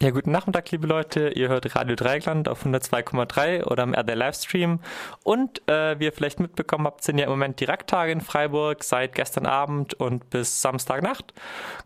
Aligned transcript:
Ja, 0.00 0.10
guten 0.10 0.30
Nachmittag, 0.30 0.70
liebe 0.70 0.86
Leute. 0.86 1.30
Ihr 1.30 1.48
hört 1.48 1.74
Radio 1.74 1.96
Dreigland 1.96 2.48
auf 2.48 2.64
102,3 2.64 3.64
oder 3.64 3.82
im 3.82 3.94
RD 3.94 4.14
Livestream. 4.14 4.78
Und 5.24 5.68
äh, 5.68 5.98
wie 5.98 6.04
ihr 6.04 6.12
vielleicht 6.12 6.38
mitbekommen 6.38 6.86
habt, 6.86 7.02
sind 7.02 7.18
ja 7.18 7.24
im 7.24 7.30
Moment 7.30 7.58
Direkttage 7.58 8.12
in 8.12 8.20
Freiburg 8.20 8.84
seit 8.84 9.16
gestern 9.16 9.44
Abend 9.44 9.94
und 9.94 10.30
bis 10.30 10.62
Samstagnacht. 10.62 11.34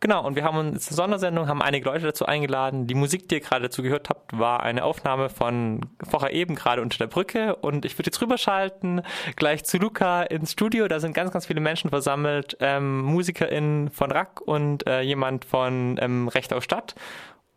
Genau, 0.00 0.26
und 0.26 0.36
wir 0.36 0.44
haben 0.44 0.58
uns 0.58 0.88
eine 0.88 0.96
Sondersendung, 0.96 1.48
haben 1.48 1.62
einige 1.62 1.86
Leute 1.86 2.04
dazu 2.04 2.26
eingeladen. 2.26 2.86
Die 2.86 2.94
Musik, 2.94 3.30
die 3.30 3.36
ihr 3.36 3.40
gerade 3.40 3.62
dazu 3.62 3.82
gehört 3.82 4.10
habt, 4.10 4.38
war 4.38 4.62
eine 4.62 4.84
Aufnahme 4.84 5.30
von 5.30 5.80
vorher 6.06 6.34
eben 6.34 6.54
gerade 6.54 6.82
unter 6.82 6.98
der 6.98 7.06
Brücke. 7.06 7.56
Und 7.56 7.86
ich 7.86 7.96
würde 7.98 8.08
jetzt 8.08 8.20
rüberschalten 8.20 9.00
gleich 9.36 9.64
zu 9.64 9.78
Luca 9.78 10.22
ins 10.24 10.52
Studio. 10.52 10.86
Da 10.86 11.00
sind 11.00 11.14
ganz, 11.14 11.32
ganz 11.32 11.46
viele 11.46 11.62
Menschen 11.62 11.88
versammelt. 11.88 12.58
Ähm, 12.60 13.00
MusikerInnen 13.04 13.88
von 13.88 14.12
Rack 14.12 14.42
und 14.42 14.86
äh, 14.86 15.00
jemand 15.00 15.46
von 15.46 15.96
ähm, 15.98 16.28
Recht 16.28 16.52
auf 16.52 16.62
Stadt. 16.62 16.94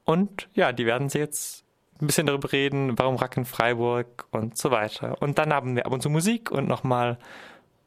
Und 0.06 0.48
ja, 0.54 0.72
die 0.72 0.86
werden 0.86 1.10
sie 1.10 1.20
jetzt 1.20 1.66
ein 2.00 2.08
bisschen 2.08 2.28
darüber 2.28 2.52
reden, 2.52 2.98
warum 2.98 3.16
Rack 3.16 3.38
in 3.38 3.46
Freiburg 3.46 4.26
und 4.32 4.58
so 4.58 4.72
weiter. 4.72 5.22
Und 5.22 5.38
dann 5.38 5.54
haben 5.54 5.76
wir 5.76 5.86
ab 5.86 5.92
und 5.92 6.02
zu 6.02 6.10
Musik 6.10 6.52
und 6.52 6.68
nochmal 6.68 7.18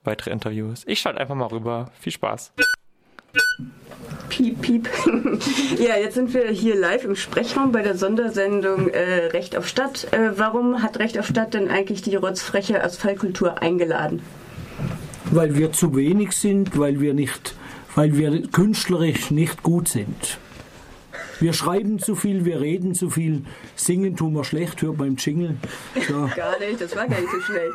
weitere 0.04 0.30
Interviews. 0.30 0.82
Ich 0.86 1.00
schalte 1.00 1.20
einfach 1.20 1.34
mal 1.34 1.46
rüber. 1.46 1.90
Viel 2.00 2.12
Spaß. 2.12 2.52
Piep, 4.30 4.62
piep. 4.62 4.88
ja, 5.78 5.96
jetzt 5.96 6.14
sind 6.14 6.32
wir 6.32 6.48
hier 6.50 6.76
live 6.76 7.04
im 7.04 7.16
Sprechraum 7.16 7.72
bei 7.72 7.82
der 7.82 7.96
Sondersendung 7.96 8.88
äh, 8.88 9.26
Recht 9.26 9.56
auf 9.56 9.68
Stadt. 9.68 10.12
Äh, 10.12 10.38
warum 10.38 10.82
hat 10.82 10.98
Recht 10.98 11.18
auf 11.18 11.26
Stadt 11.26 11.54
denn 11.54 11.68
eigentlich 11.68 12.02
die 12.02 12.16
rotzfreche 12.16 12.82
Asphaltkultur 12.82 13.60
eingeladen? 13.60 14.22
Weil 15.30 15.56
wir 15.56 15.72
zu 15.72 15.94
wenig 15.94 16.32
sind, 16.32 16.78
weil 16.78 17.00
wir 17.00 17.14
nicht, 17.14 17.54
weil 17.94 18.16
wir 18.16 18.48
künstlerisch 18.48 19.30
nicht 19.30 19.62
gut 19.62 19.88
sind. 19.88 20.38
Wir 21.40 21.52
schreiben 21.52 22.00
zu 22.00 22.16
viel, 22.16 22.44
wir 22.44 22.60
reden 22.60 22.94
zu 22.94 23.10
viel, 23.10 23.44
singen 23.76 24.16
tun 24.16 24.34
wir 24.34 24.42
schlecht, 24.42 24.82
hört 24.82 24.98
beim 24.98 25.16
Jingle. 25.16 25.56
So. 26.08 26.28
Gar 26.36 26.58
nicht, 26.58 26.80
das 26.80 26.96
war 26.96 27.06
gar 27.06 27.20
nicht 27.20 27.30
so 27.30 27.40
schnell. 27.40 27.70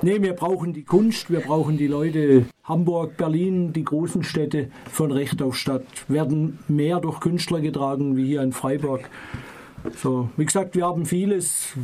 Nee, 0.00 0.22
wir 0.22 0.32
brauchen 0.32 0.72
die 0.72 0.82
Kunst, 0.82 1.30
wir 1.30 1.40
brauchen 1.40 1.76
die 1.76 1.86
Leute. 1.86 2.46
Hamburg, 2.64 3.16
Berlin, 3.16 3.72
die 3.72 3.84
großen 3.84 4.22
Städte 4.22 4.70
von 4.90 5.12
Recht 5.12 5.42
auf 5.42 5.56
Stadt 5.56 5.84
werden 6.08 6.58
mehr 6.66 7.00
durch 7.00 7.20
Künstler 7.20 7.60
getragen 7.60 8.16
wie 8.16 8.26
hier 8.26 8.42
in 8.42 8.52
Freiburg. 8.52 9.08
So, 9.96 10.30
wie 10.36 10.46
gesagt, 10.46 10.74
wir 10.74 10.86
haben 10.86 11.06
vieles, 11.06 11.74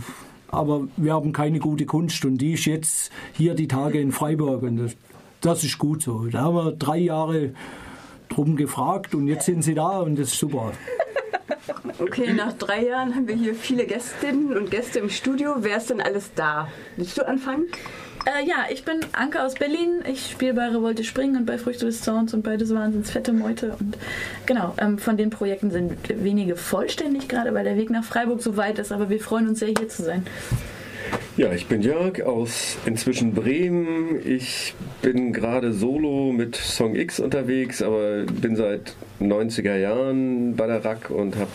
aber 0.48 0.88
wir 0.96 1.12
haben 1.12 1.32
keine 1.32 1.58
gute 1.58 1.86
Kunst 1.86 2.24
und 2.24 2.38
die 2.38 2.52
ist 2.52 2.64
jetzt 2.64 3.12
hier 3.34 3.54
die 3.54 3.68
Tage 3.68 4.00
in 4.00 4.10
Freiburg 4.10 4.62
und 4.62 4.78
das, 4.78 4.96
das 5.40 5.64
ist 5.64 5.78
gut 5.78 6.02
so. 6.02 6.26
Da 6.26 6.40
haben 6.40 6.56
wir 6.56 6.72
drei 6.72 6.98
Jahre 6.98 7.52
drum 8.34 8.56
gefragt 8.56 9.14
und 9.14 9.28
jetzt 9.28 9.46
sind 9.46 9.62
sie 9.62 9.74
da 9.74 10.00
und 10.00 10.18
das 10.18 10.28
ist 10.28 10.38
super. 10.38 10.72
Okay, 11.98 12.32
nach 12.32 12.52
drei 12.54 12.86
Jahren 12.86 13.14
haben 13.14 13.28
wir 13.28 13.36
hier 13.36 13.54
viele 13.54 13.86
Gästinnen 13.86 14.56
und 14.56 14.70
Gäste 14.70 14.98
im 14.98 15.10
Studio. 15.10 15.56
Wer 15.58 15.76
ist 15.76 15.90
denn 15.90 16.00
alles 16.00 16.30
da? 16.34 16.68
Willst 16.96 17.18
du 17.18 17.26
anfangen? 17.26 17.66
Äh, 18.26 18.46
ja, 18.46 18.66
ich 18.70 18.84
bin 18.84 19.00
Anke 19.12 19.42
aus 19.42 19.54
Berlin. 19.54 20.00
Ich 20.06 20.30
spiele 20.30 20.54
bei 20.54 20.68
Revolte 20.68 21.04
Springen 21.04 21.36
und 21.36 21.46
bei 21.46 21.58
Früchte 21.58 21.86
des 21.86 22.02
Zorns 22.02 22.32
und 22.34 22.42
bei 22.42 22.56
des 22.56 22.72
Wahnsinns 22.74 23.10
Fette 23.10 23.32
Meute. 23.32 23.76
Und 23.78 23.98
genau, 24.46 24.74
ähm, 24.78 24.98
von 24.98 25.16
den 25.16 25.30
Projekten 25.30 25.70
sind 25.70 25.96
wenige 26.22 26.56
vollständig 26.56 27.28
gerade, 27.28 27.52
weil 27.54 27.64
der 27.64 27.76
Weg 27.76 27.90
nach 27.90 28.04
Freiburg 28.04 28.42
so 28.42 28.56
weit 28.56 28.78
ist. 28.78 28.92
Aber 28.92 29.08
wir 29.08 29.20
freuen 29.20 29.48
uns 29.48 29.58
sehr, 29.58 29.68
hier 29.76 29.88
zu 29.88 30.04
sein. 30.04 30.24
Ja, 31.38 31.50
ich 31.54 31.66
bin 31.66 31.80
Jörg 31.80 32.22
aus 32.24 32.76
inzwischen 32.84 33.32
Bremen. 33.32 34.20
Ich 34.22 34.74
bin 35.00 35.32
gerade 35.32 35.72
solo 35.72 36.30
mit 36.30 36.56
Song 36.56 36.94
X 36.94 37.20
unterwegs, 37.20 37.80
aber 37.80 38.24
bin 38.24 38.54
seit 38.54 38.94
90er 39.18 39.76
Jahren 39.76 40.56
bei 40.56 40.66
der 40.66 40.84
Rack 40.84 41.08
und 41.08 41.36
habe 41.36 41.50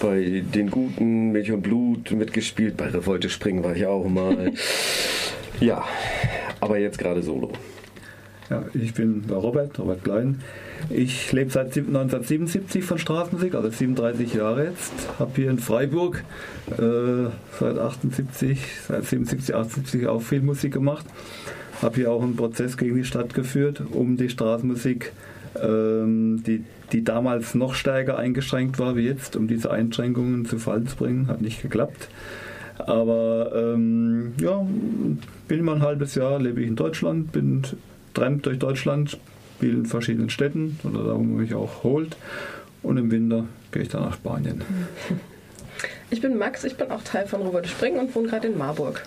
bei 0.00 0.42
den 0.52 0.72
guten 0.72 1.30
Milch 1.30 1.52
und 1.52 1.62
Blut 1.62 2.10
mitgespielt. 2.10 2.76
Bei 2.76 2.88
Revolte 2.88 3.28
Springen 3.28 3.62
war 3.62 3.76
ich 3.76 3.86
auch 3.86 4.08
mal. 4.08 4.50
ja, 5.60 5.84
aber 6.58 6.78
jetzt 6.78 6.98
gerade 6.98 7.22
solo. 7.22 7.52
Ja, 8.50 8.64
ich 8.74 8.92
bin 8.92 9.22
Robert, 9.30 9.78
Robert 9.78 10.02
Klein. 10.02 10.42
Ich 10.88 11.32
lebe 11.32 11.50
seit 11.50 11.76
1977 11.76 12.84
von 12.84 12.98
Straßenmusik, 12.98 13.54
also 13.54 13.70
37 13.70 14.34
Jahre 14.34 14.66
jetzt. 14.66 14.92
Habe 15.18 15.32
hier 15.34 15.50
in 15.50 15.58
Freiburg 15.58 16.22
äh, 16.70 17.30
seit 17.58 17.78
78, 17.78 18.60
seit 18.86 19.04
77, 19.04 19.54
78 19.54 20.06
auch 20.06 20.22
viel 20.22 20.42
Musik 20.42 20.72
gemacht. 20.72 21.04
Habe 21.82 21.96
hier 21.96 22.12
auch 22.12 22.22
einen 22.22 22.36
Prozess 22.36 22.76
gegen 22.76 22.96
die 22.96 23.04
Stadt 23.04 23.34
geführt, 23.34 23.82
um 23.90 24.16
die 24.16 24.30
Straßenmusik, 24.30 25.12
ähm, 25.62 26.42
die, 26.46 26.64
die 26.92 27.04
damals 27.04 27.54
noch 27.54 27.74
stärker 27.74 28.18
eingeschränkt 28.18 28.78
war 28.78 28.96
wie 28.96 29.06
jetzt, 29.06 29.36
um 29.36 29.48
diese 29.48 29.70
Einschränkungen 29.70 30.46
zu 30.46 30.58
Fall 30.58 30.84
zu 30.84 30.96
bringen. 30.96 31.26
Hat 31.26 31.42
nicht 31.42 31.62
geklappt. 31.62 32.08
Aber 32.78 33.52
ähm, 33.54 34.34
ja, 34.40 34.64
bin 35.48 35.64
mal 35.64 35.76
ein 35.76 35.82
halbes 35.82 36.14
Jahr, 36.14 36.38
lebe 36.38 36.60
ich 36.60 36.68
in 36.68 36.76
Deutschland, 36.76 37.32
bin 37.32 37.62
tramp 38.14 38.42
durch 38.42 38.58
Deutschland, 38.58 39.18
spiele 39.56 39.78
in 39.78 39.86
verschiedenen 39.86 40.30
Städten 40.30 40.78
oder 40.84 41.04
da, 41.04 41.14
wo 41.14 41.18
man 41.18 41.36
mich 41.36 41.54
auch 41.54 41.82
holt. 41.82 42.16
Und 42.82 42.98
im 42.98 43.10
Winter 43.10 43.46
gehe 43.72 43.82
ich 43.82 43.88
dann 43.88 44.02
nach 44.02 44.14
Spanien. 44.14 44.62
Ich 46.08 46.20
bin 46.20 46.38
Max, 46.38 46.62
ich 46.62 46.76
bin 46.76 46.90
auch 46.92 47.02
Teil 47.02 47.26
von 47.26 47.42
Robert 47.42 47.66
Springen 47.66 47.98
und 47.98 48.14
wohne 48.14 48.28
gerade 48.28 48.46
in 48.46 48.56
Marburg. 48.56 49.02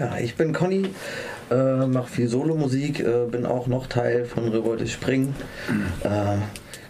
Ja, 0.00 0.16
ich 0.16 0.34
bin 0.34 0.54
Conny, 0.54 0.88
äh, 1.50 1.86
mache 1.86 2.10
viel 2.10 2.28
Solomusik, 2.28 3.00
äh, 3.00 3.26
bin 3.30 3.44
auch 3.44 3.66
noch 3.66 3.86
Teil 3.86 4.24
von 4.24 4.48
Revolte 4.48 4.86
Springen. 4.86 5.34
Mhm. 5.68 6.10
Äh, 6.10 6.38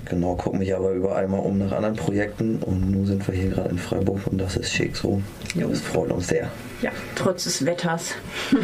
genau, 0.08 0.36
gucke 0.36 0.56
mich 0.56 0.72
aber 0.74 0.92
überall 0.92 1.26
mal 1.26 1.38
um 1.38 1.58
nach 1.58 1.72
anderen 1.72 1.96
Projekten 1.96 2.58
und 2.62 2.92
nun 2.92 3.06
sind 3.06 3.26
wir 3.26 3.34
hier 3.34 3.50
gerade 3.50 3.70
in 3.70 3.78
Freiburg 3.78 4.24
und 4.26 4.38
das 4.38 4.56
ist 4.56 4.72
schick 4.72 4.96
so. 4.96 5.20
Das 5.56 5.80
freut 5.80 6.12
uns 6.12 6.28
sehr. 6.28 6.48
Ja, 6.80 6.92
trotz 7.16 7.42
des 7.44 7.66
Wetters. 7.66 8.14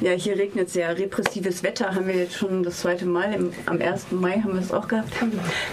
Ja, 0.00 0.12
hier 0.12 0.38
regnet 0.38 0.70
sehr 0.70 0.96
repressives 0.98 1.62
Wetter, 1.62 1.94
haben 1.94 2.06
wir 2.06 2.14
jetzt 2.14 2.34
schon 2.34 2.62
das 2.62 2.80
zweite 2.80 3.04
Mal. 3.04 3.34
Im, 3.34 3.50
am 3.66 3.82
1. 3.82 4.12
Mai 4.12 4.40
haben 4.40 4.54
wir 4.54 4.60
es 4.60 4.72
auch 4.72 4.88
gehabt. 4.88 5.12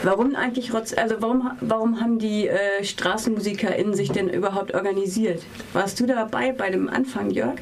Warum 0.03 0.35
eigentlich, 0.35 0.73
also 0.73 1.15
warum, 1.19 1.51
warum 1.61 2.01
haben 2.01 2.19
die 2.19 2.49
äh, 2.49 2.83
StraßenmusikerInnen 2.83 3.93
sich 3.93 4.11
denn 4.11 4.27
überhaupt 4.27 4.73
organisiert? 4.73 5.43
Warst 5.71 5.99
du 6.01 6.05
dabei 6.05 6.51
bei 6.51 6.69
dem 6.69 6.89
Anfang, 6.89 7.29
Jörg? 7.29 7.55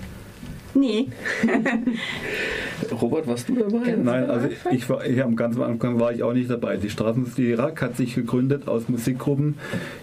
Nee. 0.73 1.07
Robert, 2.91 3.27
warst 3.27 3.47
du 3.47 3.55
dabei? 3.55 3.91
Ganz 3.91 4.03
Nein, 4.03 4.29
also 4.29 4.49
ich 4.71 4.89
war, 4.89 5.05
ich, 5.05 5.23
am 5.23 5.35
ganz 5.35 5.57
Anfang 5.59 5.99
war 5.99 6.13
ich 6.13 6.23
auch 6.23 6.33
nicht 6.33 6.49
dabei. 6.49 6.77
Die 6.77 6.89
Straßenmusik 6.89 7.45
Irak 7.45 7.81
hat 7.81 7.95
sich 7.95 8.15
gegründet 8.15 8.67
aus 8.67 8.89
Musikgruppen, 8.89 9.59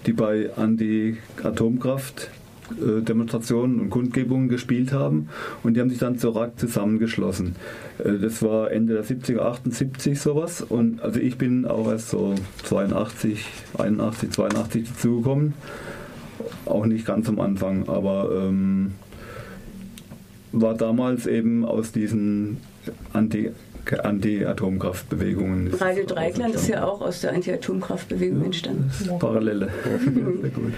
die 0.06 0.12
bei 0.12 0.50
Anti-Atomkraft 0.56 2.31
Demonstrationen 2.70 3.81
und 3.81 3.91
Kundgebungen 3.91 4.49
gespielt 4.49 4.93
haben 4.93 5.29
und 5.62 5.75
die 5.75 5.81
haben 5.81 5.91
sich 5.91 5.99
dann 5.99 6.19
zur 6.19 6.37
RAK 6.37 6.59
zusammengeschlossen. 6.59 7.56
Äh, 7.99 8.19
das 8.19 8.43
war 8.43 8.70
Ende 8.70 8.94
der 8.94 9.05
70er, 9.05 9.41
78 9.41 10.20
sowas 10.20 10.62
und 10.62 11.03
also 11.03 11.20
ich 11.20 11.37
bin 11.38 11.67
auch 11.67 11.91
erst 11.91 12.11
so 12.11 12.35
82, 12.64 13.44
81, 13.79 14.31
82 14.31 14.88
dazugekommen. 14.88 15.55
Auch 16.64 16.87
nicht 16.87 17.06
ganz 17.06 17.29
am 17.29 17.41
Anfang, 17.41 17.88
aber 17.88 18.31
ähm, 18.35 18.93
war 20.53 20.75
damals 20.75 21.26
eben 21.26 21.64
aus 21.64 21.93
diesen 21.93 22.59
Anti- 23.12 23.53
Anti-Atomkraftbewegungen. 24.02 25.75
Radio 25.75 26.05
Dreikland 26.05 26.55
ist 26.55 26.69
ja 26.69 26.84
auch 26.84 27.00
aus 27.00 27.20
der 27.20 27.32
Anti-Atomkraftbewegung 27.32 28.40
ja, 28.40 28.44
entstanden. 28.46 28.90
Parallele. 29.19 29.69
Sehr 30.40 30.50
gut. 30.50 30.73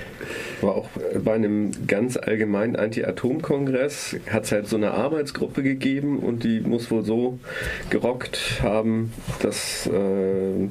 War 0.61 0.75
auch 0.75 0.89
bei 1.23 1.35
einem 1.35 1.71
ganz 1.87 2.17
allgemeinen 2.17 2.77
Anti-Atom-Kongress 2.77 4.17
hat 4.31 4.45
es 4.45 4.53
halt 4.53 4.69
so 4.69 4.77
eine 4.77 4.93
Arbeitsgruppe 4.93 5.63
gegeben 5.63 6.19
und 6.19 6.45
die 6.45 6.61
muss 6.61 6.91
wohl 6.91 7.05
so 7.05 7.39
gerockt 7.91 8.61
haben, 8.63 9.13
dass 9.41 9.87
äh, 9.87 10.69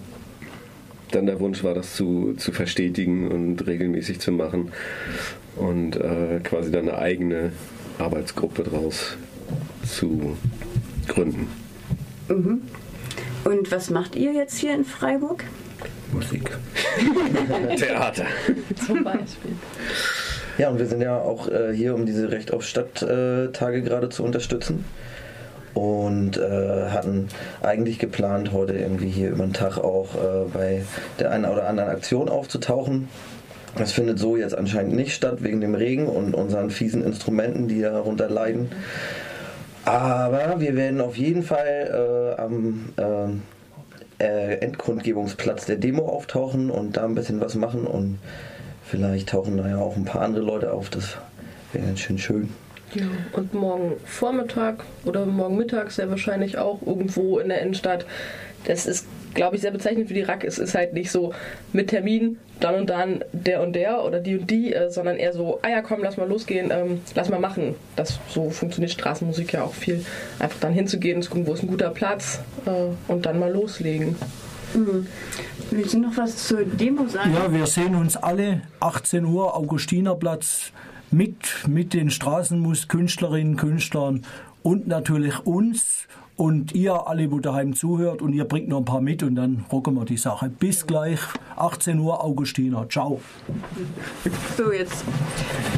dann 1.12 1.25
der 1.25 1.39
Wunsch 1.39 1.63
war, 1.63 1.74
das 1.74 1.95
zu, 1.95 2.33
zu 2.38 2.51
verstetigen 2.51 3.27
und 3.29 3.65
regelmäßig 3.65 4.19
zu 4.19 4.31
machen 4.31 4.71
und 5.56 5.95
äh, 5.95 6.39
quasi 6.44 6.71
dann 6.71 6.89
eine 6.89 6.97
eigene 6.97 7.51
Arbeitsgruppe 8.00 8.63
draus 8.63 9.18
zu 9.86 10.36
gründen. 11.07 11.47
Mhm. 12.28 12.62
Und 13.46 13.72
was 13.72 13.90
macht 13.90 14.16
ihr 14.16 14.34
jetzt 14.34 14.58
hier 14.58 14.74
in 14.74 14.86
Freiburg? 14.86 15.44
Musik. 16.14 16.52
Theater. 17.78 18.25
Zum 18.86 19.04
Beispiel. 19.04 19.52
Ja, 20.58 20.70
und 20.70 20.80
wir 20.80 20.86
sind 20.86 21.02
ja 21.02 21.18
auch 21.18 21.48
äh, 21.48 21.74
hier, 21.74 21.96
um 21.96 22.06
diese 22.06 22.31
Recht 22.31 22.54
auf 22.54 22.64
Stadt-Tage 22.64 23.78
äh, 23.78 23.81
gerade 23.81 24.10
zu 24.10 24.24
unterstützen. 24.24 24.86
Und 25.74 26.38
äh, 26.38 26.90
hatten 26.90 27.30
eigentlich 27.64 27.98
geplant, 27.98 28.52
heute 28.52 28.74
irgendwie 28.74 29.10
hier 29.10 29.31
über 29.31 29.44
den 29.44 29.54
Tag 29.54 29.80
auch 29.80 30.14
äh, 30.14 30.48
bei 30.54 30.84
der 31.18 31.31
einen 31.31 31.46
oder 31.46 31.68
anderen 31.68 31.90
Aktion 31.90 32.30
aufzutauchen. 32.30 33.10
Das 33.75 33.92
findet 33.92 34.20
so 34.20 34.38
jetzt 34.38 34.56
anscheinend 34.56 34.94
nicht 34.94 35.16
statt, 35.16 35.38
wegen 35.40 35.60
dem 35.60 35.74
Regen 35.74 36.06
und 36.06 36.36
unseren 36.36 36.70
fiesen 36.70 37.04
Instrumenten, 37.04 37.68
die 37.68 37.81
darunter 37.81 38.30
leiden. 38.30 38.70
Aber 39.86 40.60
wir 40.60 40.75
werden 40.75 41.02
auf 41.02 41.18
jeden 41.18 41.44
Fall 41.44 42.36
äh, 42.38 42.42
am, 42.42 42.90
äh, 42.98 44.24
äh, 44.24 44.56
Endgrundgebungsplatz 44.60 45.66
der 45.66 45.75
Demo 45.75 46.08
auftauchen 46.08 46.70
und 46.70 46.98
da 46.98 47.04
ein 47.06 47.16
bisschen 47.16 47.42
was 47.42 47.56
machen 47.56 47.86
und 47.86 48.20
vielleicht 48.86 49.30
tauchen 49.30 49.58
da 49.58 49.68
ja 49.68 49.78
auch 49.78 49.96
ein 49.96 50.06
paar 50.06 50.22
andere 50.22 50.44
Leute 50.44 50.72
auf. 50.72 50.90
Das 50.90 51.18
wäre 51.74 51.86
ganz 51.86 52.00
schön 52.00 52.18
schön. 52.18 52.50
Ja, 52.94 53.06
und 53.32 53.54
morgen 53.54 53.94
Vormittag 54.06 54.84
oder 55.04 55.25
morgen 55.25 55.58
Mittag 55.58 55.92
sehr 55.92 56.10
wahrscheinlich 56.10 56.58
auch 56.58 56.80
irgendwo 56.86 57.40
in 57.40 57.50
der 57.50 57.62
Innenstadt. 57.62 58.06
Das 58.66 58.86
ist, 58.86 59.08
glaube 59.34 59.56
ich, 59.56 59.62
sehr 59.62 59.72
bezeichnend 59.72 60.08
für 60.08 60.13
die 60.13 60.22
RAK. 60.22 60.44
Es 60.44 60.58
ist 60.58 60.75
halt 60.75 60.94
nicht 60.94 61.12
so 61.12 61.34
mit 61.72 61.90
Termin, 61.90 62.38
dann 62.60 62.75
und 62.75 62.90
dann 62.90 63.24
der 63.32 63.62
und 63.62 63.74
der 63.74 64.04
oder 64.04 64.20
die 64.20 64.38
und 64.38 64.50
die, 64.50 64.74
äh, 64.74 64.90
sondern 64.90 65.18
eher 65.18 65.34
so, 65.34 65.60
ah 65.62 65.70
ja, 65.70 65.82
komm, 65.82 66.02
lass 66.02 66.18
mal 66.18 66.28
losgehen, 66.28 66.72
ähm, 66.72 67.02
lass 67.16 67.30
mal 67.30 67.40
machen. 67.40 67.75
Das 67.96 68.20
so 68.30 68.50
funktioniert 68.50 68.92
Straßenmusik 68.92 69.54
ja 69.54 69.63
auch 69.63 69.74
viel. 69.74 70.06
Einfach 70.40 70.60
dann 70.60 70.74
hinzugehen, 70.74 71.22
zu 71.22 71.30
gucken, 71.30 71.48
wo 71.48 71.54
ist 71.54 71.63
ein 71.63 71.68
guter 71.68 71.90
Platz 71.90 72.40
äh, 72.66 73.12
und 73.12 73.25
dann 73.25 73.40
mal 73.40 73.52
loslegen. 73.52 74.16
Mhm. 74.74 75.08
Willst 75.72 75.94
du 75.94 76.00
noch 76.00 76.18
was 76.18 76.48
zur 76.48 76.63
Demo 76.66 77.08
sagen? 77.08 77.34
Ja, 77.34 77.52
wir 77.52 77.66
sehen 77.68 77.96
uns 77.96 78.18
alle 78.18 78.62
18 78.80 79.25
Uhr 79.25 79.56
Augustinerplatz 79.56 80.72
mit, 81.12 81.68
mit 81.68 81.94
den 81.94 82.10
Straßenmus-Künstlerinnen, 82.10 83.56
Künstlern 83.56 84.24
und 84.63 84.88
natürlich 84.88 85.46
uns 85.46 86.08
und 86.36 86.74
ihr 86.74 87.08
alle, 87.08 87.32
wo 87.32 87.39
daheim 87.39 87.75
zuhört 87.75 88.22
und 88.22 88.34
ihr 88.34 88.46
bringt 88.46 88.67
noch 88.67 88.79
ein 88.79 88.86
paar 88.86 89.01
mit 89.01 89.22
und 89.22 89.36
dann 89.36 89.65
rocken 89.72 89.93
wir 89.96 90.05
die 90.05 90.17
Sache. 90.17 90.50
Bis 90.50 90.88
gleich, 90.88 91.20
18 91.55 92.00
Uhr 92.00 92.24
Augustiner. 92.24 92.88
Ciao. 92.89 93.22
So, 94.58 94.72
jetzt 94.72 95.03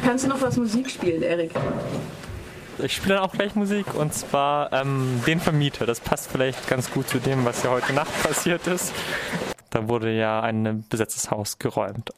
kannst 0.02 0.24
du 0.24 0.28
noch 0.28 0.40
was 0.40 0.56
Musik 0.56 0.90
spielen, 0.90 1.22
Erik. 1.22 1.50
Ich 2.78 2.94
spiele 2.94 3.14
dann 3.14 3.24
auch 3.24 3.32
gleich 3.32 3.54
Musik 3.54 3.94
und 3.94 4.12
zwar 4.12 4.72
ähm, 4.72 5.22
den 5.26 5.40
Vermieter. 5.40 5.86
Das 5.86 6.00
passt 6.00 6.30
vielleicht 6.30 6.68
ganz 6.68 6.90
gut 6.90 7.08
zu 7.08 7.18
dem, 7.18 7.44
was 7.44 7.62
ja 7.62 7.70
heute 7.70 7.92
Nacht 7.92 8.12
passiert 8.22 8.66
ist. 8.66 8.92
Da 9.70 9.88
wurde 9.88 10.12
ja 10.12 10.40
ein 10.40 10.84
besetztes 10.88 11.30
Haus 11.30 11.58
geräumt. 11.58 12.10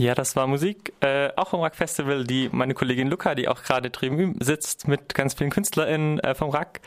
Ja, 0.00 0.14
das 0.14 0.34
war 0.34 0.46
Musik, 0.46 0.94
äh, 1.00 1.28
auch 1.36 1.48
vom 1.48 1.60
Rack 1.60 1.76
Festival, 1.76 2.24
die 2.24 2.48
meine 2.52 2.72
Kollegin 2.72 3.08
Luca, 3.08 3.34
die 3.34 3.48
auch 3.48 3.62
gerade 3.62 3.90
drüben 3.90 4.34
sitzt 4.40 4.88
mit 4.88 5.14
ganz 5.14 5.34
vielen 5.34 5.50
KünstlerInnen 5.50 6.20
äh, 6.20 6.34
vom 6.34 6.48
Rack, 6.48 6.80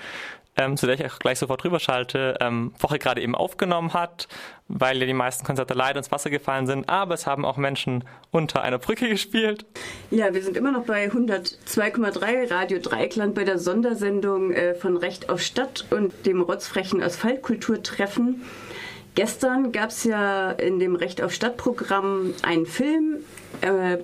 ähm, 0.57 0.77
zu 0.77 0.87
der 0.87 0.95
ich 0.95 1.05
auch 1.05 1.19
gleich 1.19 1.37
sofort 1.37 1.63
drüber 1.63 1.79
schalte, 1.79 2.35
ähm, 2.41 2.73
Woche 2.79 2.97
gerade 2.97 3.21
eben 3.21 3.35
aufgenommen 3.35 3.93
hat, 3.93 4.27
weil 4.67 4.97
ja 4.97 5.05
die 5.05 5.13
meisten 5.13 5.45
Konzerte 5.45 5.75
leider 5.75 5.99
ins 5.99 6.11
Wasser 6.11 6.31
gefallen 6.31 6.65
sind, 6.65 6.89
aber 6.89 7.13
es 7.13 7.27
haben 7.27 7.45
auch 7.45 7.57
Menschen 7.57 8.03
unter 8.31 8.63
einer 8.63 8.79
Brücke 8.79 9.07
gespielt. 9.09 9.63
Ja, 10.09 10.33
wir 10.33 10.41
sind 10.41 10.57
immer 10.57 10.71
noch 10.71 10.85
bei 10.85 11.05
102,3 11.05 12.49
Radio 12.49 12.79
Dreikland 12.79 13.35
bei 13.35 13.43
der 13.43 13.59
Sondersendung 13.59 14.53
äh, 14.53 14.73
von 14.73 14.97
Recht 14.97 15.29
auf 15.29 15.39
Stadt 15.39 15.85
und 15.91 16.25
dem 16.25 16.41
rotzfrechen 16.41 17.03
Asphaltkulturtreffen. 17.03 18.41
Gestern 19.15 19.71
gab 19.71 19.89
es 19.89 20.03
ja 20.05 20.51
in 20.51 20.79
dem 20.79 20.95
Recht 20.95 21.21
auf 21.21 21.33
Stadt-Programm 21.33 22.33
einen 22.41 22.65
Film. 22.65 23.19
Äh, 23.61 23.99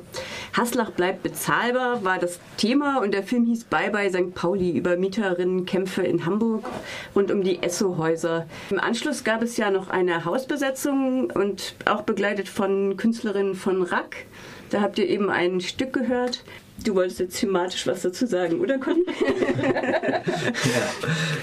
Haslach 0.54 0.92
bleibt 0.92 1.24
bezahlbar 1.24 2.04
war 2.04 2.20
das 2.20 2.40
Thema 2.58 3.02
und 3.02 3.14
der 3.14 3.24
Film 3.24 3.46
hieß 3.46 3.64
Bye 3.66 3.90
Bye 3.90 4.12
St. 4.12 4.36
Pauli 4.36 4.72
über 4.72 4.98
Mieterinnenkämpfe 4.98 6.04
in 6.04 6.26
Hamburg 6.26 6.66
rund 7.16 7.32
um 7.32 7.44
die 7.44 7.64
Esso-Häuser. 7.64 8.46
Im 8.70 8.80
Anschluss 8.80 9.24
gab 9.24 9.42
es 9.42 9.58
ja 9.58 9.72
noch 9.72 9.90
eine 9.90 10.26
Hausbesetzung 10.26 11.32
und 11.32 11.76
auch 11.86 12.04
begleitet 12.04 12.48
von 12.48 12.96
Künstlerinnen 12.96 13.56
von 13.56 13.82
Rack. 13.82 14.28
Da 14.70 14.82
habt 14.82 15.00
ihr 15.00 15.08
eben 15.10 15.32
ein 15.32 15.60
Stück 15.60 15.94
gehört. 15.94 16.44
Du 16.84 16.96
wolltest 16.96 17.20
jetzt 17.20 17.40
thematisch 17.40 17.88
was 17.88 18.02
dazu 18.02 18.26
sagen, 18.26 18.60
oder 18.60 18.78
Conny? 18.78 19.04
ja, 19.64 20.22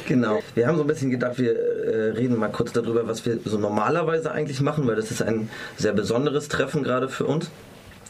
genau. 0.06 0.40
Wir 0.54 0.66
haben 0.66 0.76
so 0.76 0.82
ein 0.82 0.86
bisschen 0.86 1.10
gedacht, 1.10 1.38
wir 1.38 1.52
äh, 1.52 2.10
reden 2.10 2.36
mal 2.36 2.48
kurz 2.48 2.72
darüber, 2.72 3.06
was 3.06 3.26
wir 3.26 3.38
so 3.44 3.58
normalerweise 3.58 4.32
eigentlich 4.32 4.60
machen, 4.60 4.86
weil 4.86 4.96
das 4.96 5.10
ist 5.10 5.22
ein 5.22 5.50
sehr 5.76 5.92
besonderes 5.92 6.48
Treffen 6.48 6.82
gerade 6.82 7.08
für 7.08 7.26
uns. 7.26 7.50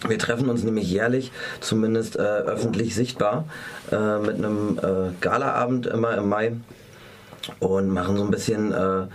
Wir 0.06 0.18
treffen 0.18 0.50
uns 0.50 0.62
nämlich 0.62 0.90
jährlich, 0.90 1.32
zumindest 1.60 2.16
äh, 2.16 2.20
öffentlich 2.20 2.94
sichtbar, 2.94 3.46
äh, 3.90 4.18
mit 4.18 4.36
einem 4.36 4.78
äh, 4.78 5.12
Galaabend 5.20 5.86
immer 5.86 6.16
im 6.16 6.28
Mai 6.28 6.52
und 7.60 7.88
machen 7.88 8.16
so 8.16 8.24
ein 8.24 8.30
bisschen 8.30 8.72
äh, 8.72 9.06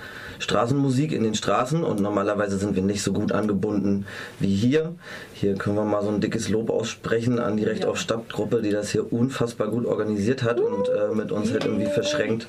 Straßenmusik 0.42 1.12
in 1.12 1.24
den 1.24 1.36
Straßen 1.36 1.84
und 1.84 2.02
normalerweise 2.02 2.58
sind 2.58 2.76
wir 2.76 2.84
nicht 2.84 3.04
so 3.04 3.14
gut 3.14 3.32
angebunden 3.32 4.06
wie 4.40 4.56
hier. 4.56 4.96
Hier 5.34 5.56
können 5.56 5.76
wir 5.76 5.86
mal 5.86 6.04
so 6.04 6.10
ein 6.10 6.22
dickes 6.22 6.50
Lob 6.50 6.70
aussprechen 6.70 7.40
an 7.40 7.58
die 7.58 7.64
Recht 7.64 7.86
auf 7.86 7.98
Stadtgruppe, 7.98 8.62
die 8.62 8.72
das 8.72 8.92
hier 8.92 9.12
unfassbar 9.14 9.70
gut 9.70 9.86
organisiert 9.86 10.44
hat 10.44 10.60
und 10.60 10.90
äh, 10.90 11.16
mit 11.16 11.32
uns 11.32 11.52
halt 11.52 11.66
irgendwie 11.66 11.88
verschränkt 11.88 12.48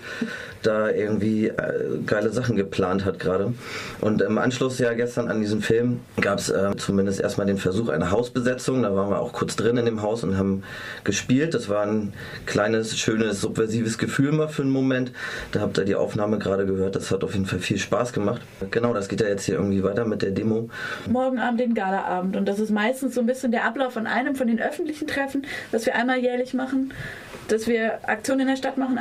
da 0.62 0.90
irgendwie 0.90 1.48
äh, 1.48 1.98
geile 2.06 2.30
Sachen 2.30 2.56
geplant 2.56 3.04
hat 3.04 3.18
gerade. 3.18 3.52
Und 4.00 4.22
im 4.22 4.38
Anschluss 4.38 4.78
ja 4.78 4.92
gestern 4.94 5.28
an 5.28 5.40
diesen 5.40 5.60
Film 5.60 6.00
gab 6.20 6.38
es 6.38 6.48
äh, 6.48 6.70
zumindest 6.76 7.20
erstmal 7.20 7.46
den 7.46 7.58
Versuch 7.58 7.88
einer 7.88 8.10
Hausbesetzung. 8.10 8.82
Da 8.82 8.94
waren 8.94 9.10
wir 9.10 9.20
auch 9.20 9.32
kurz 9.32 9.56
drin 9.56 9.76
in 9.76 9.84
dem 9.84 10.02
Haus 10.02 10.24
und 10.24 10.38
haben 10.38 10.62
gespielt. 11.04 11.54
Das 11.54 11.68
war 11.68 11.82
ein 11.82 12.12
kleines, 12.46 12.98
schönes, 12.98 13.40
subversives 13.40 13.98
Gefühl 13.98 14.32
mal 14.32 14.48
für 14.48 14.62
einen 14.62 14.70
Moment. 14.70 15.12
Da 15.52 15.60
habt 15.60 15.78
ihr 15.78 15.84
die 15.84 15.94
Aufnahme 15.94 16.38
gerade 16.38 16.66
gehört. 16.66 16.96
Das 16.96 17.10
hat 17.10 17.24
auf 17.24 17.34
jeden 17.34 17.46
Fall 17.46 17.58
viel 17.58 17.78
Spaß 17.82 18.12
gemacht. 18.12 18.42
Genau, 18.70 18.94
das 18.94 19.08
geht 19.08 19.20
ja 19.20 19.28
jetzt 19.28 19.44
hier 19.44 19.56
irgendwie 19.56 19.82
weiter 19.82 20.04
mit 20.04 20.22
der 20.22 20.30
Demo. 20.30 20.68
Morgen 21.08 21.38
Abend 21.38 21.60
den 21.60 21.74
Galaabend 21.74 22.36
und 22.36 22.46
das 22.46 22.58
ist 22.58 22.70
meistens 22.70 23.14
so 23.14 23.20
ein 23.20 23.26
bisschen 23.26 23.52
der 23.52 23.64
Ablauf 23.64 23.92
von 23.92 24.06
einem 24.06 24.34
von 24.34 24.46
den 24.46 24.60
öffentlichen 24.60 25.06
Treffen, 25.06 25.46
was 25.70 25.86
wir 25.86 25.94
einmal 25.94 26.18
jährlich 26.18 26.54
machen, 26.54 26.92
dass 27.48 27.66
wir 27.66 28.08
Aktionen 28.08 28.40
in 28.40 28.46
der 28.48 28.56
Stadt 28.56 28.78
machen, 28.78 28.98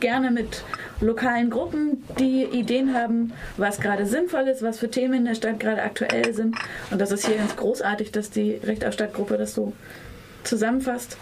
gerne 0.00 0.30
mit 0.30 0.64
lokalen 1.00 1.50
Gruppen, 1.50 2.02
die 2.18 2.44
Ideen 2.44 2.94
haben, 2.94 3.32
was 3.56 3.80
gerade 3.80 4.06
sinnvoll 4.06 4.48
ist, 4.48 4.62
was 4.62 4.78
für 4.78 4.90
Themen 4.90 5.14
in 5.14 5.24
der 5.26 5.34
Stadt 5.34 5.60
gerade 5.60 5.82
aktuell 5.82 6.32
sind. 6.32 6.56
Und 6.90 7.00
das 7.00 7.12
ist 7.12 7.26
hier 7.26 7.36
ganz 7.36 7.54
großartig, 7.56 8.10
dass 8.10 8.30
die 8.30 8.52
Recht 8.64 8.84
auf 8.84 8.94
Stadtgruppe 8.94 9.36
das 9.36 9.54
so 9.54 9.72
zusammenfasst. 10.44 11.16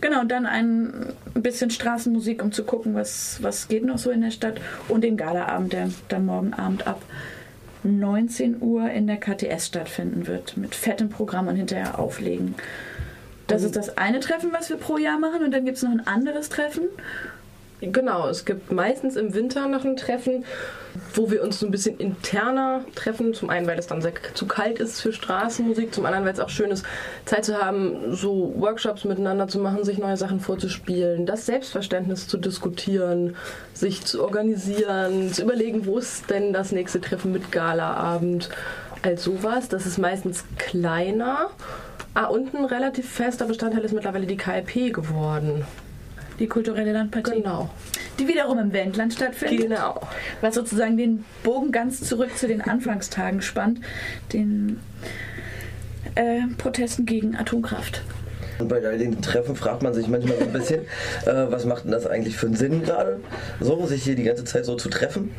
Genau, 0.00 0.20
und 0.20 0.30
dann 0.30 0.46
ein 0.46 1.14
bisschen 1.34 1.70
Straßenmusik, 1.70 2.42
um 2.42 2.52
zu 2.52 2.64
gucken, 2.64 2.94
was, 2.94 3.42
was 3.42 3.68
geht 3.68 3.84
noch 3.84 3.98
so 3.98 4.10
in 4.10 4.20
der 4.20 4.30
Stadt. 4.30 4.60
Und 4.88 5.02
den 5.02 5.16
Galaabend, 5.16 5.72
der 5.72 5.90
dann 6.08 6.26
morgen 6.26 6.54
Abend 6.54 6.86
ab 6.86 7.02
19 7.82 8.62
Uhr 8.62 8.90
in 8.90 9.06
der 9.06 9.18
KTS 9.18 9.66
stattfinden 9.66 10.26
wird, 10.26 10.56
mit 10.56 10.74
fettem 10.74 11.10
Programm 11.10 11.48
und 11.48 11.56
hinterher 11.56 11.98
auflegen. 11.98 12.54
Das 13.46 13.62
ist 13.62 13.76
das 13.76 13.98
eine 13.98 14.20
Treffen, 14.20 14.52
was 14.52 14.70
wir 14.70 14.76
pro 14.76 14.96
Jahr 14.96 15.18
machen, 15.18 15.44
und 15.44 15.52
dann 15.52 15.64
gibt 15.64 15.76
es 15.76 15.82
noch 15.82 15.90
ein 15.90 16.06
anderes 16.06 16.48
Treffen. 16.48 16.84
Genau, 17.80 18.28
es 18.28 18.44
gibt 18.44 18.72
meistens 18.72 19.16
im 19.16 19.34
Winter 19.34 19.68
noch 19.68 19.84
ein 19.84 19.96
Treffen, 19.96 20.44
wo 21.12 21.30
wir 21.30 21.42
uns 21.42 21.58
so 21.60 21.66
ein 21.66 21.70
bisschen 21.70 21.98
interner 21.98 22.84
treffen. 22.94 23.34
Zum 23.34 23.50
einen, 23.50 23.66
weil 23.66 23.78
es 23.78 23.86
dann 23.86 24.00
sehr 24.00 24.12
zu 24.32 24.46
kalt 24.46 24.78
ist 24.78 25.00
für 25.00 25.12
Straßenmusik, 25.12 25.92
zum 25.92 26.06
anderen, 26.06 26.24
weil 26.24 26.32
es 26.32 26.40
auch 26.40 26.48
schön 26.48 26.70
ist, 26.70 26.86
Zeit 27.24 27.44
zu 27.44 27.60
haben, 27.60 28.14
so 28.14 28.54
Workshops 28.56 29.04
miteinander 29.04 29.48
zu 29.48 29.58
machen, 29.58 29.84
sich 29.84 29.98
neue 29.98 30.16
Sachen 30.16 30.40
vorzuspielen, 30.40 31.26
das 31.26 31.46
Selbstverständnis 31.46 32.28
zu 32.28 32.38
diskutieren, 32.38 33.36
sich 33.74 34.04
zu 34.04 34.22
organisieren, 34.22 35.32
zu 35.32 35.42
überlegen, 35.42 35.84
wo 35.84 35.98
ist 35.98 36.30
denn 36.30 36.52
das 36.52 36.72
nächste 36.72 37.00
Treffen 37.00 37.32
mit 37.32 37.52
Galaabend, 37.52 38.48
als 39.02 39.24
sowas. 39.24 39.68
Das 39.68 39.84
ist 39.84 39.98
meistens 39.98 40.44
kleiner. 40.58 41.50
Ah, 42.14 42.26
und 42.26 42.54
ein 42.54 42.64
relativ 42.64 43.10
fester 43.10 43.44
Bestandteil 43.44 43.84
ist 43.84 43.92
mittlerweile 43.92 44.26
die 44.26 44.36
KLP 44.36 44.94
geworden. 44.94 45.64
Die 46.38 46.46
kulturelle 46.46 46.92
Landpartie. 46.92 47.42
Genau. 47.42 47.70
Die 48.18 48.28
wiederum 48.28 48.58
im 48.58 48.72
Wendland 48.72 49.12
stattfindet. 49.12 49.68
Genau. 49.68 50.00
Was 50.40 50.54
sozusagen 50.54 50.96
den 50.96 51.24
Bogen 51.42 51.72
ganz 51.72 52.02
zurück 52.02 52.36
zu 52.36 52.46
den 52.46 52.60
Anfangstagen 52.60 53.42
spannt. 53.42 53.80
Den 54.32 54.80
äh, 56.14 56.42
Protesten 56.58 57.06
gegen 57.06 57.36
Atomkraft. 57.36 58.02
Und 58.58 58.68
bei 58.68 58.84
all 58.84 58.98
den 58.98 59.20
Treffen 59.20 59.56
fragt 59.56 59.82
man 59.82 59.94
sich 59.94 60.06
manchmal 60.06 60.38
so 60.38 60.44
ein 60.44 60.52
bisschen, 60.52 60.82
äh, 61.26 61.50
was 61.50 61.64
macht 61.64 61.84
denn 61.84 61.92
das 61.92 62.06
eigentlich 62.06 62.36
für 62.36 62.46
einen 62.46 62.56
Sinn 62.56 62.82
gerade, 62.82 63.20
so 63.60 63.84
sich 63.86 64.04
hier 64.04 64.14
die 64.14 64.22
ganze 64.22 64.44
Zeit 64.44 64.64
so 64.64 64.76
zu 64.76 64.88
treffen? 64.88 65.30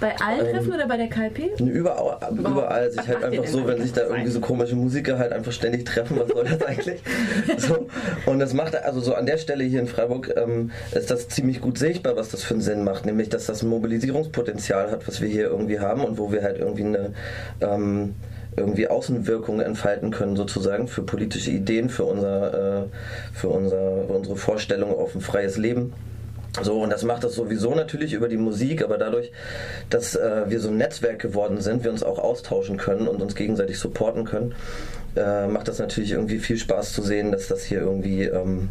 Bei 0.00 0.14
allen 0.20 0.50
Treffen 0.50 0.70
ähm, 0.70 0.74
oder 0.74 0.88
bei 0.88 0.96
der 0.96 1.08
KLP? 1.08 1.60
Überall, 1.60 2.18
überall 2.32 2.90
sich 2.90 3.06
halt 3.06 3.22
einfach 3.22 3.46
so, 3.46 3.66
wenn 3.66 3.80
sich 3.80 3.92
da 3.92 4.02
irgendwie 4.02 4.30
so 4.30 4.40
komische 4.40 4.74
Musiker 4.74 5.18
halt 5.18 5.32
einfach 5.32 5.52
ständig 5.52 5.84
treffen, 5.84 6.18
was 6.18 6.28
soll 6.28 6.44
das 6.44 6.62
eigentlich? 6.62 7.00
so, 7.58 7.86
und 8.26 8.38
das 8.40 8.54
macht, 8.54 8.76
also 8.76 9.00
so 9.00 9.14
an 9.14 9.26
der 9.26 9.38
Stelle 9.38 9.64
hier 9.64 9.80
in 9.80 9.86
Freiburg 9.86 10.34
ähm, 10.36 10.70
ist 10.92 11.10
das 11.10 11.28
ziemlich 11.28 11.60
gut 11.60 11.78
sichtbar, 11.78 12.16
was 12.16 12.30
das 12.30 12.42
für 12.42 12.54
einen 12.54 12.62
Sinn 12.62 12.84
macht, 12.84 13.06
nämlich 13.06 13.28
dass 13.28 13.46
das 13.46 13.62
ein 13.62 13.68
Mobilisierungspotenzial 13.68 14.90
hat, 14.90 15.06
was 15.06 15.20
wir 15.20 15.28
hier 15.28 15.46
irgendwie 15.46 15.78
haben 15.78 16.02
und 16.02 16.18
wo 16.18 16.32
wir 16.32 16.42
halt 16.42 16.58
irgendwie 16.58 16.84
eine 16.84 17.12
ähm, 17.60 18.14
irgendwie 18.56 18.88
Außenwirkung 18.88 19.60
entfalten 19.60 20.10
können, 20.10 20.36
sozusagen, 20.36 20.88
für 20.88 21.02
politische 21.02 21.50
Ideen, 21.50 21.88
für, 21.88 22.04
unser, 22.04 22.82
äh, 22.82 22.86
für 23.32 23.48
unser, 23.48 24.08
unsere 24.08 24.36
Vorstellung 24.36 24.94
auf 24.94 25.14
ein 25.14 25.20
freies 25.20 25.56
Leben. 25.56 25.92
So, 26.62 26.80
und 26.82 26.90
das 26.90 27.02
macht 27.02 27.24
das 27.24 27.34
sowieso 27.34 27.74
natürlich 27.74 28.12
über 28.12 28.28
die 28.28 28.36
Musik, 28.36 28.84
aber 28.84 28.96
dadurch, 28.96 29.32
dass 29.90 30.14
äh, 30.14 30.44
wir 30.46 30.60
so 30.60 30.68
ein 30.68 30.76
Netzwerk 30.76 31.18
geworden 31.18 31.60
sind, 31.60 31.82
wir 31.82 31.90
uns 31.90 32.04
auch 32.04 32.20
austauschen 32.20 32.76
können 32.76 33.08
und 33.08 33.20
uns 33.20 33.34
gegenseitig 33.34 33.78
supporten 33.78 34.24
können, 34.24 34.54
äh, 35.16 35.48
macht 35.48 35.66
das 35.66 35.80
natürlich 35.80 36.12
irgendwie 36.12 36.38
viel 36.38 36.56
Spaß 36.56 36.92
zu 36.92 37.02
sehen, 37.02 37.32
dass 37.32 37.48
das 37.48 37.64
hier 37.64 37.80
irgendwie 37.80 38.24
ähm, 38.24 38.68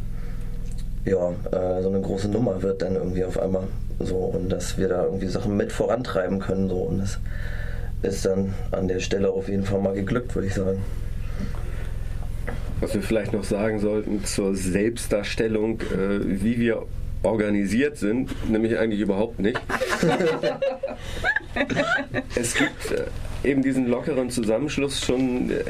ja, 1.03 1.31
äh, 1.51 1.81
so 1.81 1.89
eine 1.89 1.99
große 1.99 2.29
Nummer 2.29 2.61
wird 2.61 2.81
dann 2.81 2.95
irgendwie 2.95 3.25
auf 3.25 3.37
einmal 3.37 3.63
so 3.99 4.15
und 4.15 4.49
dass 4.49 4.77
wir 4.77 4.87
da 4.87 5.03
irgendwie 5.03 5.27
Sachen 5.27 5.57
mit 5.57 5.73
vorantreiben 5.73 6.39
können 6.39 6.69
so 6.69 6.77
und 6.77 6.99
das 6.99 7.19
ist 8.01 8.25
dann 8.25 8.53
an 8.71 8.87
der 8.87 8.99
Stelle 8.99 9.29
auf 9.29 9.49
jeden 9.49 9.65
Fall 9.65 9.81
mal 9.81 9.93
geglückt, 9.93 10.35
würde 10.35 10.47
ich 10.47 10.53
sagen. 10.53 10.81
Was 12.79 12.93
wir 12.93 13.01
vielleicht 13.01 13.33
noch 13.33 13.43
sagen 13.43 13.79
sollten 13.79 14.23
zur 14.25 14.55
Selbstdarstellung, 14.55 15.81
äh, 15.81 16.41
wie 16.41 16.59
wir 16.59 16.83
organisiert 17.23 17.97
sind, 17.97 18.49
nämlich 18.49 18.77
eigentlich 18.77 19.01
überhaupt 19.01 19.39
nicht. 19.39 19.59
es 22.35 22.55
gibt 22.55 22.91
äh, 22.91 23.05
eben 23.43 23.61
diesen 23.61 23.87
lockeren 23.87 24.29
Zusammenschluss 24.29 25.05
schon, 25.05 25.51
äh, 25.51 25.63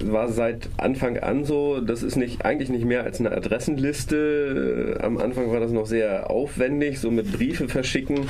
war 0.00 0.30
seit 0.30 0.68
Anfang 0.76 1.18
an 1.18 1.44
so, 1.44 1.80
das 1.80 2.02
ist 2.02 2.16
nicht, 2.16 2.44
eigentlich 2.44 2.70
nicht 2.70 2.84
mehr 2.84 3.04
als 3.04 3.20
eine 3.20 3.32
Adressenliste. 3.32 4.96
Äh, 4.98 5.02
am 5.02 5.18
Anfang 5.18 5.50
war 5.50 5.60
das 5.60 5.72
noch 5.72 5.86
sehr 5.86 6.30
aufwendig, 6.30 7.00
so 7.00 7.10
mit 7.10 7.32
Briefe 7.32 7.68
verschicken. 7.68 8.28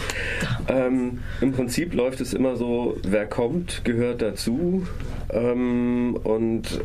Ähm, 0.69 1.21
Im 1.41 1.53
Prinzip 1.53 1.95
läuft 1.95 2.21
es 2.21 2.35
immer 2.35 2.57
so, 2.57 2.97
wer 3.03 3.27
kommt, 3.27 3.85
gehört 3.85 4.23
dazu. 4.23 4.87
Ähm, 5.31 6.19
und 6.23 6.81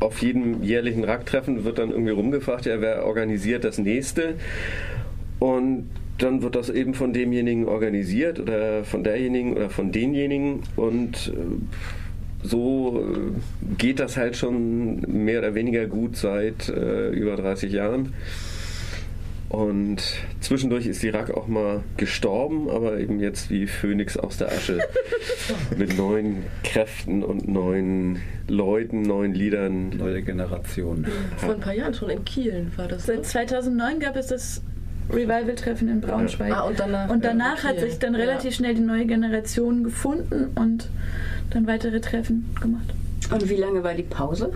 auf 0.00 0.22
jedem 0.22 0.62
jährlichen 0.62 1.04
Racktreffen 1.04 1.64
wird 1.64 1.78
dann 1.78 1.90
irgendwie 1.90 2.12
rumgefragt, 2.12 2.66
ja, 2.66 2.80
wer 2.80 3.04
organisiert 3.04 3.64
das 3.64 3.78
nächste? 3.78 4.34
Und 5.38 5.90
dann 6.18 6.42
wird 6.42 6.54
das 6.54 6.70
eben 6.70 6.94
von 6.94 7.12
demjenigen 7.12 7.66
organisiert 7.66 8.40
oder 8.40 8.84
von 8.84 9.04
derjenigen 9.04 9.54
oder 9.54 9.68
von 9.68 9.92
denjenigen 9.92 10.62
und 10.76 11.32
äh, 11.34 12.46
so 12.46 13.00
äh, 13.00 13.74
geht 13.76 14.00
das 14.00 14.16
halt 14.16 14.36
schon 14.36 15.00
mehr 15.00 15.40
oder 15.40 15.54
weniger 15.54 15.86
gut 15.86 16.16
seit 16.16 16.68
äh, 16.68 17.10
über 17.10 17.36
30 17.36 17.72
Jahren. 17.72 18.14
Und 19.56 20.02
zwischendurch 20.40 20.84
ist 20.84 21.02
die 21.02 21.08
Rack 21.08 21.30
auch 21.30 21.46
mal 21.46 21.82
gestorben, 21.96 22.68
aber 22.68 23.00
eben 23.00 23.20
jetzt 23.20 23.48
wie 23.48 23.66
Phönix 23.66 24.18
aus 24.18 24.36
der 24.36 24.48
Asche. 24.48 24.80
mit 25.78 25.96
neuen 25.96 26.42
Kräften 26.62 27.24
und 27.24 27.48
neuen 27.48 28.20
Leuten, 28.48 29.00
neuen 29.00 29.32
Liedern. 29.32 29.88
Neue 29.96 30.20
Generation. 30.20 31.06
Vor 31.38 31.54
ein 31.54 31.60
paar 31.60 31.72
Jahren 31.72 31.94
schon 31.94 32.10
in 32.10 32.22
Kiel 32.26 32.66
war 32.76 32.86
das. 32.86 33.06
Seit 33.06 33.16
Ne? 33.16 33.22
2009 33.22 34.00
gab 34.00 34.16
es 34.16 34.26
das 34.26 34.60
Revival-Treffen 35.08 35.88
in 35.88 36.02
Braunschweig. 36.02 36.52
Ah, 36.52 36.60
und 36.64 36.78
danach. 36.78 37.08
Und 37.08 37.24
danach 37.24 37.62
ja, 37.62 37.70
hat 37.70 37.78
Kiel. 37.78 37.88
sich 37.88 37.98
dann 37.98 38.14
relativ 38.14 38.54
schnell 38.54 38.74
die 38.74 38.82
neue 38.82 39.06
Generation 39.06 39.84
gefunden 39.84 40.48
und 40.54 40.90
dann 41.48 41.66
weitere 41.66 42.02
Treffen 42.02 42.54
gemacht. 42.60 42.92
Und 43.32 43.48
wie 43.48 43.56
lange 43.56 43.82
war 43.82 43.94
die 43.94 44.02
Pause? 44.02 44.52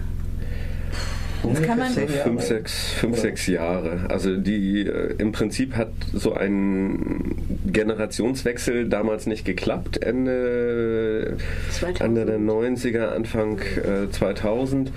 Ungefähr 1.42 1.66
kann 1.66 1.78
man-. 1.78 1.92
Fünf, 1.92 2.42
sechs, 2.42 2.90
fünf, 2.92 3.14
Oder? 3.14 3.22
sechs 3.22 3.46
Jahre. 3.46 4.06
Also 4.08 4.36
die 4.36 4.86
äh, 4.86 5.14
im 5.18 5.32
Prinzip 5.32 5.76
hat 5.76 5.92
so 6.12 6.34
ein 6.34 7.34
Generationswechsel 7.66 8.88
damals 8.88 9.26
nicht 9.26 9.44
geklappt, 9.44 10.02
Ende, 10.02 11.36
2000. 11.70 12.00
Ende 12.00 12.26
der 12.26 12.38
90er, 12.38 13.08
Anfang 13.08 13.58
äh, 13.58 14.10
2000. 14.10 14.92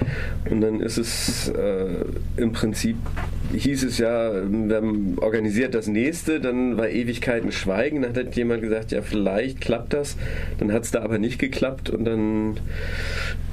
Und 0.50 0.62
dann 0.62 0.80
ist 0.80 0.98
es 0.98 1.50
äh, 1.50 2.06
im 2.38 2.52
Prinzip, 2.52 2.98
hieß 3.60 3.84
es 3.84 3.98
ja, 3.98 4.34
wir 4.34 4.76
haben 4.76 5.18
organisiert 5.20 5.76
das 5.76 5.88
nächste, 5.88 6.39
dann 6.39 6.78
war 6.78 6.89
Ewigkeiten 6.89 7.52
Schweigen. 7.52 8.02
Dann 8.02 8.16
hat 8.16 8.36
jemand 8.36 8.62
gesagt, 8.62 8.92
ja 8.92 9.02
vielleicht 9.02 9.62
klappt 9.62 9.94
das. 9.94 10.18
Dann 10.60 10.72
hat 10.72 10.84
es 10.84 10.92
da 10.92 11.02
aber 11.02 11.18
nicht 11.18 11.39
geklappt 11.39 11.89
und 11.89 12.06
dann 12.06 12.60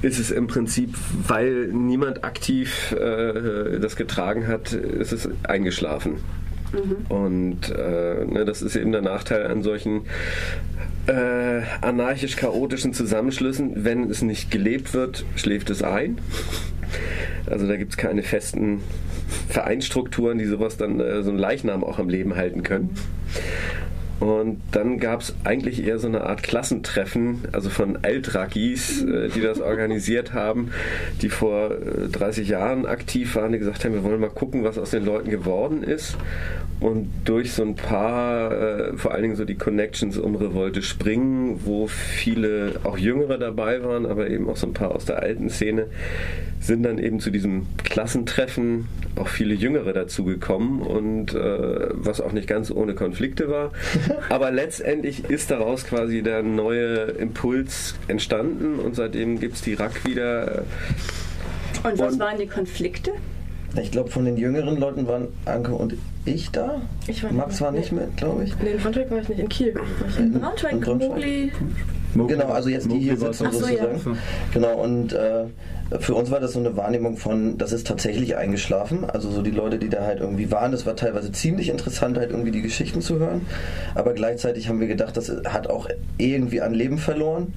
ist 0.01 0.19
es 0.19 0.31
im 0.31 0.47
Prinzip, 0.47 0.95
weil 1.27 1.67
niemand 1.67 2.23
aktiv 2.23 2.93
äh, 2.93 3.79
das 3.79 3.95
getragen 3.95 4.47
hat, 4.47 4.73
ist 4.73 5.13
es 5.13 5.29
eingeschlafen. 5.43 6.17
Und 7.09 7.69
äh, 7.69 8.25
ne, 8.25 8.45
das 8.45 8.61
ist 8.61 8.75
eben 8.75 8.91
der 8.91 9.01
Nachteil 9.01 9.47
an 9.47 9.63
solchen 9.63 10.01
äh, 11.07 11.61
anarchisch-chaotischen 11.81 12.93
Zusammenschlüssen. 12.93 13.83
Wenn 13.83 14.09
es 14.09 14.21
nicht 14.21 14.51
gelebt 14.51 14.93
wird, 14.93 15.25
schläft 15.35 15.69
es 15.69 15.83
ein. 15.83 16.19
Also 17.45 17.67
da 17.67 17.75
gibt 17.75 17.91
es 17.91 17.97
keine 17.97 18.23
festen 18.23 18.81
Vereinsstrukturen, 19.49 20.37
die 20.37 20.45
sowas 20.45 20.77
dann, 20.77 20.99
äh, 20.99 21.23
so 21.23 21.29
einen 21.29 21.39
Leichnam 21.39 21.83
auch 21.83 21.99
am 21.99 22.09
Leben 22.09 22.35
halten 22.35 22.63
können. 22.63 22.91
Und 24.21 24.61
dann 24.71 24.99
gab 24.99 25.21
es 25.21 25.33
eigentlich 25.45 25.83
eher 25.83 25.97
so 25.97 26.07
eine 26.07 26.21
Art 26.21 26.43
Klassentreffen, 26.43 27.39
also 27.53 27.71
von 27.71 28.03
Altrakis, 28.03 29.01
äh, 29.01 29.29
die 29.29 29.41
das 29.41 29.59
organisiert 29.59 30.31
haben, 30.31 30.69
die 31.23 31.29
vor 31.29 31.71
äh, 31.71 32.07
30 32.07 32.47
Jahren 32.47 32.85
aktiv 32.85 33.35
waren, 33.35 33.51
die 33.51 33.57
gesagt 33.57 33.83
haben, 33.83 33.95
wir 33.95 34.03
wollen 34.03 34.21
mal 34.21 34.29
gucken, 34.29 34.63
was 34.63 34.77
aus 34.77 34.91
den 34.91 35.05
Leuten 35.05 35.31
geworden 35.31 35.81
ist. 35.81 36.17
Und 36.79 37.09
durch 37.25 37.53
so 37.53 37.63
ein 37.63 37.75
paar, 37.75 38.51
äh, 38.51 38.97
vor 38.97 39.11
allen 39.11 39.23
Dingen 39.23 39.35
so 39.35 39.45
die 39.45 39.55
Connections 39.55 40.19
um 40.19 40.35
Revolte 40.35 40.83
Springen, 40.83 41.61
wo 41.65 41.87
viele 41.87 42.73
auch 42.83 42.99
Jüngere 42.99 43.39
dabei 43.39 43.83
waren, 43.83 44.05
aber 44.05 44.29
eben 44.29 44.47
auch 44.47 44.57
so 44.57 44.67
ein 44.67 44.73
paar 44.73 44.93
aus 44.93 45.05
der 45.05 45.19
alten 45.19 45.49
Szene, 45.49 45.87
sind 46.59 46.83
dann 46.83 46.99
eben 46.99 47.19
zu 47.19 47.31
diesem 47.31 47.65
Klassentreffen 47.83 48.87
auch 49.15 49.27
viele 49.27 49.53
Jüngere 49.53 49.93
dazugekommen 49.93 50.81
und 50.81 51.33
äh, 51.33 51.87
was 51.91 52.21
auch 52.21 52.31
nicht 52.31 52.47
ganz 52.47 52.71
ohne 52.71 52.93
Konflikte 52.93 53.49
war. 53.49 53.71
Aber 54.29 54.51
letztendlich 54.51 55.25
ist 55.29 55.51
daraus 55.51 55.85
quasi 55.85 56.21
der 56.21 56.43
neue 56.43 56.95
Impuls 57.11 57.95
entstanden 58.07 58.79
und 58.79 58.95
seitdem 58.95 59.39
gibt 59.39 59.55
es 59.55 59.61
die 59.61 59.73
Rack 59.73 60.05
wieder. 60.05 60.63
Und 61.83 61.97
was 61.99 62.13
Und- 62.13 62.19
waren 62.19 62.37
die 62.37 62.47
Konflikte? 62.47 63.11
Ich 63.81 63.91
glaube, 63.91 64.09
von 64.11 64.25
den 64.25 64.35
jüngeren 64.35 64.77
Leuten 64.77 65.07
waren 65.07 65.29
Anke 65.45 65.71
und 65.73 65.95
ich 66.25 66.51
da. 66.51 66.81
Ich 67.07 67.23
war 67.23 67.31
Max 67.31 67.51
nicht 67.53 67.61
war 67.61 67.71
mit. 67.71 67.79
nicht 67.81 67.91
mit, 67.93 68.17
glaube 68.17 68.43
ich. 68.43 68.53
Nee, 68.61 68.71
in 68.71 68.77
Braunschweig 68.79 69.09
war 69.11 69.19
ich 69.19 69.29
nicht, 69.29 69.39
in 69.39 69.47
Kiel 69.49 69.73
war 69.75 69.83
ich. 70.09 70.19
In 70.19 70.33
Braunschweig, 70.33 70.71
in 70.73 70.79
Braunschweig. 70.81 71.51
Mogli. 72.15 72.35
Genau, 72.35 72.49
also 72.49 72.69
jetzt 72.69 72.91
die 72.91 72.99
hier 72.99 73.17
sitzen 73.17 73.47
Ach 73.47 73.53
so, 73.53 73.59
sozusagen. 73.59 74.17
Genau, 74.53 74.81
und 74.81 75.13
äh, 75.13 75.45
für 75.99 76.15
uns 76.15 76.31
war 76.31 76.39
das 76.39 76.53
so 76.53 76.59
eine 76.59 76.77
Wahrnehmung 76.77 77.17
von, 77.17 77.57
das 77.57 77.73
ist 77.73 77.87
tatsächlich 77.87 78.37
eingeschlafen. 78.37 79.03
Also 79.09 79.29
so 79.29 79.41
die 79.41 79.51
Leute, 79.51 79.77
die 79.77 79.89
da 79.89 80.05
halt 80.05 80.19
irgendwie 80.19 80.49
waren, 80.51 80.71
das 80.71 80.85
war 80.85 80.95
teilweise 80.95 81.31
ziemlich 81.31 81.69
interessant, 81.69 82.17
halt 82.17 82.31
irgendwie 82.31 82.51
die 82.51 82.61
Geschichten 82.61 83.01
zu 83.01 83.19
hören. 83.19 83.41
Aber 83.93 84.13
gleichzeitig 84.13 84.69
haben 84.69 84.79
wir 84.79 84.87
gedacht, 84.87 85.17
das 85.17 85.31
hat 85.45 85.69
auch 85.69 85.89
irgendwie 86.17 86.61
an 86.61 86.73
Leben 86.73 86.97
verloren. 86.97 87.53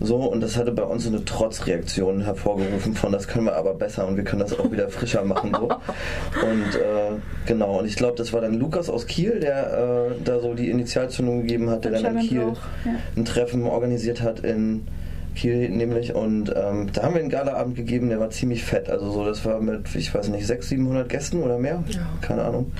So, 0.00 0.16
und 0.16 0.40
das 0.40 0.56
hatte 0.56 0.72
bei 0.72 0.82
uns 0.82 1.04
so 1.04 1.10
eine 1.10 1.24
Trotzreaktion 1.24 2.22
hervorgerufen 2.22 2.94
von, 2.94 3.12
das 3.12 3.28
können 3.28 3.46
wir 3.46 3.56
aber 3.56 3.74
besser 3.74 4.06
und 4.06 4.16
wir 4.16 4.24
können 4.24 4.40
das 4.40 4.58
auch 4.58 4.70
wieder 4.70 4.88
frischer 4.90 5.24
machen. 5.24 5.52
So. 5.58 5.66
Und 5.66 6.76
äh, 6.76 7.18
genau, 7.46 7.78
und 7.78 7.86
ich 7.86 7.96
glaube, 7.96 8.16
das 8.16 8.32
war 8.32 8.40
dann 8.40 8.54
Lukas 8.54 8.88
aus 8.90 9.06
Kiel, 9.06 9.40
der 9.40 10.10
äh, 10.10 10.24
da 10.24 10.40
so 10.40 10.54
die 10.54 10.70
Initialzündung 10.70 11.42
gegeben 11.42 11.70
hat, 11.70 11.84
der 11.84 11.92
dann 11.92 12.18
in 12.18 12.26
Kiel 12.26 12.52
ja. 12.84 12.92
ein 13.16 13.24
Treffen 13.24 13.64
organisiert 13.64 14.22
hat 14.22 14.40
in 14.40 14.86
Kiel 15.34 15.70
nämlich 15.70 16.14
und 16.14 16.52
ähm, 16.54 16.90
da 16.92 17.04
haben 17.04 17.14
wir 17.14 17.20
einen 17.20 17.30
Galaabend 17.30 17.74
gegeben, 17.74 18.10
der 18.10 18.20
war 18.20 18.30
ziemlich 18.30 18.64
fett. 18.64 18.90
Also 18.90 19.10
so, 19.10 19.24
das 19.24 19.44
war 19.44 19.60
mit, 19.60 19.94
ich 19.94 20.14
weiß 20.14 20.28
nicht, 20.28 20.46
600, 20.46 20.68
700 20.68 21.08
Gästen 21.08 21.42
oder 21.42 21.58
mehr? 21.58 21.82
Ja. 21.88 22.00
Keine 22.20 22.42
Ahnung. 22.42 22.72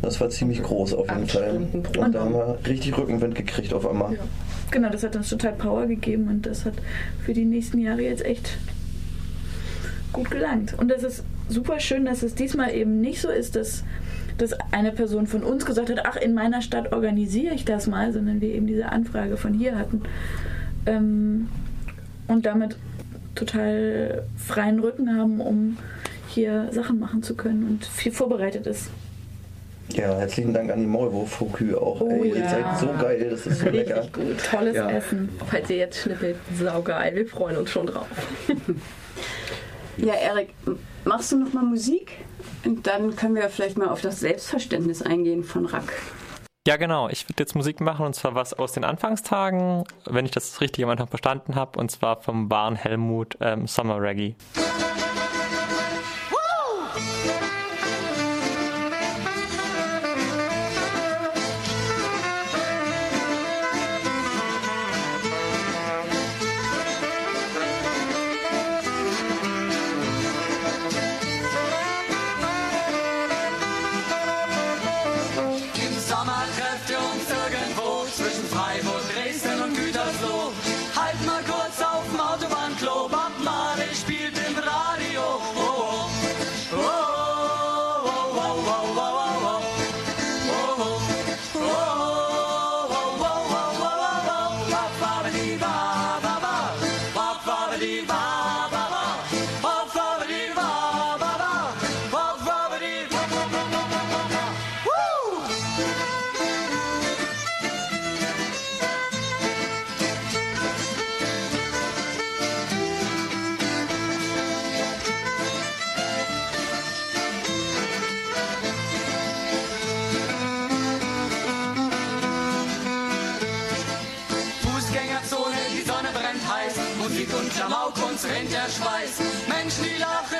Das 0.00 0.20
war 0.20 0.30
ziemlich 0.30 0.62
groß 0.62 0.94
auf 0.94 1.10
jeden 1.10 1.26
Fall. 1.26 1.68
Und 1.98 2.14
da 2.14 2.20
haben 2.20 2.32
wir 2.32 2.58
richtig 2.66 2.96
Rückenwind 2.96 3.34
gekriegt 3.34 3.74
auf 3.74 3.86
einmal. 3.86 4.14
Ja. 4.14 4.20
Genau, 4.70 4.90
das 4.90 5.02
hat 5.02 5.16
uns 5.16 5.30
total 5.30 5.52
Power 5.52 5.86
gegeben 5.86 6.28
und 6.28 6.46
das 6.46 6.64
hat 6.64 6.74
für 7.24 7.32
die 7.32 7.44
nächsten 7.44 7.78
Jahre 7.78 8.02
jetzt 8.02 8.24
echt 8.24 8.58
gut 10.12 10.30
gelangt. 10.30 10.74
Und 10.78 10.90
es 10.92 11.02
ist 11.02 11.24
super 11.48 11.80
schön, 11.80 12.04
dass 12.04 12.22
es 12.22 12.34
diesmal 12.34 12.74
eben 12.74 13.00
nicht 13.00 13.20
so 13.20 13.28
ist, 13.28 13.56
dass, 13.56 13.84
dass 14.36 14.52
eine 14.72 14.92
Person 14.92 15.26
von 15.26 15.42
uns 15.42 15.64
gesagt 15.64 15.90
hat, 15.90 16.04
ach, 16.04 16.16
in 16.16 16.34
meiner 16.34 16.62
Stadt 16.62 16.92
organisiere 16.92 17.54
ich 17.54 17.64
das 17.64 17.86
mal, 17.86 18.12
sondern 18.12 18.40
wir 18.40 18.50
eben 18.50 18.66
diese 18.66 18.90
Anfrage 18.90 19.36
von 19.36 19.54
hier 19.54 19.78
hatten. 19.78 20.02
Ähm, 20.86 21.48
und 22.26 22.44
damit 22.44 22.76
total 23.34 24.24
freien 24.36 24.80
Rücken 24.80 25.16
haben, 25.16 25.40
um 25.40 25.78
hier 26.28 26.68
Sachen 26.72 26.98
machen 26.98 27.22
zu 27.22 27.34
können 27.34 27.64
und 27.64 27.86
viel 27.86 28.12
vorbereitet 28.12 28.66
ist. 28.66 28.90
Ja, 29.92 30.14
herzlichen 30.18 30.52
Dank 30.52 30.70
an 30.70 30.80
die 30.80 30.86
Maulwurf-Fokü 30.86 31.74
auch. 31.74 32.00
Oh 32.00 32.08
Ey, 32.10 32.28
ihr 32.28 32.36
ja. 32.38 32.48
seid 32.50 32.78
so 32.78 32.86
geil, 33.00 33.28
das 33.30 33.46
ist 33.46 33.60
so 33.60 33.68
lecker. 33.70 33.96
Richtig 33.96 34.12
gut. 34.12 34.44
Tolles 34.50 34.76
Ja. 34.76 34.90
Essen. 34.90 35.28
Falls 35.48 35.70
ihr 35.70 35.76
jetzt 35.76 35.98
schnippelt, 36.02 36.36
saugeil. 36.58 37.14
Wir 37.16 37.26
freuen 37.26 37.56
uns 37.56 37.70
schon 37.70 37.86
drauf. 37.86 38.06
Ja, 40.00 40.14
Erik, 40.14 40.50
machst 41.04 41.32
du 41.32 41.40
noch 41.40 41.52
mal 41.52 41.64
Musik? 41.64 42.12
Und 42.64 42.86
dann 42.86 43.16
können 43.16 43.34
wir 43.34 43.48
vielleicht 43.50 43.76
mal 43.76 43.88
auf 43.88 44.00
das 44.00 44.20
Selbstverständnis 44.20 45.02
eingehen 45.02 45.42
von 45.42 45.66
Rack. 45.66 45.92
Ja, 46.68 46.76
genau. 46.76 47.08
Ich 47.08 47.28
würde 47.28 47.42
jetzt 47.42 47.56
Musik 47.56 47.80
machen 47.80 48.06
und 48.06 48.14
zwar 48.14 48.36
was 48.36 48.54
aus 48.54 48.70
den 48.70 48.84
Anfangstagen, 48.84 49.82
wenn 50.08 50.24
ich 50.24 50.30
das 50.30 50.60
richtig 50.60 50.84
am 50.84 50.90
Anfang 50.90 51.08
verstanden 51.08 51.56
habe, 51.56 51.80
und 51.80 51.90
zwar 51.90 52.20
vom 52.22 52.48
wahren 52.48 52.76
Helmut 52.76 53.36
ähm, 53.40 53.66
Summer 53.66 54.00
Reggae. 54.00 54.36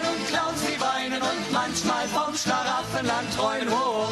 Und 0.04 0.26
Clowns, 0.28 0.60
die 0.62 0.80
weinen 0.80 1.22
und 1.22 1.52
manchmal 1.52 2.06
vom 2.08 2.34
Schlaraffenland 2.34 3.34
träumen. 3.36 3.68
Oh, 3.70 4.06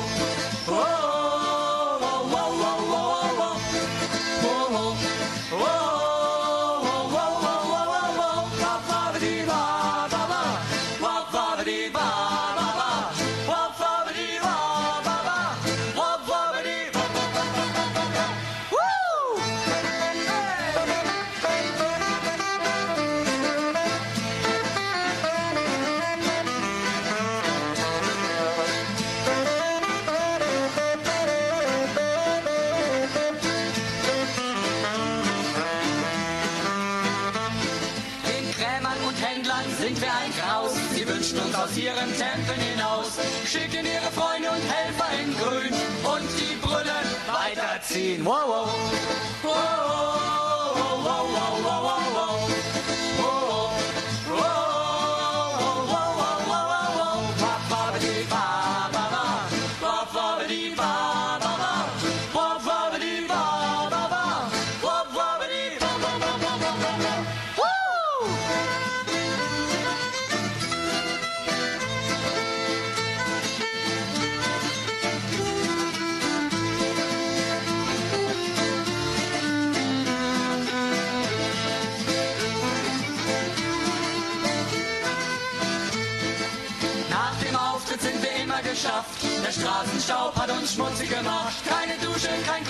geschafft. 88.76 89.24
Der 89.44 89.52
Straßenstaub 89.52 90.36
hat 90.36 90.50
uns 90.50 90.74
schmutzig 90.74 91.08
gemacht. 91.08 91.54
Keine 91.66 91.96
Dusche, 91.98 92.28
kein 92.46 92.62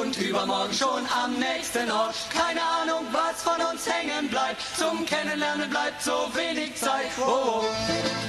und 0.00 0.16
übermorgen 0.18 0.72
schon 0.72 1.06
am 1.22 1.34
nächsten 1.38 1.90
Ort. 1.90 2.14
Keine 2.30 2.60
Ahnung, 2.62 3.06
was 3.12 3.42
von 3.42 3.60
uns 3.70 3.86
hängen 3.86 4.28
bleibt. 4.28 4.62
Zum 4.76 5.04
Kennenlernen 5.04 5.68
bleibt 5.68 6.02
so 6.02 6.28
wenig 6.34 6.74
Zeit. 6.76 7.10
Oh, 7.20 7.64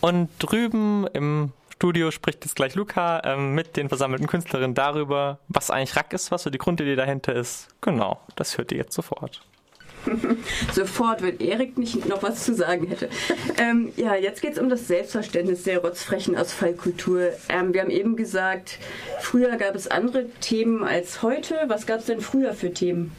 Und 0.02 0.28
drüben 0.38 1.06
im 1.14 1.50
Studio 1.72 2.10
spricht 2.10 2.44
jetzt 2.44 2.56
gleich 2.56 2.74
Luca 2.74 3.22
ähm, 3.24 3.54
mit 3.54 3.78
den 3.78 3.88
versammelten 3.88 4.26
Künstlerinnen 4.26 4.74
darüber, 4.74 5.38
was 5.48 5.70
eigentlich 5.70 5.96
Rack 5.96 6.12
ist, 6.12 6.30
was 6.30 6.42
so 6.42 6.50
die 6.50 6.58
Grundidee 6.58 6.96
dahinter 6.96 7.34
ist. 7.34 7.68
Genau, 7.80 8.20
das 8.36 8.58
hört 8.58 8.70
ihr 8.72 8.76
jetzt 8.76 8.92
sofort. 8.92 9.40
Sofort, 10.74 11.22
wenn 11.22 11.38
Erik 11.40 11.78
nicht 11.78 12.06
noch 12.06 12.22
was 12.22 12.44
zu 12.44 12.54
sagen 12.54 12.86
hätte. 12.86 13.08
Ähm, 13.56 13.92
ja, 13.96 14.14
jetzt 14.14 14.42
geht 14.42 14.52
es 14.52 14.58
um 14.58 14.68
das 14.68 14.86
Selbstverständnis 14.86 15.62
der 15.62 15.78
rotzfrechen 15.78 16.36
Asphalt-Kultur. 16.36 17.30
Ähm, 17.48 17.72
wir 17.72 17.80
haben 17.80 17.90
eben 17.90 18.14
gesagt, 18.14 18.78
früher 19.20 19.56
gab 19.56 19.74
es 19.74 19.88
andere 19.88 20.28
Themen 20.40 20.84
als 20.84 21.22
heute. 21.22 21.64
Was 21.68 21.86
gab 21.86 22.00
es 22.00 22.06
denn 22.06 22.20
früher 22.20 22.52
für 22.52 22.74
Themen? 22.74 23.12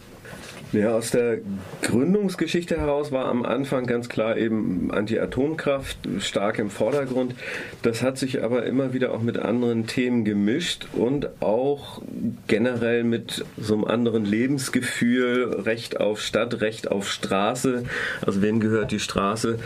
Ja, 0.73 0.95
aus 0.95 1.11
der 1.11 1.39
Gründungsgeschichte 1.81 2.77
heraus 2.77 3.11
war 3.11 3.25
am 3.25 3.43
Anfang 3.43 3.87
ganz 3.87 4.07
klar 4.07 4.37
eben 4.37 4.89
Anti-Atomkraft 4.89 5.97
stark 6.19 6.59
im 6.59 6.69
Vordergrund. 6.69 7.35
Das 7.81 8.01
hat 8.01 8.17
sich 8.17 8.41
aber 8.41 8.65
immer 8.65 8.93
wieder 8.93 9.11
auch 9.11 9.21
mit 9.21 9.37
anderen 9.37 9.85
Themen 9.85 10.23
gemischt 10.23 10.87
und 10.93 11.41
auch 11.41 12.01
generell 12.47 13.03
mit 13.03 13.43
so 13.57 13.73
einem 13.73 13.83
anderen 13.83 14.23
Lebensgefühl, 14.23 15.53
Recht 15.65 15.99
auf 15.99 16.21
Stadt, 16.21 16.61
Recht 16.61 16.89
auf 16.89 17.11
Straße. 17.11 17.83
Also 18.25 18.41
wem 18.41 18.61
gehört 18.61 18.91
die 18.91 19.01
Straße? 19.01 19.59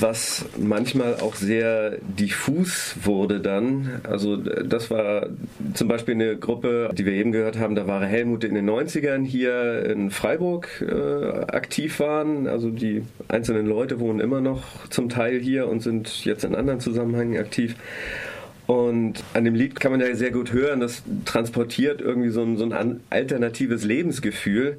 Was 0.00 0.44
manchmal 0.58 1.16
auch 1.16 1.34
sehr 1.34 1.98
diffus 2.00 2.96
wurde 3.02 3.40
dann. 3.40 4.00
Also 4.04 4.36
das 4.36 4.90
war 4.90 5.26
zum 5.74 5.88
Beispiel 5.88 6.14
eine 6.14 6.36
Gruppe, 6.36 6.90
die 6.92 7.04
wir 7.04 7.12
eben 7.12 7.32
gehört 7.32 7.58
haben, 7.58 7.74
da 7.74 7.86
war 7.86 8.04
Helmut 8.04 8.44
in 8.44 8.54
den 8.54 8.68
90ern 8.68 9.24
hier 9.24 9.84
in 9.86 10.10
Freiburg 10.10 10.84
äh, 10.86 11.54
aktiv 11.54 12.00
waren. 12.00 12.46
Also 12.46 12.70
die 12.70 13.02
einzelnen 13.28 13.66
Leute 13.66 14.00
wohnen 14.00 14.20
immer 14.20 14.40
noch 14.40 14.88
zum 14.88 15.08
Teil 15.08 15.38
hier 15.40 15.68
und 15.68 15.80
sind 15.80 16.24
jetzt 16.24 16.44
in 16.44 16.54
anderen 16.54 16.80
Zusammenhängen 16.80 17.38
aktiv. 17.38 17.76
Und 18.66 19.24
an 19.32 19.44
dem 19.44 19.54
Lied 19.54 19.80
kann 19.80 19.92
man 19.92 20.00
ja 20.00 20.14
sehr 20.14 20.30
gut 20.30 20.52
hören, 20.52 20.80
das 20.80 21.02
transportiert 21.24 22.02
irgendwie 22.02 22.28
so 22.28 22.42
ein, 22.42 22.58
so 22.58 22.64
ein 22.64 23.00
alternatives 23.08 23.84
Lebensgefühl 23.84 24.76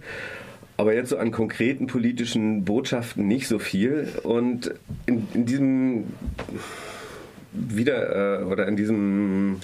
aber 0.79 0.93
jetzt 0.93 1.09
so 1.09 1.17
an 1.17 1.31
konkreten 1.31 1.87
politischen 1.87 2.63
Botschaften 2.63 3.27
nicht 3.27 3.49
so 3.49 3.59
viel. 3.59 4.07
Und 4.23 4.73
in, 5.07 5.27
in 5.33 5.45
diesem 5.45 6.05
wieder 7.51 8.39
äh, 8.39 8.43
oder 8.45 8.65
in 8.65 8.77
diesem 8.77 9.59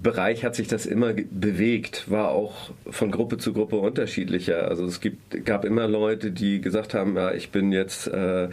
Bereich 0.00 0.44
hat 0.44 0.54
sich 0.54 0.68
das 0.68 0.86
immer 0.86 1.12
bewegt, 1.30 2.10
war 2.10 2.30
auch 2.30 2.70
von 2.88 3.10
Gruppe 3.10 3.38
zu 3.38 3.52
Gruppe 3.52 3.76
unterschiedlicher. 3.76 4.68
Also 4.68 4.84
es 4.84 5.00
gibt, 5.00 5.44
gab 5.44 5.64
immer 5.64 5.88
Leute, 5.88 6.30
die 6.30 6.60
gesagt 6.60 6.94
haben, 6.94 7.16
ja, 7.16 7.32
ich 7.32 7.50
bin 7.50 7.72
jetzt 7.72 8.06
äh, 8.06 8.48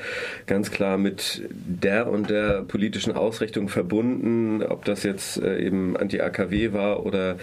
ganz 0.47 0.71
klar 0.71 0.97
mit 0.97 1.43
der 1.49 2.09
und 2.09 2.29
der 2.29 2.63
politischen 2.63 3.13
Ausrichtung 3.13 3.69
verbunden, 3.69 4.63
ob 4.63 4.85
das 4.85 5.03
jetzt 5.03 5.41
äh, 5.41 5.59
eben 5.59 5.95
Anti-AKW 5.97 6.73
war 6.73 7.05
oder 7.05 7.37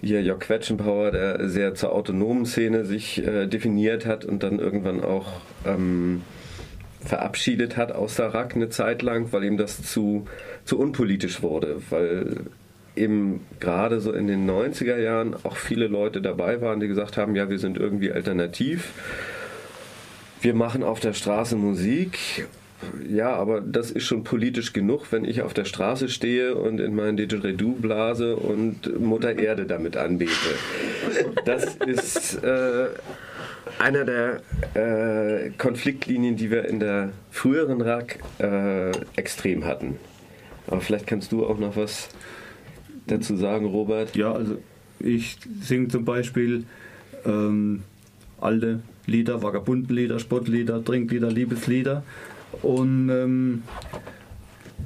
hier 0.00 0.22
Jörg 0.22 0.40
Quetschenbauer, 0.40 1.10
der 1.10 1.48
sehr 1.48 1.74
zur 1.74 1.92
autonomen 1.92 2.46
Szene 2.46 2.84
sich 2.84 3.24
äh, 3.24 3.46
definiert 3.46 4.06
hat 4.06 4.24
und 4.24 4.42
dann 4.42 4.58
irgendwann 4.58 5.02
auch 5.02 5.40
ähm, 5.66 6.22
verabschiedet 7.04 7.76
hat 7.76 7.92
aus 7.92 8.16
der 8.16 8.34
RAK 8.34 8.56
eine 8.56 8.68
Zeit 8.68 9.02
lang, 9.02 9.32
weil 9.32 9.44
ihm 9.44 9.56
das 9.56 9.82
zu, 9.82 10.26
zu 10.64 10.78
unpolitisch 10.78 11.42
wurde, 11.42 11.80
weil 11.90 12.46
eben 12.98 13.46
gerade 13.60 14.00
so 14.00 14.12
in 14.12 14.26
den 14.26 14.48
90er 14.48 14.98
Jahren 14.98 15.34
auch 15.44 15.56
viele 15.56 15.86
Leute 15.86 16.20
dabei 16.20 16.60
waren, 16.60 16.80
die 16.80 16.88
gesagt 16.88 17.16
haben, 17.16 17.36
ja, 17.36 17.48
wir 17.48 17.58
sind 17.58 17.78
irgendwie 17.78 18.12
alternativ. 18.12 18.92
Wir 20.40 20.54
machen 20.54 20.82
auf 20.82 21.00
der 21.00 21.14
Straße 21.14 21.56
Musik. 21.56 22.46
Ja, 23.08 23.34
aber 23.34 23.60
das 23.60 23.90
ist 23.90 24.04
schon 24.04 24.22
politisch 24.22 24.72
genug, 24.72 25.10
wenn 25.10 25.24
ich 25.24 25.42
auf 25.42 25.52
der 25.52 25.64
Straße 25.64 26.08
stehe 26.08 26.54
und 26.54 26.78
in 26.78 26.94
mein 26.94 27.16
Didgeridoo 27.16 27.72
blase 27.72 28.36
und 28.36 29.00
Mutter 29.00 29.36
Erde 29.36 29.66
damit 29.66 29.96
anbete. 29.96 30.30
Das 31.44 31.74
ist 31.74 32.42
äh, 32.44 32.86
einer 33.80 34.04
der 34.04 34.42
äh, 34.74 35.50
Konfliktlinien, 35.58 36.36
die 36.36 36.52
wir 36.52 36.66
in 36.66 36.78
der 36.78 37.10
früheren 37.32 37.80
RAK 37.80 38.18
äh, 38.38 38.92
extrem 39.16 39.64
hatten. 39.64 39.98
Aber 40.68 40.80
vielleicht 40.80 41.06
kannst 41.08 41.32
du 41.32 41.46
auch 41.46 41.58
noch 41.58 41.76
was 41.76 42.10
dazu 43.10 43.36
sagen, 43.36 43.66
Robert? 43.66 44.16
Ja, 44.16 44.32
also 44.32 44.58
ich 45.00 45.38
singe 45.60 45.88
zum 45.88 46.04
Beispiel 46.04 46.64
ähm, 47.24 47.82
alte 48.40 48.80
Lieder, 49.06 49.42
Vagabundenlieder, 49.42 50.18
Sportlieder, 50.18 50.84
Trinklieder, 50.84 51.30
Liebeslieder. 51.30 52.02
Und 52.62 53.08
ähm, 53.10 53.62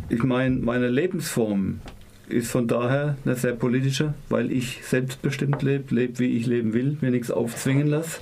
ich 0.08 0.22
meine, 0.22 0.56
meine 0.56 0.88
Lebensform 0.88 1.80
ist 2.28 2.50
von 2.50 2.66
daher 2.66 3.16
eine 3.24 3.36
sehr 3.36 3.52
politische, 3.52 4.14
weil 4.28 4.50
ich 4.50 4.80
selbstbestimmt 4.84 5.62
lebe, 5.62 5.94
lebe 5.94 6.18
wie 6.18 6.36
ich 6.36 6.46
leben 6.46 6.72
will, 6.72 6.96
mir 7.00 7.10
nichts 7.10 7.30
aufzwingen 7.30 7.88
lasse. 7.88 8.20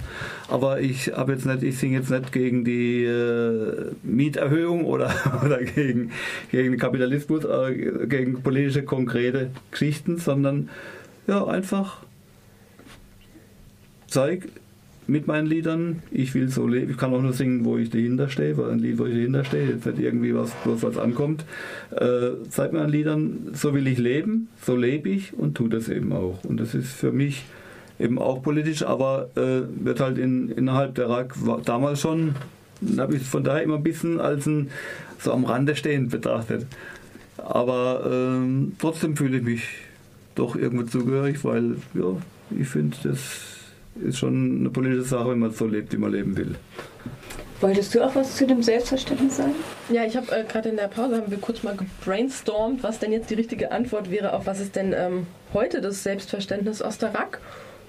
Aber 0.49 0.81
ich 0.81 1.13
habe 1.13 1.33
jetzt 1.33 1.47
nicht, 1.47 1.63
ich 1.63 1.79
singe 1.79 1.99
jetzt 1.99 2.11
nicht 2.11 2.33
gegen 2.33 2.65
die 2.65 3.05
äh, 3.05 3.80
Mieterhöhung 4.21 4.85
oder, 4.85 5.11
oder 5.45 5.65
gegen, 5.65 6.11
gegen 6.51 6.77
Kapitalismus, 6.77 7.45
äh, 7.45 8.07
gegen 8.07 8.43
politische 8.43 8.83
konkrete 8.83 9.51
Geschichten, 9.71 10.19
sondern 10.19 10.69
ja 11.27 11.47
einfach 11.47 12.05
zeige 14.07 14.49
mit 15.07 15.27
meinen 15.27 15.47
Liedern, 15.47 16.03
ich 16.13 16.35
will 16.35 16.49
so 16.49 16.69
leben. 16.69 16.93
Ich 16.93 16.97
kann 16.97 17.13
auch 17.13 17.23
nur 17.23 17.33
singen, 17.33 17.65
wo 17.65 17.77
ich 17.77 17.91
dahinter 17.91 18.29
stehe, 18.29 18.57
weil 18.57 18.71
ein 18.71 18.79
Lied, 18.79 18.99
wo 18.99 19.07
ich 19.07 19.15
dahinter 19.15 19.45
stehe, 19.45 19.71
jetzt 19.71 19.87
nicht 19.87 19.99
irgendwie 19.99 20.35
was, 20.35 20.53
bloß 20.63 20.85
was 20.85 20.99
ankommt. 20.99 21.45
Äh, 21.91 22.47
zeig 22.49 22.73
meinen 22.73 22.91
Liedern, 22.91 23.49
so 23.53 23.75
will 23.75 23.89
ich 23.89 23.99
leben, 23.99 24.49
so 24.63 24.77
lebe 24.77 25.09
ich 25.09 25.37
und 25.37 25.57
tue 25.57 25.69
das 25.69 25.89
eben 25.89 26.13
auch. 26.13 26.39
Und 26.45 26.61
das 26.61 26.75
ist 26.75 26.93
für 26.93 27.11
mich 27.11 27.45
eben 27.99 28.19
auch 28.19 28.41
politisch, 28.43 28.85
aber 28.85 29.31
äh, 29.37 29.63
wird 29.85 29.99
halt 29.99 30.17
in, 30.19 30.49
innerhalb 30.49 30.95
der 30.95 31.09
RAK 31.09 31.35
damals 31.65 32.01
schon, 32.01 32.37
habe 32.99 33.17
ich 33.17 33.23
von 33.23 33.45
daher 33.45 33.63
immer 33.63 33.77
ein 33.77 33.83
bisschen 33.83 34.21
als 34.21 34.47
ein 34.47 34.71
so 35.19 35.33
am 35.33 35.45
Rande 35.45 35.77
stehend 35.77 36.11
betrachtet. 36.11 36.67
Aber 37.37 38.03
ähm, 38.11 38.73
trotzdem 38.79 39.17
fühle 39.17 39.39
ich 39.39 39.43
mich 39.43 39.63
doch 40.35 40.57
irgendwo 40.57 40.85
zugehörig, 40.85 41.45
weil 41.45 41.77
ja, 41.95 42.17
ich 42.59 42.69
finde, 42.69 42.97
das 43.03 43.21
ist 44.03 44.19
schon 44.19 44.61
eine 44.61 44.71
politische 44.71 45.03
Sache, 45.03 45.31
wenn 45.31 45.39
man 45.39 45.53
so 45.53 45.67
lebt, 45.67 45.93
wie 45.93 45.99
man 45.99 46.13
leben 46.13 46.37
will. 46.37 46.55
Wolltest 47.61 47.95
du 47.95 48.03
auch 48.03 48.15
was 48.15 48.37
zu 48.37 48.47
dem 48.47 48.63
Selbstverständnis 48.63 49.37
sagen? 49.37 49.55
Ja, 49.91 50.05
ich 50.05 50.17
habe 50.17 50.33
äh, 50.33 50.45
gerade 50.45 50.71
in 50.71 50.77
der 50.77 50.89
Pause 50.89 51.17
haben 51.17 51.31
wir 51.31 51.39
kurz 51.39 51.63
mal 51.63 51.77
gebrainstormt, 51.77 52.83
was 52.83 52.99
denn 52.99 53.13
jetzt 53.13 53.29
die 53.29 53.35
richtige 53.35 53.71
Antwort 53.71 54.11
wäre, 54.11 54.33
auf 54.33 54.47
was 54.47 54.61
ist 54.61 54.77
denn 54.77 54.95
ähm, 54.97 55.27
heute 55.53 55.83
das 55.83 56.03
Selbstverständnis 56.03 56.81
aus 56.81 56.97
der 56.97 57.15
RAK? 57.15 57.39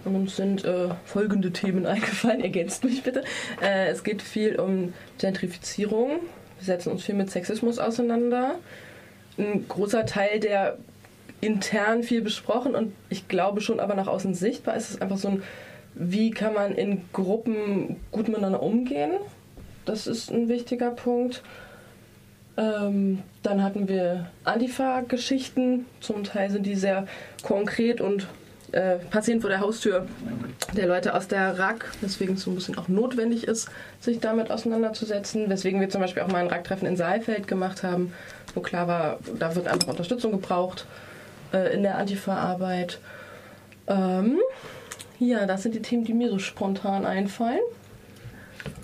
Und 0.05 0.15
uns 0.15 0.35
sind 0.35 0.65
äh, 0.65 0.89
folgende 1.05 1.51
Themen 1.51 1.85
eingefallen, 1.87 2.41
ergänzt 2.41 2.83
mich 2.83 3.03
bitte. 3.03 3.23
Äh, 3.61 3.89
es 3.89 4.03
geht 4.03 4.21
viel 4.21 4.59
um 4.59 4.93
Gentrifizierung. 5.19 6.19
Wir 6.59 6.65
setzen 6.65 6.91
uns 6.91 7.03
viel 7.03 7.15
mit 7.15 7.29
Sexismus 7.29 7.79
auseinander. 7.79 8.55
Ein 9.37 9.67
großer 9.67 10.05
Teil, 10.05 10.39
der 10.39 10.77
intern 11.41 12.03
viel 12.03 12.21
besprochen 12.21 12.75
und 12.75 12.93
ich 13.09 13.27
glaube 13.27 13.61
schon 13.61 13.79
aber 13.79 13.95
nach 13.95 14.07
außen 14.07 14.35
sichtbar 14.35 14.75
ist, 14.75 14.91
ist 14.91 15.01
einfach 15.01 15.17
so 15.17 15.29
ein, 15.29 15.43
wie 15.95 16.29
kann 16.29 16.53
man 16.53 16.73
in 16.73 17.01
Gruppen 17.11 17.97
gut 18.11 18.27
miteinander 18.27 18.61
umgehen? 18.61 19.13
Das 19.85 20.05
ist 20.05 20.31
ein 20.31 20.47
wichtiger 20.47 20.91
Punkt. 20.91 21.41
Ähm, 22.57 23.23
dann 23.41 23.63
hatten 23.63 23.87
wir 23.87 24.29
Antifa-Geschichten. 24.43 25.85
Zum 25.99 26.23
Teil 26.23 26.51
sind 26.51 26.65
die 26.65 26.75
sehr 26.75 27.07
konkret 27.41 28.01
und 28.01 28.27
äh, 28.71 28.97
passieren 28.97 29.41
vor 29.41 29.49
der 29.49 29.59
Haustür 29.59 30.07
der 30.75 30.87
Leute 30.87 31.13
aus 31.13 31.27
der 31.27 31.59
RAK, 31.59 31.91
weswegen 32.01 32.35
es 32.35 32.43
so 32.43 32.51
ein 32.51 32.55
bisschen 32.55 32.77
auch 32.77 32.87
notwendig 32.87 33.47
ist, 33.47 33.69
sich 33.99 34.19
damit 34.19 34.51
auseinanderzusetzen. 34.51 35.49
Weswegen 35.49 35.81
wir 35.81 35.89
zum 35.89 36.01
Beispiel 36.01 36.23
auch 36.23 36.27
mal 36.27 36.39
ein 36.39 36.47
RAK-Treffen 36.47 36.87
in 36.87 36.95
Saalfeld 36.95 37.47
gemacht 37.47 37.83
haben, 37.83 38.13
wo 38.55 38.61
klar 38.61 38.87
war, 38.87 39.19
da 39.37 39.55
wird 39.55 39.67
einfach 39.67 39.89
Unterstützung 39.89 40.31
gebraucht 40.31 40.85
äh, 41.53 41.73
in 41.73 41.83
der 41.83 41.97
Antifa-Arbeit. 41.97 42.99
Ähm, 43.87 44.39
ja, 45.19 45.45
das 45.45 45.63
sind 45.63 45.75
die 45.75 45.81
Themen, 45.81 46.03
die 46.03 46.13
mir 46.13 46.29
so 46.29 46.39
spontan 46.39 47.05
einfallen. 47.05 47.59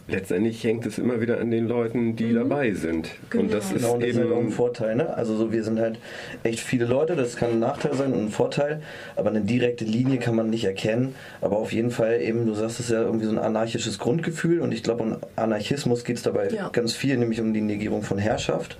Letztendlich 0.10 0.64
hängt 0.64 0.86
es 0.86 0.98
immer 0.98 1.20
wieder 1.20 1.40
an 1.42 1.52
den 1.52 1.68
Leuten, 1.68 2.16
die 2.16 2.34
dabei 2.34 2.72
sind. 2.74 3.10
Und 3.34 3.52
das 3.54 3.72
ist 3.72 3.82
Genau, 3.82 3.96
und 3.96 4.04
das 4.04 4.10
ist 4.12 4.18
halt 4.18 4.32
auch 4.32 4.38
ein 4.38 4.44
eben 4.44 4.52
Vorteil. 4.52 4.96
Ne? 4.96 5.14
Also 5.14 5.36
so, 5.36 5.52
wir 5.52 5.66
sind 5.66 5.80
halt 5.80 6.00
echt 6.44 6.62
viele 6.62 6.86
Leute, 6.86 7.18
das 7.18 7.36
kann 7.36 7.52
ein 7.52 7.60
Nachteil 7.60 7.94
sein 7.94 8.14
und 8.14 8.20
ein 8.26 8.30
Vorteil, 8.30 8.82
aber 9.18 9.32
eine 9.32 9.42
direkte 9.42 9.84
Linie 9.84 10.20
kann 10.20 10.36
man 10.36 10.50
nicht 10.50 10.64
erkennen. 10.64 11.14
Aber 11.42 11.58
auf 11.58 11.74
jeden 11.74 11.92
Fall 11.92 12.22
eben, 12.22 12.46
du 12.46 12.54
sagst 12.54 12.80
es 12.80 12.88
ja 12.88 13.02
irgendwie 13.02 13.26
so 13.26 13.32
ein 13.32 13.38
anarchisches 13.38 14.00
Grundgefühl 14.00 14.62
und 14.62 14.74
ich 14.74 14.82
glaube, 14.82 15.04
um 15.04 15.18
Anarchismus 15.36 16.06
geht 16.06 16.16
es 16.18 16.24
dabei 16.24 16.50
Ja. 16.50 16.70
ganz 16.70 16.94
viel, 16.94 17.18
nämlich 17.18 17.42
um 17.42 17.54
die 17.54 17.62
Negierung 17.62 18.02
von 18.02 18.18
Herrschaft 18.18 18.78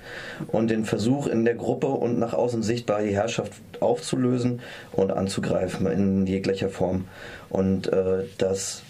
und 0.48 0.70
den 0.70 0.86
Versuch 0.86 1.28
in 1.28 1.44
der 1.44 1.56
Gruppe 1.56 1.88
und 1.88 2.20
nach 2.20 2.34
außen 2.34 2.64
sichtbar 2.64 3.02
die 3.02 3.14
Herrschaft 3.14 3.52
aufzulösen 3.82 4.62
und 4.94 5.12
anzugreifen 5.12 5.88
in 5.88 6.26
jeglicher 6.26 6.70
Form. 6.70 7.06
Und 7.50 7.88
äh, 7.92 8.24
das 8.38 8.82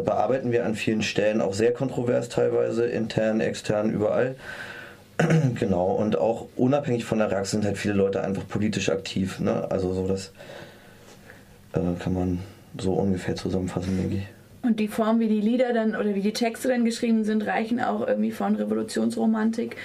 bearbeiten 0.00 0.52
wir 0.52 0.64
an 0.64 0.74
vielen 0.74 1.02
Stellen 1.02 1.40
auch 1.40 1.54
sehr 1.54 1.72
kontrovers 1.72 2.28
teilweise, 2.28 2.86
intern, 2.86 3.40
extern, 3.40 3.90
überall. 3.90 4.36
genau, 5.54 5.92
und 5.92 6.16
auch 6.16 6.48
unabhängig 6.56 7.04
von 7.04 7.18
der 7.18 7.30
RAK 7.30 7.46
sind 7.46 7.64
halt 7.64 7.78
viele 7.78 7.94
Leute 7.94 8.22
einfach 8.22 8.46
politisch 8.48 8.88
aktiv. 8.88 9.38
Ne? 9.40 9.70
Also 9.70 9.92
so 9.92 10.06
das 10.06 10.32
äh, 11.74 11.80
kann 11.98 12.14
man 12.14 12.38
so 12.78 12.94
ungefähr 12.94 13.36
zusammenfassen, 13.36 13.98
denke 13.98 14.16
ich. 14.16 14.26
Und 14.62 14.78
die 14.78 14.88
Form, 14.88 15.18
wie 15.18 15.28
die 15.28 15.40
Lieder 15.40 15.72
dann 15.72 15.96
oder 15.96 16.14
wie 16.14 16.20
die 16.20 16.32
Texte 16.32 16.68
dann 16.68 16.84
geschrieben 16.84 17.24
sind, 17.24 17.46
reichen 17.46 17.80
auch 17.80 18.06
irgendwie 18.06 18.30
von 18.30 18.54
Revolutionsromantik 18.54 19.76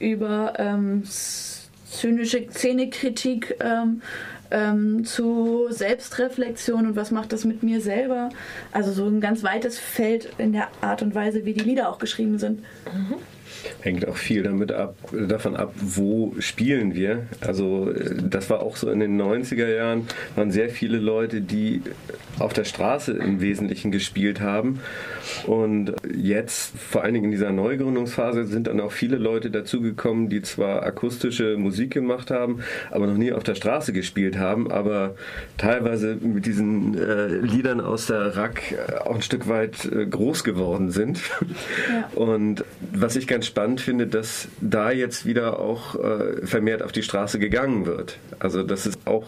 über 0.00 0.54
ähm, 0.58 1.04
zynische 1.04 2.46
Szenekritik 2.50 3.56
ähm, 3.60 4.02
ähm, 4.50 5.04
zu 5.04 5.66
Selbstreflexion 5.70 6.86
und 6.86 6.96
was 6.96 7.10
macht 7.10 7.32
das 7.32 7.44
mit 7.44 7.62
mir 7.62 7.80
selber. 7.80 8.30
Also 8.72 8.92
so 8.92 9.06
ein 9.06 9.20
ganz 9.20 9.42
weites 9.42 9.78
Feld 9.78 10.30
in 10.38 10.52
der 10.52 10.68
Art 10.80 11.02
und 11.02 11.14
Weise, 11.14 11.44
wie 11.44 11.52
die 11.52 11.64
Lieder 11.64 11.88
auch 11.88 11.98
geschrieben 11.98 12.38
sind. 12.38 12.64
Hängt 13.80 14.06
auch 14.06 14.16
viel 14.16 14.42
damit 14.42 14.72
ab, 14.72 14.96
davon 15.12 15.56
ab, 15.56 15.72
wo 15.76 16.34
spielen 16.38 16.94
wir. 16.94 17.26
Also 17.40 17.90
äh, 17.90 18.14
das 18.22 18.50
war 18.50 18.60
auch 18.60 18.76
so 18.76 18.90
in 18.90 19.00
den 19.00 19.20
90er 19.20 19.68
Jahren, 19.68 20.06
waren 20.34 20.50
sehr 20.50 20.70
viele 20.70 20.98
Leute, 20.98 21.40
die 21.40 21.82
auf 22.38 22.52
der 22.52 22.64
Straße 22.64 23.12
im 23.12 23.40
Wesentlichen 23.40 23.90
gespielt 23.90 24.40
haben. 24.40 24.80
Und 25.46 25.94
jetzt, 26.14 26.76
vor 26.76 27.02
allen 27.02 27.14
Dingen 27.14 27.26
in 27.26 27.30
dieser 27.30 27.52
Neugründungsphase, 27.52 28.46
sind 28.46 28.66
dann 28.66 28.80
auch 28.80 28.92
viele 28.92 29.16
Leute 29.16 29.50
dazugekommen, 29.50 30.28
die 30.28 30.42
zwar 30.42 30.82
akustische 30.82 31.56
Musik 31.56 31.92
gemacht 31.92 32.30
haben, 32.30 32.60
aber 32.90 33.06
noch 33.06 33.16
nie 33.16 33.32
auf 33.32 33.42
der 33.42 33.54
Straße 33.54 33.92
gespielt 33.92 34.38
haben, 34.38 34.70
aber 34.70 35.14
teilweise 35.56 36.16
mit 36.16 36.46
diesen 36.46 36.96
äh, 36.96 37.28
Liedern 37.28 37.80
aus 37.80 38.06
der 38.06 38.36
Rack 38.36 38.72
äh, 38.72 38.96
auch 38.98 39.16
ein 39.16 39.22
Stück 39.22 39.48
weit 39.48 39.84
äh, 39.86 40.06
groß 40.06 40.44
geworden 40.44 40.90
sind. 40.90 41.20
Und 42.14 42.64
was 42.92 43.16
ich 43.16 43.26
ganz 43.26 43.45
spannend 43.46 43.80
finde, 43.80 44.06
dass 44.06 44.48
da 44.60 44.90
jetzt 44.90 45.26
wieder 45.26 45.58
auch 45.58 45.94
äh, 45.96 46.46
vermehrt 46.46 46.82
auf 46.82 46.92
die 46.92 47.02
Straße 47.02 47.38
gegangen 47.38 47.86
wird. 47.86 48.18
Also 48.38 48.62
das 48.62 48.86
ist 48.86 48.98
auch 49.06 49.26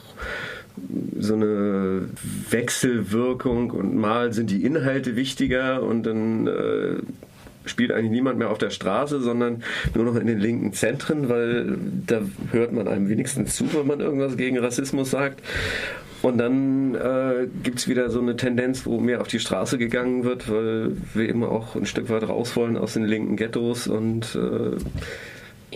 so 1.18 1.34
eine 1.34 2.08
Wechselwirkung 2.50 3.70
und 3.70 3.96
mal 3.96 4.32
sind 4.32 4.50
die 4.50 4.64
Inhalte 4.64 5.16
wichtiger 5.16 5.82
und 5.82 6.04
dann 6.04 6.46
äh, 6.46 6.96
spielt 7.68 7.92
eigentlich 7.92 8.10
niemand 8.10 8.38
mehr 8.38 8.50
auf 8.50 8.58
der 8.58 8.70
Straße, 8.70 9.20
sondern 9.20 9.62
nur 9.94 10.04
noch 10.04 10.16
in 10.16 10.26
den 10.26 10.38
linken 10.38 10.72
Zentren, 10.72 11.28
weil 11.28 11.78
da 12.06 12.22
hört 12.52 12.72
man 12.72 12.88
einem 12.88 13.08
wenigstens 13.08 13.56
zu, 13.56 13.72
wenn 13.74 13.86
man 13.86 14.00
irgendwas 14.00 14.36
gegen 14.36 14.58
Rassismus 14.58 15.10
sagt. 15.10 15.42
Und 16.22 16.38
dann 16.38 16.94
äh, 16.94 17.46
gibt 17.62 17.78
es 17.78 17.88
wieder 17.88 18.10
so 18.10 18.20
eine 18.20 18.36
Tendenz, 18.36 18.86
wo 18.86 18.98
mehr 18.98 19.20
auf 19.20 19.28
die 19.28 19.38
Straße 19.38 19.78
gegangen 19.78 20.24
wird, 20.24 20.50
weil 20.50 20.96
wir 21.14 21.28
eben 21.28 21.44
auch 21.44 21.76
ein 21.76 21.86
Stück 21.86 22.10
weit 22.10 22.28
raus 22.28 22.56
wollen 22.56 22.76
aus 22.76 22.94
den 22.94 23.04
linken 23.04 23.36
Ghettos 23.36 23.86
und 23.86 24.34
äh, 24.34 24.78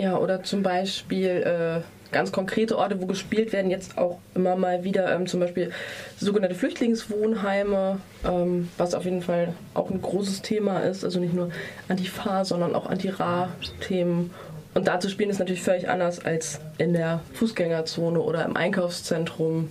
Ja, 0.00 0.18
oder 0.18 0.42
zum 0.42 0.62
Beispiel 0.62 1.28
äh, 1.28 1.80
ganz 2.12 2.32
konkrete 2.32 2.76
Orte, 2.76 3.00
wo 3.00 3.06
gespielt 3.06 3.52
werden, 3.52 3.70
jetzt 3.70 3.98
auch 3.98 4.18
immer 4.34 4.56
mal 4.56 4.84
wieder 4.84 5.14
ähm, 5.14 5.26
zum 5.26 5.40
Beispiel 5.40 5.70
sogenannte 6.18 6.56
Flüchtlingswohnheime, 6.56 7.98
ähm, 8.24 8.68
was 8.78 8.94
auf 8.94 9.04
jeden 9.04 9.22
Fall 9.22 9.54
auch 9.74 9.90
ein 9.90 10.02
großes 10.02 10.42
Thema 10.42 10.80
ist. 10.80 11.04
Also 11.04 11.20
nicht 11.20 11.34
nur 11.34 11.50
Antifa, 11.88 12.44
sondern 12.44 12.74
auch 12.74 12.86
Anti-Ra-Themen. 12.86 14.30
Und 14.74 14.88
da 14.88 15.00
zu 15.00 15.08
spielen 15.08 15.30
ist 15.30 15.38
natürlich 15.38 15.62
völlig 15.62 15.88
anders 15.88 16.24
als 16.24 16.60
in 16.78 16.94
der 16.94 17.20
Fußgängerzone 17.34 18.20
oder 18.20 18.44
im 18.44 18.56
Einkaufszentrum. 18.56 19.70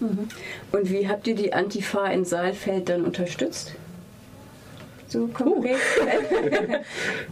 Und 0.00 0.90
wie 0.90 1.08
habt 1.08 1.26
ihr 1.26 1.34
die 1.34 1.52
Antifa 1.52 2.06
in 2.08 2.24
Saalfeld 2.24 2.88
dann 2.88 3.04
unterstützt? 3.04 3.74
So 5.08 5.26
konkret? 5.28 5.76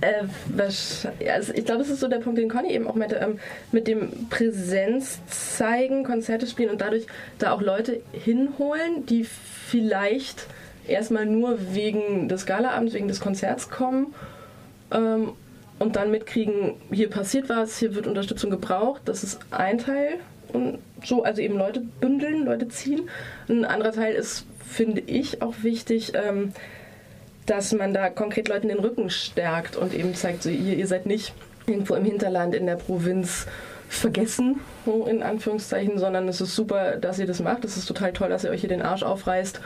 Äh, 0.00 0.24
was, 0.54 1.06
also 1.32 1.52
ich 1.54 1.64
glaube, 1.64 1.80
das 1.80 1.88
ist 1.88 2.00
so 2.00 2.08
der 2.08 2.18
Punkt, 2.18 2.38
den 2.38 2.48
Conny 2.48 2.72
eben 2.72 2.86
auch 2.86 2.94
meinte, 2.94 3.16
ähm, 3.16 3.38
mit 3.72 3.86
dem 3.86 4.28
Präsenz 4.28 5.20
zeigen, 5.28 6.04
Konzerte 6.04 6.46
spielen 6.46 6.70
und 6.70 6.80
dadurch 6.80 7.06
da 7.38 7.52
auch 7.52 7.62
Leute 7.62 8.00
hinholen, 8.12 9.06
die 9.06 9.24
vielleicht 9.24 10.46
erstmal 10.86 11.26
nur 11.26 11.58
wegen 11.74 12.28
des 12.28 12.44
Galaabends, 12.44 12.92
wegen 12.94 13.08
des 13.08 13.20
Konzerts 13.20 13.70
kommen 13.70 14.14
ähm, 14.92 15.32
und 15.78 15.96
dann 15.96 16.10
mitkriegen, 16.10 16.74
hier 16.90 17.08
passiert 17.08 17.48
was, 17.48 17.78
hier 17.78 17.94
wird 17.94 18.06
Unterstützung 18.06 18.50
gebraucht. 18.50 19.02
Das 19.06 19.22
ist 19.24 19.40
ein 19.50 19.78
Teil. 19.78 20.18
Und 20.54 20.78
so, 21.04 21.24
also 21.24 21.42
eben 21.42 21.58
Leute 21.58 21.80
bündeln, 22.00 22.44
Leute 22.44 22.68
ziehen. 22.68 23.08
Ein 23.48 23.64
anderer 23.64 23.92
Teil 23.92 24.14
ist, 24.14 24.46
finde 24.66 25.00
ich, 25.00 25.42
auch 25.42 25.54
wichtig, 25.62 26.12
ähm, 26.14 26.52
dass 27.46 27.72
man 27.72 27.92
da 27.92 28.08
konkret 28.08 28.48
Leuten 28.48 28.68
den 28.68 28.78
Rücken 28.78 29.10
stärkt 29.10 29.76
und 29.76 29.92
eben 29.92 30.14
zeigt, 30.14 30.42
so, 30.42 30.48
ihr, 30.48 30.76
ihr 30.76 30.86
seid 30.86 31.06
nicht 31.06 31.34
irgendwo 31.66 31.94
im 31.94 32.04
Hinterland 32.04 32.54
in 32.54 32.66
der 32.66 32.76
Provinz 32.76 33.46
vergessen, 33.88 34.60
in 35.06 35.22
Anführungszeichen, 35.22 35.98
sondern 35.98 36.28
es 36.28 36.40
ist 36.40 36.54
super, 36.54 36.96
dass 36.96 37.18
ihr 37.18 37.26
das 37.26 37.40
macht. 37.40 37.64
Es 37.64 37.76
ist 37.76 37.86
total 37.86 38.12
toll, 38.12 38.28
dass 38.28 38.44
ihr 38.44 38.50
euch 38.50 38.60
hier 38.60 38.68
den 38.68 38.82
Arsch 38.82 39.02
aufreißt. 39.02 39.60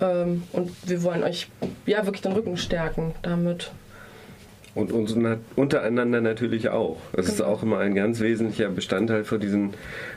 Ähm, 0.00 0.44
und 0.52 0.70
wir 0.88 1.02
wollen 1.02 1.24
euch 1.24 1.48
ja 1.86 2.04
wirklich 2.04 2.22
den 2.22 2.32
Rücken 2.32 2.56
stärken 2.56 3.14
damit. 3.22 3.70
Und 4.78 4.92
uns 4.92 5.16
na- 5.16 5.38
untereinander 5.56 6.20
natürlich 6.20 6.68
auch. 6.68 6.98
Das 7.12 7.28
ist 7.28 7.40
auch 7.40 7.64
immer 7.64 7.78
ein 7.78 7.96
ganz 7.96 8.20
wesentlicher 8.20 8.68
Bestandteil 8.68 9.24
von 9.24 9.40
diesen 9.40 9.70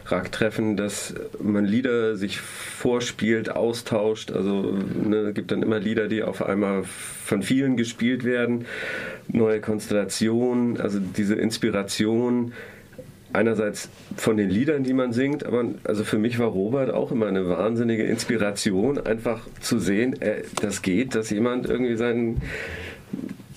Racktreffen, 0.06 0.78
dass 0.78 1.16
man 1.42 1.66
Lieder 1.66 2.16
sich 2.16 2.40
vorspielt, 2.40 3.50
austauscht. 3.50 4.32
Also 4.32 4.78
ne, 5.04 5.34
gibt 5.34 5.52
dann 5.52 5.64
immer 5.64 5.80
Lieder, 5.80 6.08
die 6.08 6.22
auf 6.22 6.46
einmal 6.46 6.84
von 6.84 7.42
vielen 7.42 7.76
gespielt 7.76 8.24
werden. 8.24 8.66
Neue 9.30 9.62
Konstellationen, 9.62 10.80
also 10.80 11.00
diese 11.00 11.34
Inspiration 11.34 12.54
einerseits 13.34 13.90
von 14.18 14.38
den 14.38 14.50
Liedern, 14.50 14.84
die 14.84 14.94
man 14.94 15.14
singt, 15.14 15.46
aber 15.46 15.64
also 15.86 16.04
für 16.04 16.18
mich 16.18 16.38
war 16.38 16.50
Robert 16.50 16.94
auch 16.94 17.12
immer 17.12 17.28
eine 17.28 17.48
wahnsinnige 17.48 18.04
Inspiration, 18.04 19.00
einfach 19.00 19.48
zu 19.62 19.80
sehen, 19.80 20.22
äh, 20.22 20.44
das 20.62 20.82
geht, 20.82 21.16
dass 21.16 21.30
jemand 21.30 21.68
irgendwie 21.68 21.96
sein 21.96 22.42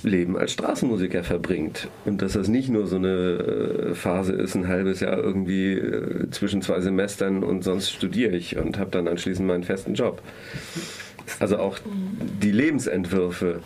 Leben 0.05 0.37
als 0.37 0.53
Straßenmusiker 0.53 1.25
verbringt 1.25 1.89
und 2.05 2.23
dass 2.23 2.35
das 2.35 2.49
nicht 2.49 2.69
nur 2.69 2.87
so 2.87 2.97
eine 2.97 3.09
äh, 3.09 3.95
Phase 3.95 4.33
ist, 4.33 4.55
ein 4.55 4.69
halbes 4.69 5.01
Jahr 5.01 5.19
irgendwie 5.19 5.73
äh, 5.73 6.31
zwischen 6.31 6.63
zwei 6.63 6.81
Semestern 6.81 7.43
und 7.43 7.65
sonst 7.65 7.91
studiere 7.91 8.37
ich 8.37 8.57
und 8.57 8.79
habe 8.79 8.91
dann 8.91 9.09
anschließend 9.09 9.47
meinen 9.47 9.65
festen 9.65 9.95
Job. 9.95 10.23
Also 11.41 11.59
auch 11.59 11.79
die 12.43 12.53
Lebensentwürfe 12.53 13.61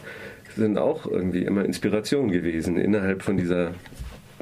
sind 0.56 0.78
auch 0.78 1.06
irgendwie 1.06 1.44
immer 1.44 1.64
Inspiration 1.64 2.30
gewesen 2.30 2.76
innerhalb 2.76 3.22
von 3.22 3.36
dieser 3.36 3.72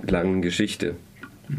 langen 0.06 0.42
Geschichte. 0.42 0.94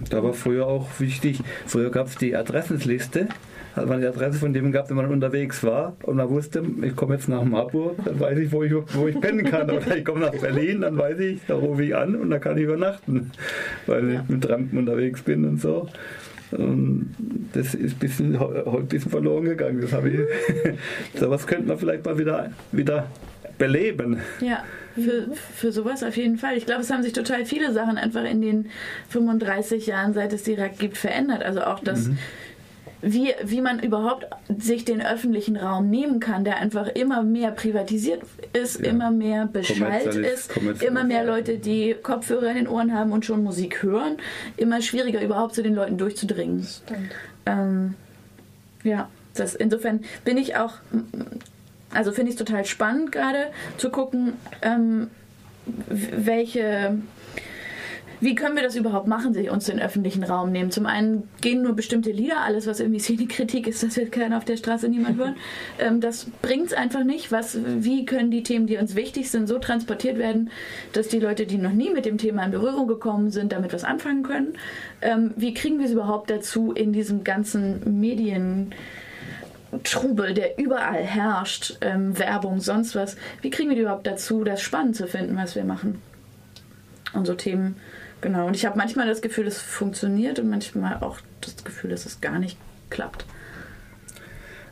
Da 0.09 0.23
war 0.23 0.33
früher 0.33 0.67
auch 0.67 0.87
wichtig, 0.99 1.39
früher 1.65 1.91
gab 1.91 2.07
es 2.07 2.17
die 2.17 2.35
Adressenliste, 2.35 3.29
hat 3.77 3.87
man 3.87 4.01
die 4.01 4.07
Adresse 4.07 4.39
von 4.39 4.53
dem 4.53 4.71
gehabt, 4.71 4.89
wenn 4.89 4.97
man 4.97 5.05
unterwegs 5.05 5.63
war 5.63 5.95
und 6.03 6.17
man 6.17 6.29
wusste, 6.29 6.63
ich 6.81 6.95
komme 6.95 7.15
jetzt 7.15 7.29
nach 7.29 7.43
Marburg, 7.43 7.95
dann 8.03 8.19
weiß 8.19 8.39
ich, 8.39 8.51
wo 8.51 8.63
ich, 8.63 8.73
wo 8.73 9.07
ich 9.07 9.19
pennen 9.19 9.45
kann. 9.45 9.69
Oder 9.69 9.95
ich 9.95 10.03
komme 10.03 10.21
nach 10.21 10.35
Berlin, 10.35 10.81
dann 10.81 10.97
weiß 10.97 11.19
ich, 11.19 11.39
da 11.47 11.55
rufe 11.55 11.83
ich 11.83 11.95
an 11.95 12.15
und 12.15 12.29
da 12.29 12.39
kann 12.39 12.57
ich 12.57 12.63
übernachten, 12.63 13.31
weil 13.85 14.09
ich 14.11 14.19
mit 14.27 14.49
Rampen 14.49 14.79
unterwegs 14.79 15.21
bin 15.21 15.45
und 15.45 15.61
so. 15.61 15.87
Und 16.51 17.13
das 17.53 17.75
ist 17.75 17.95
ein 17.95 17.99
bisschen, 17.99 18.39
heute 18.39 18.67
ein 18.67 18.87
bisschen 18.87 19.11
verloren 19.11 19.45
gegangen. 19.45 19.81
Das 19.81 19.93
habe 19.93 20.09
ich, 20.09 20.19
sowas 21.19 21.45
könnte 21.45 21.67
man 21.67 21.77
vielleicht 21.77 22.05
mal 22.05 22.17
wieder, 22.17 22.51
wieder 22.71 23.07
beleben. 23.57 24.21
Ja, 24.39 24.63
für, 24.95 25.27
für 25.55 25.71
sowas 25.71 26.03
auf 26.03 26.15
jeden 26.17 26.37
Fall. 26.37 26.57
Ich 26.57 26.65
glaube, 26.65 26.81
es 26.81 26.91
haben 26.91 27.03
sich 27.03 27.13
total 27.13 27.45
viele 27.45 27.73
Sachen 27.73 27.97
einfach 27.97 28.23
in 28.23 28.41
den 28.41 28.69
35 29.09 29.87
Jahren, 29.87 30.13
seit 30.13 30.33
es 30.33 30.43
die 30.43 30.53
RAK 30.53 30.79
gibt, 30.79 30.97
verändert. 30.97 31.43
Also 31.43 31.61
auch 31.61 31.79
das, 31.79 32.09
wie, 33.01 33.33
wie 33.43 33.61
man 33.61 33.79
überhaupt 33.79 34.25
sich 34.57 34.83
den 34.85 35.01
öffentlichen 35.05 35.55
Raum 35.55 35.89
nehmen 35.89 36.19
kann, 36.19 36.43
der 36.43 36.57
einfach 36.57 36.87
immer 36.87 37.21
mehr 37.23 37.51
privatisiert 37.51 38.23
ist, 38.53 38.79
Ja. 38.79 38.87
immer 38.89 39.11
mehr 39.11 39.45
beschallt 39.45 40.07
Kommerzialis- 40.07 40.33
ist, 40.33 40.83
immer 40.83 41.03
mehr 41.03 41.23
Leute, 41.23 41.57
die 41.59 41.95
Kopfhörer 42.01 42.49
in 42.49 42.55
den 42.55 42.67
Ohren 42.67 42.93
haben 42.93 43.11
und 43.11 43.25
schon 43.25 43.43
Musik 43.43 43.83
hören, 43.83 44.17
immer 44.57 44.81
schwieriger 44.81 45.21
überhaupt 45.21 45.53
zu 45.53 45.61
den 45.63 45.75
Leuten 45.75 45.97
durchzudringen. 45.97 46.65
Ähm, 47.45 47.93
ja, 48.83 49.09
das, 49.35 49.53
insofern 49.53 50.01
bin 50.25 50.37
ich 50.37 50.55
auch, 50.55 50.73
also 51.93 52.11
finde 52.11 52.31
ich 52.31 52.39
es 52.39 52.43
total 52.43 52.65
spannend 52.65 53.11
gerade 53.11 53.47
zu 53.77 53.89
gucken, 53.91 54.33
ähm, 54.63 55.09
welche, 55.87 56.97
wie 58.19 58.35
können 58.35 58.55
wir 58.55 58.63
das 58.63 58.75
überhaupt 58.75 59.07
machen, 59.07 59.33
sich 59.33 59.49
uns 59.49 59.65
den 59.65 59.79
öffentlichen 59.79 60.23
Raum 60.23 60.51
nehmen? 60.51 60.71
Zum 60.71 60.85
einen 60.85 61.29
gehen 61.41 61.61
nur 61.61 61.73
bestimmte 61.73 62.11
Lieder, 62.11 62.41
alles 62.41 62.65
was 62.65 62.79
irgendwie 62.79 62.99
Szenekritik 62.99 63.67
ist, 63.67 63.83
das 63.83 63.95
wird 63.97 64.11
keiner 64.11 64.37
auf 64.37 64.45
der 64.45 64.57
Straße 64.57 64.89
niemand 64.89 65.17
hören. 65.17 65.35
Ähm, 65.79 66.01
das 66.01 66.27
bringt 66.41 66.67
es 66.67 66.73
einfach 66.73 67.03
nicht. 67.03 67.31
Was, 67.31 67.57
wie 67.63 68.05
können 68.05 68.31
die 68.31 68.41
Themen, 68.41 68.67
die 68.67 68.77
uns 68.77 68.95
wichtig 68.95 69.29
sind, 69.29 69.47
so 69.47 69.59
transportiert 69.59 70.17
werden, 70.17 70.49
dass 70.93 71.07
die 71.07 71.19
Leute, 71.19 71.45
die 71.45 71.57
noch 71.57 71.71
nie 71.71 71.91
mit 71.91 72.05
dem 72.05 72.17
Thema 72.17 72.43
in 72.43 72.51
Berührung 72.51 72.87
gekommen 72.87 73.29
sind, 73.29 73.51
damit 73.51 73.73
was 73.73 73.83
anfangen 73.83 74.23
können? 74.23 74.53
Ähm, 75.01 75.33
wie 75.35 75.53
kriegen 75.53 75.77
wir 75.77 75.85
es 75.85 75.91
überhaupt 75.91 76.29
dazu, 76.29 76.71
in 76.71 76.93
diesem 76.93 77.23
ganzen 77.23 77.99
Medien 77.99 78.73
Trubel, 79.83 80.33
der 80.33 80.57
überall 80.57 81.03
herrscht, 81.03 81.77
ähm, 81.81 82.17
Werbung, 82.17 82.59
sonst 82.59 82.95
was. 82.95 83.17
Wie 83.41 83.49
kriegen 83.49 83.69
wir 83.69 83.75
die 83.75 83.81
überhaupt 83.81 84.07
dazu, 84.07 84.43
das 84.43 84.61
spannend 84.61 84.95
zu 84.95 85.07
finden, 85.07 85.35
was 85.35 85.55
wir 85.55 85.63
machen? 85.63 86.01
Und 87.17 87.25
so 87.25 87.33
Themen, 87.33 87.75
genau. 88.21 88.47
Und 88.47 88.55
ich 88.55 88.65
habe 88.65 88.77
manchmal 88.77 89.07
das 89.07 89.21
Gefühl, 89.21 89.47
es 89.47 89.59
funktioniert 89.59 90.39
und 90.39 90.49
manchmal 90.49 90.97
auch 91.01 91.19
das 91.41 91.63
Gefühl, 91.63 91.89
dass 91.89 92.05
es 92.05 92.21
gar 92.21 92.39
nicht 92.39 92.57
klappt. 92.89 93.25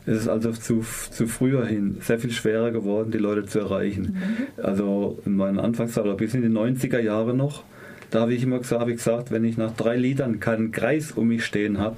Es 0.05 0.21
ist 0.21 0.27
also 0.27 0.51
zu, 0.51 0.85
zu 1.09 1.27
früher 1.27 1.65
hin 1.65 1.97
sehr 1.99 2.19
viel 2.19 2.31
schwerer 2.31 2.71
geworden, 2.71 3.09
die 3.11 3.17
Leute 3.17 3.45
zu 3.45 3.59
erreichen. 3.59 4.21
Also 4.61 5.19
in 5.25 5.35
meinen 5.35 5.59
Anfangszeit 5.59 6.05
oder 6.05 6.13
bis 6.13 6.35
in 6.35 6.43
die 6.43 6.47
90er 6.47 6.99
Jahre 6.99 7.33
noch, 7.33 7.63
da 8.11 8.21
habe 8.21 8.33
ich 8.33 8.43
immer 8.43 8.59
gesagt, 8.59 8.81
habe 8.81 8.91
ich 8.91 8.97
gesagt, 8.97 9.31
wenn 9.31 9.43
ich 9.43 9.57
nach 9.57 9.75
drei 9.75 9.95
Liedern 9.95 10.39
keinen 10.39 10.71
Kreis 10.71 11.11
um 11.11 11.27
mich 11.27 11.43
stehen 11.43 11.79
habe, 11.79 11.97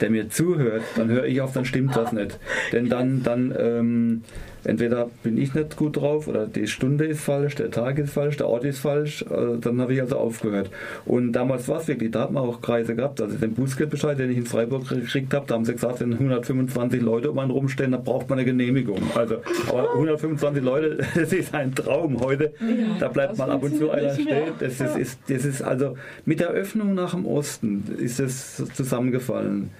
der 0.00 0.10
mir 0.10 0.28
zuhört, 0.28 0.82
dann 0.96 1.08
höre 1.08 1.26
ich 1.26 1.40
auf, 1.40 1.52
dann 1.52 1.64
stimmt 1.64 1.94
das 1.94 2.12
nicht. 2.12 2.38
Denn 2.72 2.88
dann, 2.88 3.22
dann 3.22 3.54
ähm, 3.56 4.22
entweder 4.64 5.10
bin 5.22 5.38
ich 5.38 5.54
nicht 5.54 5.76
gut 5.76 5.96
drauf 5.96 6.28
oder 6.28 6.46
die 6.46 6.66
Stunde 6.66 7.04
ist 7.06 7.20
falsch, 7.20 7.54
der 7.54 7.70
Tag 7.70 7.98
ist 7.98 8.12
falsch, 8.12 8.36
der 8.36 8.48
Ort 8.48 8.64
ist 8.64 8.78
falsch, 8.80 9.22
äh, 9.22 9.58
dann 9.60 9.80
habe 9.80 9.94
ich 9.94 10.00
also 10.00 10.16
aufgehört. 10.16 10.70
Und 11.06 11.32
damals 11.32 11.68
war 11.68 11.80
es 11.80 11.88
wirklich, 11.88 12.10
da 12.10 12.22
hat 12.22 12.32
man 12.32 12.44
auch 12.44 12.60
Kreise 12.60 12.94
gehabt. 12.94 13.20
Also 13.20 13.36
den 13.36 13.54
Bußgeldbescheid, 13.54 14.18
den 14.18 14.30
ich 14.30 14.38
in 14.38 14.46
Freiburg 14.46 14.88
gekriegt 14.88 15.32
habe, 15.34 15.46
da 15.46 15.54
haben 15.54 15.64
sie 15.64 15.72
gesagt, 15.72 16.00
wenn 16.00 16.12
125 16.12 17.00
Leute 17.00 17.30
um 17.30 17.38
einen 17.38 17.50
rumstehen, 17.50 17.92
dann 17.92 18.04
braucht 18.04 18.28
man 18.28 18.38
eine 18.38 18.46
Genehmigung. 18.46 19.00
Also, 19.14 19.36
aber 19.68 19.92
125 19.92 20.62
Leute, 20.62 20.98
das 21.14 21.32
ist 21.32 21.54
ein 21.54 21.74
Traum 21.74 22.20
heute. 22.20 22.52
da 22.98 23.08
bleibt 23.08 23.38
mal 23.38 23.50
ab 23.50 23.62
und 23.62 23.76
zu 23.76 23.90
einer 23.90 24.14
stehen. 24.14 24.52
Das 24.58 24.80
ist, 24.80 24.96
ist, 24.96 25.20
das 25.28 25.44
ist 25.44 25.62
also 25.62 25.96
mit 26.24 26.40
der 26.40 26.50
Öffnung 26.50 26.94
nach 26.94 27.12
dem 27.12 27.26
Osten 27.26 27.84
ist 27.98 28.20
es 28.20 28.62
zusammengefallen. 28.74 29.70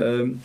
Ähm, 0.00 0.40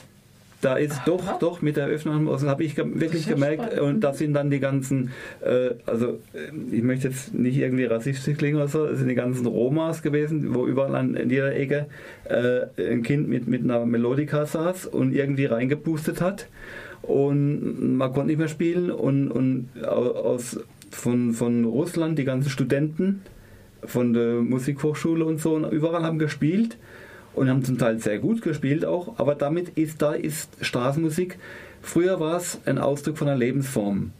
da 0.62 0.76
ist 0.76 1.02
doch, 1.06 1.38
doch 1.40 1.62
mit 1.62 1.78
der 1.78 1.88
Öffnung, 1.88 2.30
also 2.30 2.50
habe 2.50 2.64
ich 2.64 2.76
wirklich 2.78 3.28
gemerkt, 3.28 3.80
und 3.80 4.02
da 4.02 4.14
sind 4.14 4.34
dann 4.34 4.50
die 4.50 4.60
ganzen, 4.60 5.12
äh, 5.42 5.76
also 5.86 6.20
äh, 6.34 6.76
ich 6.76 6.82
möchte 6.82 7.10
jetzt 7.10 7.34
nicht 7.34 7.58
irgendwie 7.58 7.86
rassistisch 7.86 8.38
klingen 8.38 8.56
oder 8.58 8.68
so, 8.68 8.86
es 8.86 8.98
sind 8.98 9.08
die 9.08 9.16
ganzen 9.16 9.46
Romas 9.46 10.02
gewesen, 10.02 10.56
wo 10.56 10.66
überall 10.66 10.96
an 10.96 11.16
in 11.16 11.30
jeder 11.30 11.56
Ecke 11.56 11.86
äh, 12.26 12.92
ein 12.92 13.04
Kind 13.04 13.28
mit, 13.30 13.48
mit 13.48 13.64
einer 13.64 13.86
Melodika 13.86 14.46
saß 14.46 14.88
und 14.88 15.14
irgendwie 15.14 15.46
reingepustet 15.46 16.22
hat. 16.22 16.48
Und 17.04 17.96
man 17.98 18.12
konnte 18.12 18.28
nicht 18.28 18.40
mehr 18.40 18.48
spielen 18.48 18.90
und, 18.90 19.30
und 19.30 19.70
au- 19.84 20.12
aus, 20.12 20.60
von, 20.90 21.34
von 21.34 21.64
Russland 21.66 22.18
die 22.18 22.26
ganzen 22.26 22.50
Studenten 22.50 23.22
von 23.86 24.14
der 24.14 24.42
Musikhochschule 24.42 25.24
und 25.24 25.40
so, 25.40 25.54
und 25.54 25.72
überall 25.72 26.04
haben 26.04 26.18
gespielt 26.18 26.78
und 27.38 27.50
haben 27.50 27.64
zum 27.64 27.78
Teil 27.78 28.00
sehr 28.00 28.20
gut 28.20 28.42
gespielt 28.42 28.86
auch, 28.86 29.20
aber 29.20 29.36
damit 29.36 29.70
ist 29.78 30.02
da 30.02 30.14
ist 30.14 30.50
Straßenmusik. 30.62 31.38
Früher 31.82 32.20
war 32.20 32.38
es 32.38 32.60
ein 32.66 32.78
Ausdruck 32.78 33.18
von 33.18 33.30
einer 33.30 33.38
Lebensform, 33.38 34.12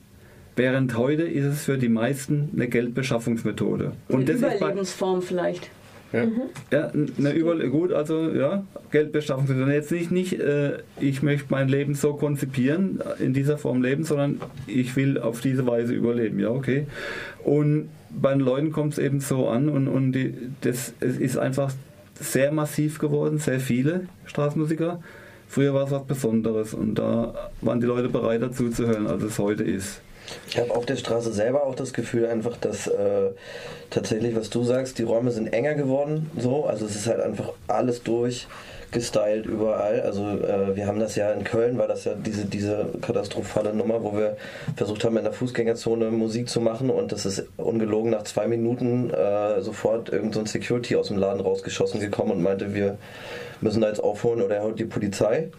während 0.56 0.98
heute 0.98 1.24
ist 1.24 1.46
es 1.46 1.64
für 1.64 1.78
die 1.78 1.90
meisten 1.90 2.50
eine 2.56 2.68
Geldbeschaffungsmethode. 2.68 3.94
Und 4.08 4.30
das 4.30 4.38
ist 4.38 4.42
bei, 4.42 4.56
Überlebensform 4.56 5.22
vielleicht. 5.22 5.70
ja, 6.72 6.92
eine 7.18 7.32
Über 7.34 7.58
gut, 7.68 7.92
also 7.92 8.32
ja, 8.32 8.64
Geldbeschaffungsmethode. 8.92 9.74
Jetzt 9.74 9.92
nicht, 9.92 10.12
nicht 10.12 10.40
äh, 10.40 10.78
ich 11.02 11.22
möchte 11.22 11.48
mein 11.50 11.68
Leben 11.68 11.96
so 11.96 12.14
konzipieren, 12.14 13.02
in 13.20 13.34
dieser 13.34 13.58
Form 13.58 13.82
leben, 13.82 14.06
sondern 14.06 14.40
ich 14.68 14.96
will 14.96 15.20
auf 15.20 15.42
diese 15.42 15.68
Weise 15.68 15.94
überleben. 15.94 16.40
Ja, 16.40 16.50
okay. 16.50 16.88
Und 17.44 17.90
bei 18.10 18.32
den 18.32 18.40
Leuten 18.40 18.72
kommt 18.72 18.94
es 18.94 19.00
eben 19.00 19.20
so 19.20 19.50
an 19.50 19.68
und, 19.68 19.88
und 19.88 20.14
die, 20.14 20.34
das 20.62 20.94
es 21.02 21.18
ist 21.18 21.38
einfach 21.38 21.74
sehr 22.20 22.52
massiv 22.52 23.00
geworden, 23.00 23.38
sehr 23.38 23.60
viele 23.60 24.08
Straßenmusiker. 24.26 25.02
Früher 25.48 25.74
war 25.74 25.86
es 25.86 25.92
was 25.92 26.04
Besonderes 26.04 26.74
und 26.74 26.96
da 26.96 27.52
waren 27.62 27.80
die 27.80 27.88
Leute 27.88 28.10
bereit 28.10 28.42
dazu 28.42 28.70
zu 28.70 28.86
hören, 28.88 29.08
als 29.08 29.24
es 29.24 29.40
heute 29.40 29.64
ist. 29.64 30.02
Ich 30.50 30.60
habe 30.60 30.76
auf 30.76 30.86
der 30.86 30.98
Straße 30.98 31.32
selber 31.32 31.64
auch 31.64 31.76
das 31.76 31.94
Gefühl 31.94 32.26
einfach, 32.26 32.58
dass 32.58 32.88
äh, 32.88 33.30
tatsächlich, 33.90 34.36
was 34.36 34.50
du 34.50 34.64
sagst, 34.64 35.00
die 35.00 35.04
Räume 35.04 35.32
sind 35.32 35.54
enger 35.54 35.76
geworden. 35.76 36.30
So, 36.38 36.66
also 36.66 36.86
es 36.86 36.96
ist 36.96 37.08
halt 37.08 37.22
einfach 37.22 37.54
alles 37.68 38.04
durchgestylt 38.92 39.46
überall. 39.46 40.02
Also 40.02 40.24
äh, 40.24 40.76
wir 40.76 40.88
haben 40.88 41.00
das 41.00 41.16
ja 41.16 41.32
in 41.32 41.44
Köln, 41.44 41.78
war 41.78 41.88
das 41.88 42.06
ja 42.06 42.14
diese, 42.14 42.46
diese 42.46 42.90
katastrophale 43.02 43.74
Nummer, 43.74 44.04
wo 44.04 44.14
wir 44.14 44.38
versucht 44.76 45.04
haben, 45.04 45.18
in 45.18 45.24
der 45.24 45.34
Fußgängerzone 45.34 46.12
Musik 46.12 46.50
zu 46.50 46.62
machen 46.62 46.90
und 46.90 47.12
das 47.12 47.26
ist 47.26 47.46
ungelogen 47.58 48.12
nach 48.12 48.24
zwei 48.24 48.48
Minuten 48.48 49.12
äh, 49.12 49.62
sofort 49.62 50.10
irgend 50.10 50.34
so 50.34 50.46
Security 50.46 50.96
aus 50.96 51.10
dem 51.10 51.18
Laden 51.18 51.42
rausgeschossen 51.42 52.00
gekommen 52.00 52.32
und 52.32 52.44
meinte, 52.44 52.74
wir 52.74 52.98
müssen 53.62 53.82
da 53.82 53.90
jetzt 53.90 54.04
aufholen 54.04 54.42
oder 54.42 54.58
er 54.58 54.64
holt 54.64 54.80
die 54.80 54.86
Polizei. 54.86 55.50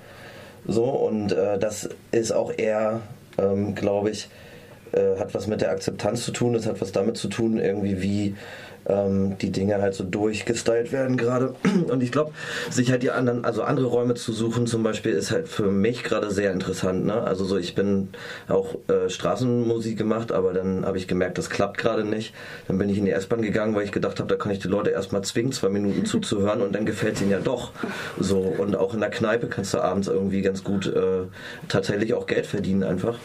So, 0.66 0.85
und 0.85 1.33
äh, 1.33 1.59
das 1.59 1.89
ist 2.11 2.33
auch 2.33 2.53
eher, 2.57 3.01
ähm, 3.39 3.74
glaube 3.74 4.11
ich, 4.11 4.29
äh, 4.93 5.18
hat 5.18 5.35
was 5.35 5.47
mit 5.47 5.61
der 5.61 5.70
Akzeptanz 5.70 6.24
zu 6.24 6.33
tun, 6.33 6.55
es 6.55 6.66
hat 6.66 6.81
was 6.81 6.93
damit 6.93 7.16
zu 7.16 7.29
tun, 7.29 7.59
irgendwie 7.59 8.03
wie 8.03 8.37
ähm, 8.89 9.36
die 9.39 9.53
Dinge 9.53 9.80
halt 9.80 9.95
so 9.95 10.05
durchgestylt 10.05 10.93
werden 10.93 11.16
gerade. 11.16 11.55
Und 11.91 12.03
ich 12.03 12.12
glaube, 12.12 12.32
sich 12.70 12.91
halt 12.91 13.03
die 13.03 13.11
anderen, 13.11 13.45
also 13.45 13.62
andere 13.62 13.86
Räume 13.86 14.14
zu 14.14 14.32
suchen 14.32 14.66
zum 14.66 14.82
Beispiel, 14.82 15.12
ist 15.12 15.30
halt 15.30 15.49
für 15.49 15.70
mich 15.70 16.03
gerade 16.03 16.30
sehr 16.30 16.53
interessant. 16.53 17.07
Ne? 17.07 17.22
Also 17.22 17.45
so, 17.45 17.57
ich 17.57 17.74
bin 17.74 18.09
auch 18.49 18.76
äh, 18.89 19.09
Straßenmusik 19.09 19.99
gemacht, 19.99 20.32
aber 20.32 20.53
dann 20.53 20.84
habe 20.86 20.99
ich 20.99 21.07
gemerkt, 21.07 21.39
das 21.39 21.51
klappt 21.51 21.78
gerade 21.78 22.05
nicht. 22.05 22.34
Dann 22.66 22.78
bin 22.78 22.89
ich 22.89 22.99
in 22.99 23.05
die 23.05 23.12
S-Bahn 23.12 23.43
gegangen, 23.43 23.74
weil 23.74 23.84
ich 23.84 23.93
gedacht 23.93 24.18
habe, 24.18 24.28
da 24.28 24.36
kann 24.36 24.53
ich 24.53 24.59
die 24.59 24.68
Leute 24.68 24.91
erstmal 24.91 25.22
zwingen, 25.22 25.53
zwei 25.53 25.68
Minuten 25.68 26.05
zuzuhören 26.05 26.62
und 26.62 26.74
dann 26.74 26.86
gefällt 26.86 27.16
es 27.16 27.22
ihnen 27.22 27.30
ja 27.30 27.41
doch. 27.41 27.72
So, 28.18 28.39
und 28.39 28.76
auch 28.76 28.95
in 28.95 29.01
der 29.01 29.11
Kneipe 29.11 29.49
kannst 29.49 29.74
du 29.74 29.78
abends 29.78 30.09
irgendwie 30.09 30.43
ganz 30.43 30.64
gut 30.64 30.86
äh, 30.86 31.26
tatsächlich 31.68 32.14
auch 32.14 32.26
Geld 32.26 32.47
verdienen 32.47 32.82
einfach. 32.82 33.18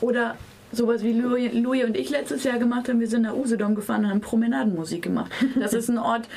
Oder 0.00 0.36
sowas 0.72 1.02
wie 1.02 1.12
Louis, 1.12 1.52
Louis 1.52 1.84
und 1.84 1.96
ich 1.96 2.10
letztes 2.10 2.44
Jahr 2.44 2.58
gemacht 2.58 2.88
haben, 2.88 3.00
wir 3.00 3.08
sind 3.08 3.22
nach 3.22 3.34
Usedom 3.34 3.74
gefahren 3.74 4.04
und 4.04 4.10
haben 4.10 4.20
Promenadenmusik 4.20 5.02
gemacht. 5.02 5.30
Das 5.58 5.72
ist 5.72 5.88
ein 5.88 5.98
Ort, 5.98 6.28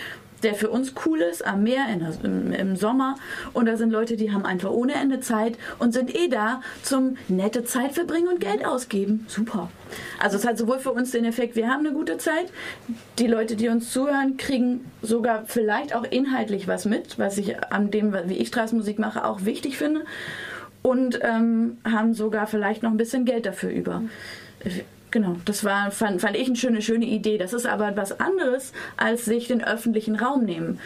der 0.43 0.55
für 0.55 0.69
uns 0.69 0.93
cool 1.05 1.19
ist, 1.19 1.45
am 1.45 1.63
Meer 1.63 1.85
in, 1.89 2.05
im, 2.23 2.51
im 2.51 2.75
Sommer. 2.75 3.15
Und 3.53 3.67
da 3.67 3.77
sind 3.77 3.91
Leute, 3.91 4.17
die 4.17 4.31
haben 4.31 4.45
einfach 4.45 4.71
ohne 4.71 4.93
Ende 4.93 5.19
Zeit 5.19 5.57
und 5.79 5.93
sind 5.93 6.15
eh 6.15 6.27
da 6.27 6.61
zum 6.83 7.17
nette 7.27 7.63
Zeit 7.63 7.93
verbringen 7.93 8.27
und 8.27 8.39
Geld 8.39 8.65
ausgeben. 8.65 9.25
Super. 9.27 9.69
Also 10.19 10.37
es 10.37 10.47
hat 10.47 10.57
sowohl 10.57 10.79
für 10.79 10.91
uns 10.91 11.11
den 11.11 11.25
Effekt, 11.25 11.55
wir 11.55 11.67
haben 11.67 11.85
eine 11.85 11.93
gute 11.93 12.17
Zeit. 12.17 12.51
Die 13.19 13.27
Leute, 13.27 13.55
die 13.55 13.69
uns 13.69 13.91
zuhören, 13.91 14.37
kriegen 14.37 14.85
sogar 15.01 15.43
vielleicht 15.45 15.95
auch 15.95 16.03
inhaltlich 16.03 16.67
was 16.67 16.85
mit, 16.85 17.19
was 17.19 17.37
ich 17.37 17.61
an 17.71 17.91
dem, 17.91 18.15
wie 18.25 18.37
ich 18.37 18.47
Straßenmusik 18.47 18.99
mache, 18.99 19.25
auch 19.25 19.45
wichtig 19.45 19.77
finde. 19.77 20.05
Und 20.83 21.19
ähm, 21.21 21.77
haben 21.83 22.13
sogar 22.13 22.47
vielleicht 22.47 22.83
noch 22.83 22.91
ein 22.91 22.97
bisschen 22.97 23.25
Geld 23.25 23.45
dafür 23.45 23.69
über. 23.69 24.01
Genau, 25.11 25.35
das 25.45 25.63
war, 25.65 25.91
fand, 25.91 26.21
fand 26.21 26.37
ich 26.37 26.47
eine 26.47 26.55
schöne, 26.55 26.81
schöne 26.81 27.05
Idee. 27.05 27.37
Das 27.37 27.53
ist 27.53 27.65
aber 27.67 27.95
was 27.97 28.19
anderes, 28.19 28.71
als 28.95 29.25
sich 29.25 29.47
den 29.47 29.63
öffentlichen 29.63 30.15
Raum 30.15 30.45
nehmen. 30.45 30.79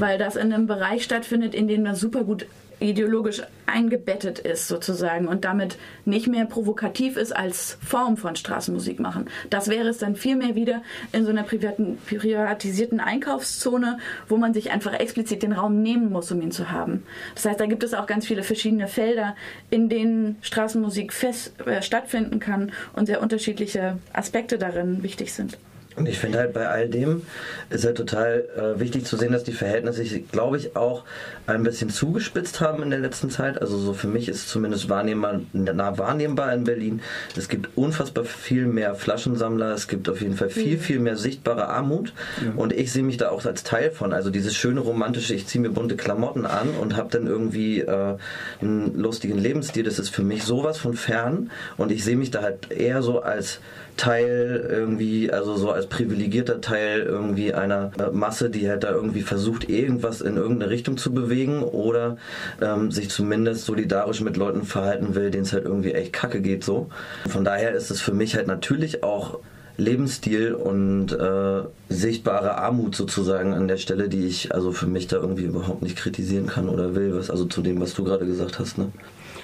Weil 0.00 0.18
das 0.18 0.36
in 0.36 0.52
einem 0.52 0.66
Bereich 0.66 1.04
stattfindet, 1.04 1.54
in 1.54 1.68
dem 1.68 1.82
man 1.82 1.94
super 1.94 2.24
gut 2.24 2.46
ideologisch 2.78 3.42
eingebettet 3.64 4.38
ist 4.38 4.68
sozusagen 4.68 5.28
und 5.28 5.44
damit 5.44 5.78
nicht 6.04 6.28
mehr 6.28 6.44
provokativ 6.44 7.16
ist 7.16 7.34
als 7.34 7.78
Form 7.84 8.16
von 8.16 8.36
Straßenmusik 8.36 9.00
machen. 9.00 9.26
Das 9.50 9.68
wäre 9.68 9.88
es 9.88 9.98
dann 9.98 10.14
vielmehr 10.14 10.54
wieder 10.54 10.82
in 11.12 11.24
so 11.24 11.30
einer 11.30 11.42
privaten, 11.42 11.98
privatisierten 12.06 13.00
Einkaufszone, 13.00 13.98
wo 14.28 14.36
man 14.36 14.54
sich 14.54 14.70
einfach 14.70 14.92
explizit 14.92 15.42
den 15.42 15.52
Raum 15.52 15.82
nehmen 15.82 16.12
muss, 16.12 16.30
um 16.30 16.40
ihn 16.42 16.52
zu 16.52 16.70
haben. 16.70 17.02
Das 17.34 17.46
heißt, 17.46 17.60
da 17.60 17.66
gibt 17.66 17.82
es 17.82 17.94
auch 17.94 18.06
ganz 18.06 18.26
viele 18.26 18.42
verschiedene 18.42 18.88
Felder, 18.88 19.34
in 19.70 19.88
denen 19.88 20.36
Straßenmusik 20.42 21.12
fest, 21.12 21.54
äh, 21.66 21.82
stattfinden 21.82 22.40
kann 22.40 22.72
und 22.94 23.06
sehr 23.06 23.22
unterschiedliche 23.22 23.98
Aspekte 24.12 24.58
darin 24.58 25.02
wichtig 25.02 25.32
sind. 25.32 25.58
Und 25.96 26.06
ich 26.08 26.18
finde 26.18 26.38
halt 26.38 26.52
bei 26.52 26.68
all 26.68 26.88
dem 26.88 27.22
ist 27.70 27.84
halt 27.84 27.96
total 27.96 28.44
äh, 28.56 28.78
wichtig 28.78 29.06
zu 29.06 29.16
sehen, 29.16 29.32
dass 29.32 29.44
die 29.44 29.52
Verhältnisse 29.52 30.04
sich, 30.04 30.30
glaube 30.30 30.58
ich, 30.58 30.76
auch 30.76 31.04
ein 31.46 31.62
bisschen 31.62 31.90
zugespitzt 31.90 32.60
haben 32.60 32.82
in 32.82 32.90
der 32.90 32.98
letzten 32.98 33.30
Zeit. 33.30 33.60
Also 33.60 33.78
so 33.78 33.94
für 33.94 34.06
mich 34.06 34.28
ist 34.28 34.48
zumindest 34.48 34.88
wahrnehmbar, 34.90 35.40
nah 35.52 35.96
wahrnehmbar 35.96 36.52
in 36.52 36.64
Berlin. 36.64 37.00
Es 37.34 37.48
gibt 37.48 37.70
unfassbar 37.76 38.24
viel 38.24 38.66
mehr 38.66 38.94
Flaschensammler. 38.94 39.72
Es 39.72 39.88
gibt 39.88 40.08
auf 40.08 40.20
jeden 40.20 40.36
Fall 40.36 40.50
viel, 40.50 40.78
viel 40.78 41.00
mehr 41.00 41.16
sichtbare 41.16 41.68
Armut. 41.68 42.12
Und 42.56 42.72
ich 42.72 42.92
sehe 42.92 43.02
mich 43.02 43.16
da 43.16 43.30
auch 43.30 43.44
als 43.46 43.62
Teil 43.62 43.90
von. 43.90 44.12
Also 44.12 44.30
dieses 44.30 44.54
schöne 44.54 44.80
romantische, 44.80 45.34
ich 45.34 45.46
ziehe 45.46 45.62
mir 45.62 45.70
bunte 45.70 45.96
Klamotten 45.96 46.44
an 46.44 46.70
und 46.80 46.96
habe 46.96 47.08
dann 47.10 47.26
irgendwie 47.26 47.80
äh, 47.80 48.16
einen 48.60 48.98
lustigen 48.98 49.38
Lebensstil. 49.38 49.84
Das 49.84 49.98
ist 49.98 50.10
für 50.10 50.22
mich 50.22 50.44
sowas 50.44 50.78
von 50.78 50.94
fern. 50.94 51.50
Und 51.78 51.90
ich 51.90 52.04
sehe 52.04 52.16
mich 52.16 52.30
da 52.30 52.42
halt 52.42 52.70
eher 52.70 53.02
so 53.02 53.22
als 53.22 53.60
Teil 53.96 54.66
irgendwie, 54.68 55.30
also 55.30 55.56
so 55.56 55.70
als 55.70 55.86
privilegierter 55.86 56.60
Teil 56.60 57.00
irgendwie 57.00 57.54
einer 57.54 57.92
äh, 57.98 58.10
Masse, 58.10 58.50
die 58.50 58.68
halt 58.68 58.84
da 58.84 58.90
irgendwie 58.90 59.22
versucht, 59.22 59.68
irgendwas 59.68 60.20
in 60.20 60.36
irgendeine 60.36 60.70
Richtung 60.70 60.96
zu 60.96 61.12
bewegen 61.12 61.62
oder 61.62 62.16
ähm, 62.60 62.90
sich 62.90 63.10
zumindest 63.10 63.64
solidarisch 63.64 64.20
mit 64.20 64.36
Leuten 64.36 64.64
verhalten 64.64 65.14
will, 65.14 65.30
denen 65.30 65.44
es 65.44 65.52
halt 65.52 65.64
irgendwie 65.64 65.92
echt 65.92 66.12
kacke 66.12 66.40
geht 66.40 66.64
so. 66.64 66.88
Von 67.28 67.44
daher 67.44 67.72
ist 67.72 67.90
es 67.90 68.00
für 68.00 68.12
mich 68.12 68.36
halt 68.36 68.46
natürlich 68.46 69.02
auch 69.02 69.40
Lebensstil 69.78 70.54
und 70.54 71.12
äh, 71.12 71.62
sichtbare 71.88 72.56
Armut 72.56 72.94
sozusagen 72.94 73.52
an 73.52 73.68
der 73.68 73.76
Stelle, 73.76 74.08
die 74.08 74.26
ich 74.26 74.54
also 74.54 74.72
für 74.72 74.86
mich 74.86 75.06
da 75.06 75.16
irgendwie 75.16 75.44
überhaupt 75.44 75.82
nicht 75.82 75.96
kritisieren 75.96 76.46
kann 76.46 76.68
oder 76.68 76.94
will, 76.94 77.14
was 77.14 77.30
also 77.30 77.44
zu 77.44 77.60
dem, 77.60 77.80
was 77.80 77.92
du 77.92 78.04
gerade 78.04 78.26
gesagt 78.26 78.58
hast, 78.58 78.78
ne? 78.78 78.90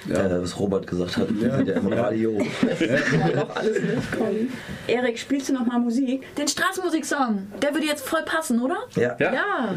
Ja. 0.08 0.26
Äh, 0.26 0.42
was 0.42 0.58
Robert 0.58 0.86
gesagt 0.86 1.16
hat, 1.16 1.28
Ja. 1.40 1.58
wieder 1.58 1.74
im 1.76 1.88
Radio. 1.92 2.38
Erik, 4.86 5.18
spielst 5.18 5.48
du 5.48 5.52
noch 5.54 5.66
mal 5.66 5.78
Musik? 5.78 6.34
Den 6.36 6.48
Straßenmusiksong, 6.48 7.46
der 7.60 7.72
würde 7.74 7.86
jetzt 7.86 8.06
voll 8.06 8.22
passen, 8.24 8.60
oder? 8.60 8.76
Ja. 8.96 9.16
Ja. 9.18 9.32
Ja. 9.32 9.74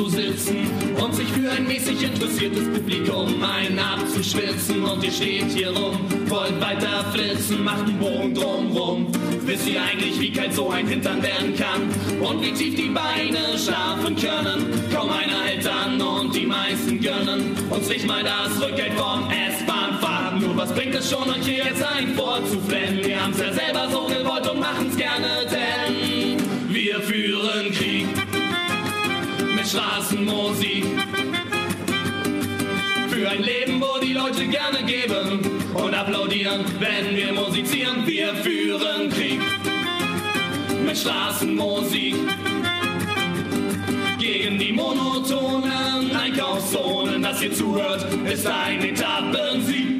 Hier 0.00 0.28
rumzusitzen 0.30 0.56
und 1.02 1.14
sich 1.14 1.28
für 1.28 1.50
ein 1.50 1.66
mäßig 1.66 2.02
interessiertes 2.02 2.68
Publikum 2.68 3.42
einen 3.42 3.78
abzuschwitzen? 3.78 4.82
Und 4.84 5.04
ihr 5.04 5.12
steht 5.12 5.50
hier 5.50 5.70
rum, 5.70 5.98
wollt 6.26 6.60
weiter 6.60 7.04
flitzen, 7.12 7.64
macht 7.64 7.84
einen 7.84 7.98
Bogen 7.98 8.34
drumrum. 8.34 9.06
Wisst 9.44 9.68
ihr 9.68 9.82
eigentlich, 9.82 10.18
wie 10.20 10.32
kalt 10.32 10.54
so 10.54 10.70
ein 10.70 10.86
Hintern 10.86 11.22
werden 11.22 11.54
kann 11.56 11.82
und 12.20 12.42
wie 12.42 12.52
tief 12.52 12.76
die 12.76 12.88
Beine 12.88 13.58
schlafen 13.58 14.16
können? 14.16 14.66
Kaum 14.92 15.10
einer 15.10 15.42
hält 15.44 15.66
an 15.66 16.00
und 16.00 16.34
die 16.34 16.46
meisten 16.46 17.00
gönnen 17.00 17.56
uns 17.68 17.88
nicht 17.88 18.06
mal 18.06 18.22
das 18.22 18.60
Rückgeld 18.62 18.92
vom 18.94 19.28
S-Bahn-Fahren. 19.30 20.40
Nur 20.40 20.56
was 20.56 20.72
bringt 20.72 20.94
es 20.94 21.10
schon, 21.10 21.28
euch 21.28 21.44
hier 21.44 21.64
jetzt 21.64 21.82
ein 21.82 22.14
vorzuflennen? 22.14 23.04
Wir 23.04 23.22
haben's 23.22 23.38
ja 23.38 23.52
selber 23.52 23.88
so 23.90 24.04
gewollt 24.04 24.48
und 24.48 24.60
machen's 24.60 24.96
gerne, 24.96 25.46
denn 25.50 26.19
Straßenmusik. 29.70 30.84
Für 33.08 33.28
ein 33.28 33.42
Leben, 33.44 33.80
wo 33.80 34.00
die 34.00 34.14
Leute 34.14 34.48
gerne 34.48 34.82
geben 34.84 35.38
und 35.74 35.94
applaudieren, 35.94 36.64
wenn 36.80 37.14
wir 37.14 37.32
musizieren. 37.32 38.04
Wir 38.04 38.34
führen 38.34 39.10
Krieg 39.10 39.38
mit 40.84 40.98
Straßenmusik. 40.98 42.16
Gegen 44.18 44.58
die 44.58 44.72
monotonen 44.72 46.16
Einkaufszonen, 46.16 47.22
dass 47.22 47.40
ihr 47.40 47.54
zuhört, 47.54 48.04
ist 48.24 48.48
ein 48.48 48.82
Etappensieg. 48.82 49.99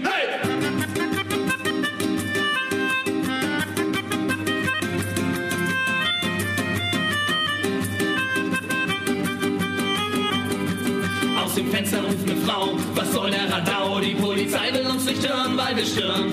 Frau, 12.50 12.76
was 12.94 13.12
soll 13.12 13.30
der 13.30 13.48
Radau? 13.48 14.00
Die 14.00 14.14
Polizei 14.14 14.72
will 14.72 14.86
uns 14.86 15.04
nicht 15.04 15.26
hören, 15.28 15.56
weil 15.56 15.76
wir 15.76 15.84
stören. 15.84 16.32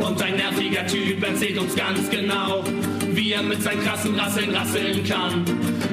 Und 0.00 0.22
ein 0.22 0.36
nerviger 0.36 0.86
Typ 0.86 1.22
erzählt 1.22 1.58
uns 1.58 1.74
ganz 1.74 2.08
genau, 2.08 2.64
wie 3.10 3.32
er 3.32 3.42
mit 3.42 3.62
seinen 3.62 3.84
krassen 3.84 4.18
Rasseln 4.18 4.54
rasseln 4.54 5.04
kann. 5.04 5.44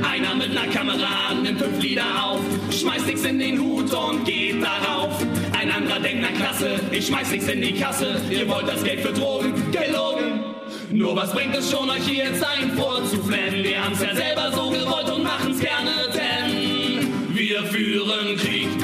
Einer 0.10 0.34
mit 0.36 0.58
einer 0.58 0.72
Kamera 0.72 1.34
nimmt 1.44 1.60
fünf 1.60 1.82
Lieder 1.84 2.06
auf, 2.24 2.40
schmeißt 2.72 3.08
nichts 3.08 3.26
in 3.26 3.38
den 3.38 3.60
Hut 3.60 3.94
und 3.94 4.24
geht 4.24 4.64
darauf. 4.64 5.22
Ein 5.60 5.72
anderer 5.72 6.00
denkt, 6.00 6.22
na 6.22 6.38
klasse, 6.38 6.80
ich 6.92 7.08
schmeiß 7.08 7.30
nichts 7.32 7.48
in 7.50 7.62
die 7.62 7.74
Kasse. 7.74 8.22
Ihr 8.30 8.48
wollt 8.48 8.68
das 8.68 8.82
Geld 8.82 9.02
für 9.02 9.12
Drogen, 9.12 9.54
gelogen. 9.72 10.56
Nur 10.90 11.18
was 11.18 11.34
bringt 11.34 11.56
es 11.56 11.70
schon, 11.70 11.90
euch 11.90 12.06
hier 12.06 12.26
jetzt 12.26 12.44
ein 12.44 12.72
vorzuflennen? 12.78 13.62
Wir 13.64 13.84
haben's 13.84 14.02
ja 14.02 14.16
selber 14.16 14.52
so 14.54 14.70
gewollt 14.70 15.10
und 15.14 15.24
machen's 15.24 15.60
gerne, 15.60 15.92
denn 16.14 17.36
wir 17.36 17.64
führen 17.64 18.38
Krieg 18.38 18.79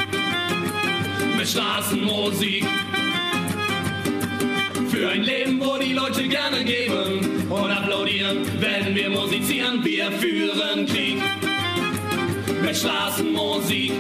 mit 1.45 1.51
Straßenmusik. 1.51 2.65
Für 4.89 5.09
ein 5.09 5.21
Leben, 5.21 5.59
wo 5.59 5.77
die 5.77 5.93
Leute 5.93 6.27
gerne 6.27 6.63
geben 6.63 7.47
und 7.49 7.71
applaudieren, 7.71 8.37
wenn 8.59 8.95
wir 8.95 9.11
musizieren. 9.11 9.83
Wir 9.83 10.11
führen 10.13 10.87
Krieg 10.87 11.21
mit 12.63 12.75
Straßenmusik. 12.75 13.91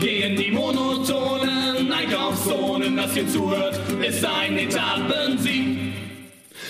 Gegen 0.00 0.36
die 0.36 0.50
monotonen 0.50 1.92
Einkaufszonen, 1.92 2.96
das 2.96 3.12
hier 3.12 3.28
zuhört, 3.28 3.78
ist 4.00 4.24
ein 4.24 4.56
Etappensieg. 4.56 5.93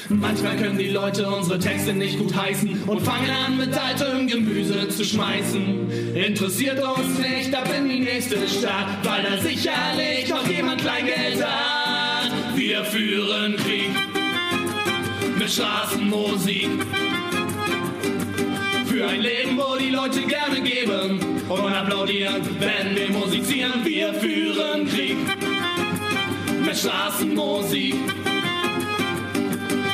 Manchmal 0.08 0.56
können 0.56 0.76
die 0.76 0.90
Leute 0.90 1.26
unsere 1.26 1.58
Texte 1.58 1.92
nicht 1.94 2.18
gut 2.18 2.34
heißen 2.34 2.82
und 2.86 3.00
fangen 3.00 3.30
an 3.30 3.56
mit 3.56 3.72
altem 3.72 4.26
Gemüse 4.26 4.88
zu 4.88 5.04
schmeißen. 5.04 6.14
Interessiert 6.14 6.82
uns 6.82 7.18
nicht, 7.18 7.54
ab 7.54 7.68
in 7.76 7.88
die 7.88 8.00
nächste 8.00 8.36
Stadt, 8.46 8.86
weil 9.02 9.22
da 9.22 9.38
sicherlich 9.38 10.28
noch 10.28 10.46
jemand 10.46 10.82
Kleingeld 10.82 11.42
hat. 11.42 12.30
Wir 12.54 12.84
führen 12.84 13.56
Krieg 13.56 13.90
mit 15.38 15.50
Straßenmusik. 15.50 16.68
Für 18.86 19.08
ein 19.08 19.22
Leben, 19.22 19.56
wo 19.56 19.76
die 19.76 19.90
Leute 19.90 20.20
gerne 20.22 20.60
geben 20.60 21.18
und 21.48 21.72
applaudieren, 21.72 22.42
wenn 22.60 22.94
wir 22.94 23.08
musizieren. 23.10 23.84
Wir 23.84 24.12
führen 24.14 24.86
Krieg 24.86 25.16
mit 26.64 26.76
Straßenmusik 26.76 27.94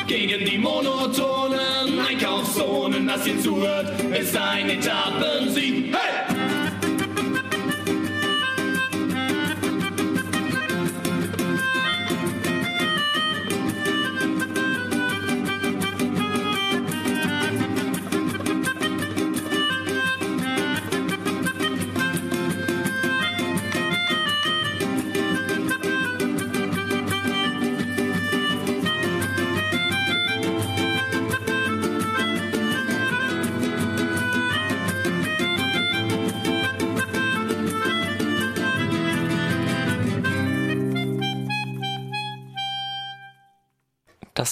gegen 0.07 0.45
die 0.45 0.57
monotonen 0.57 1.99
Einkaufszonen. 2.07 3.07
Das 3.07 3.23
hier 3.23 3.39
zuhört, 3.39 4.01
ist 4.13 4.35
ein 4.37 4.69
Etappensieg. 4.69 5.95
Hey! 5.95 6.30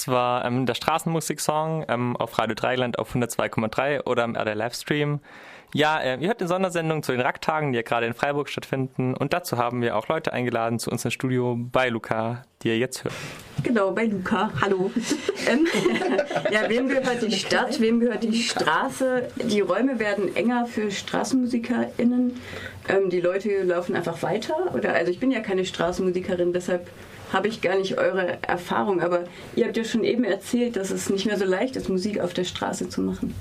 War 0.10 0.45
ähm, 0.45 0.66
der 0.66 0.76
Straßenmusik-Song 0.76 1.86
ähm, 1.88 2.16
auf 2.18 2.38
Radio 2.38 2.55
Dreieland 2.55 2.99
auf 2.99 3.16
102,3 3.16 4.05
oder 4.05 4.24
im 4.24 4.36
RD 4.36 4.55
Livestream. 4.55 5.20
Ja, 5.74 5.99
äh, 5.99 6.18
ihr 6.20 6.28
hört 6.30 6.39
eine 6.39 6.47
Sondersendung 6.47 7.03
zu 7.03 7.12
den 7.12 7.22
Racktagen, 7.22 7.72
die 7.72 7.76
ja 7.76 7.84
gerade 7.84 8.07
in 8.07 8.16
Freiburg 8.16 8.49
stattfinden. 8.49 9.14
Und 9.14 9.34
dazu 9.34 9.57
haben 9.57 9.82
wir 9.84 9.95
auch 9.95 10.07
Leute 10.07 10.34
eingeladen 10.34 10.80
zu 10.80 10.89
uns 10.89 11.05
im 11.05 11.12
Studio 11.12 11.55
bei 11.60 11.89
Luca, 11.89 12.43
die 12.64 12.70
ihr 12.70 12.80
jetzt 12.80 13.03
hört. 13.03 13.14
Genau, 13.62 13.91
bei 13.91 14.05
Luca. 14.05 14.49
Hallo. 14.62 14.89
ähm, 15.47 15.68
ja, 16.51 16.68
wem 16.68 16.89
gehört 16.89 17.22
die 17.22 17.32
Stadt? 17.32 17.80
Wem 17.80 17.99
gehört 17.99 18.24
die 18.24 18.41
Straße? 18.41 19.28
Die 19.36 19.62
Räume 19.62 19.99
werden 19.99 20.36
enger 20.36 20.66
für 20.66 20.89
StraßenmusikerInnen. 20.89 22.39
Ähm, 22.88 23.10
die 23.12 23.22
Leute 23.22 23.62
laufen 23.62 23.95
einfach 23.95 24.24
weiter. 24.24 24.74
Oder, 24.74 24.95
also 24.95 25.12
ich 25.12 25.20
bin 25.20 25.30
ja 25.30 25.39
keine 25.39 25.66
Straßenmusikerin, 25.66 26.51
deshalb 26.51 26.89
habe 27.32 27.47
ich 27.47 27.61
gar 27.61 27.77
nicht 27.77 27.97
eure 27.97 28.38
Erfahrung. 28.47 29.01
Aber 29.01 29.25
ihr 29.55 29.65
habt 29.65 29.77
ja 29.77 29.84
schon 29.84 30.03
eben 30.03 30.23
erzählt, 30.23 30.75
dass 30.75 30.91
es 30.91 31.09
nicht 31.09 31.25
mehr 31.25 31.38
so 31.38 31.45
leicht 31.45 31.75
ist, 31.75 31.89
Musik 31.89 32.19
auf 32.19 32.34
der 32.34 32.43
Straße 32.43 32.89
zu 32.89 33.01
machen. 33.01 33.34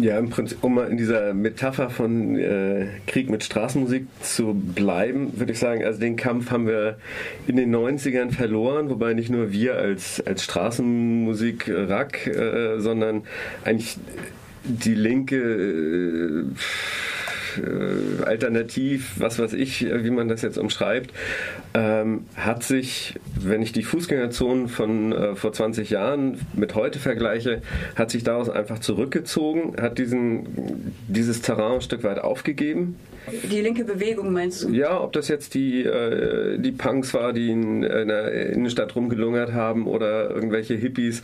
Ja, 0.00 0.18
im 0.18 0.28
Prinzip, 0.28 0.62
um 0.62 0.74
mal 0.74 0.90
in 0.90 0.98
dieser 0.98 1.32
Metapher 1.32 1.88
von 1.88 2.36
äh, 2.36 2.88
Krieg 3.06 3.30
mit 3.30 3.44
Straßenmusik 3.44 4.06
zu 4.20 4.52
bleiben, 4.52 5.38
würde 5.38 5.52
ich 5.52 5.58
sagen, 5.58 5.84
also 5.84 5.98
den 5.98 6.16
Kampf 6.16 6.50
haben 6.50 6.66
wir 6.66 6.98
in 7.46 7.56
den 7.56 7.74
90ern 7.74 8.30
verloren, 8.30 8.90
wobei 8.90 9.14
nicht 9.14 9.30
nur 9.30 9.52
wir 9.52 9.76
als, 9.76 10.22
als 10.26 10.44
Straßenmusik-Rack, 10.44 12.26
äh, 12.26 12.80
sondern 12.80 13.22
eigentlich 13.64 13.96
die 14.64 14.94
linke 14.94 15.36
äh, 15.36 16.44
äh, 17.58 18.24
alternativ, 18.24 19.14
was 19.18 19.38
weiß 19.38 19.52
ich, 19.52 19.86
wie 19.86 20.10
man 20.10 20.28
das 20.28 20.42
jetzt 20.42 20.58
umschreibt, 20.58 21.12
ähm, 21.74 22.24
hat 22.36 22.62
sich, 22.62 23.14
wenn 23.38 23.62
ich 23.62 23.72
die 23.72 23.82
Fußgängerzonen 23.82 24.68
von 24.68 25.12
äh, 25.12 25.36
vor 25.36 25.52
20 25.52 25.90
Jahren 25.90 26.38
mit 26.54 26.74
heute 26.74 26.98
vergleiche, 26.98 27.62
hat 27.94 28.10
sich 28.10 28.24
daraus 28.24 28.48
einfach 28.48 28.78
zurückgezogen, 28.78 29.80
hat 29.80 29.98
diesen, 29.98 30.94
dieses 31.08 31.42
Terrain 31.42 31.76
ein 31.76 31.80
Stück 31.80 32.04
weit 32.04 32.18
aufgegeben. 32.18 32.96
Die 33.50 33.60
linke 33.60 33.84
Bewegung 33.84 34.32
meinst 34.32 34.62
du? 34.62 34.70
Ja, 34.70 35.00
ob 35.00 35.12
das 35.12 35.28
jetzt 35.28 35.54
die, 35.54 35.82
äh, 35.82 36.58
die 36.58 36.72
Punks 36.72 37.12
war, 37.14 37.32
die 37.32 37.50
in, 37.50 37.82
in 37.82 38.08
der 38.08 38.50
Innenstadt 38.50 38.94
rumgelungert 38.94 39.52
haben 39.52 39.86
oder 39.86 40.30
irgendwelche 40.30 40.74
Hippies. 40.74 41.22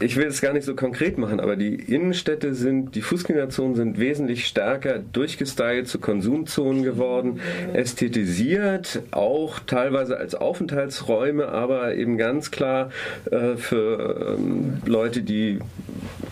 Ich 0.00 0.16
will 0.16 0.26
es 0.26 0.40
gar 0.40 0.52
nicht 0.52 0.64
so 0.64 0.74
konkret 0.74 1.18
machen, 1.18 1.40
aber 1.40 1.56
die 1.56 1.74
Innenstädte 1.74 2.54
sind, 2.54 2.94
die 2.94 3.02
Fußgängerzonen 3.02 3.76
sind 3.76 3.98
wesentlich 3.98 4.46
stärker 4.46 4.98
durchgestylt 5.12 5.88
zu 5.88 5.98
Konsumzonen 5.98 6.82
geworden, 6.82 7.40
ästhetisiert, 7.72 9.02
auch 9.10 9.60
teilweise 9.60 10.18
als 10.18 10.34
Aufenthaltsräume, 10.34 11.48
aber 11.48 11.94
eben 11.94 12.18
ganz 12.18 12.50
klar 12.50 12.90
äh, 13.30 13.56
für 13.56 14.36
ähm, 14.38 14.78
Leute, 14.86 15.22
die 15.22 15.58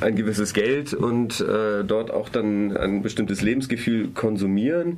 ein 0.00 0.16
gewisses 0.16 0.52
Geld 0.52 0.94
und 0.94 1.40
äh, 1.40 1.84
dort 1.84 2.11
auch 2.11 2.28
dann 2.28 2.76
ein 2.76 3.02
bestimmtes 3.02 3.42
Lebensgefühl 3.42 4.09
konsumieren. 4.09 4.95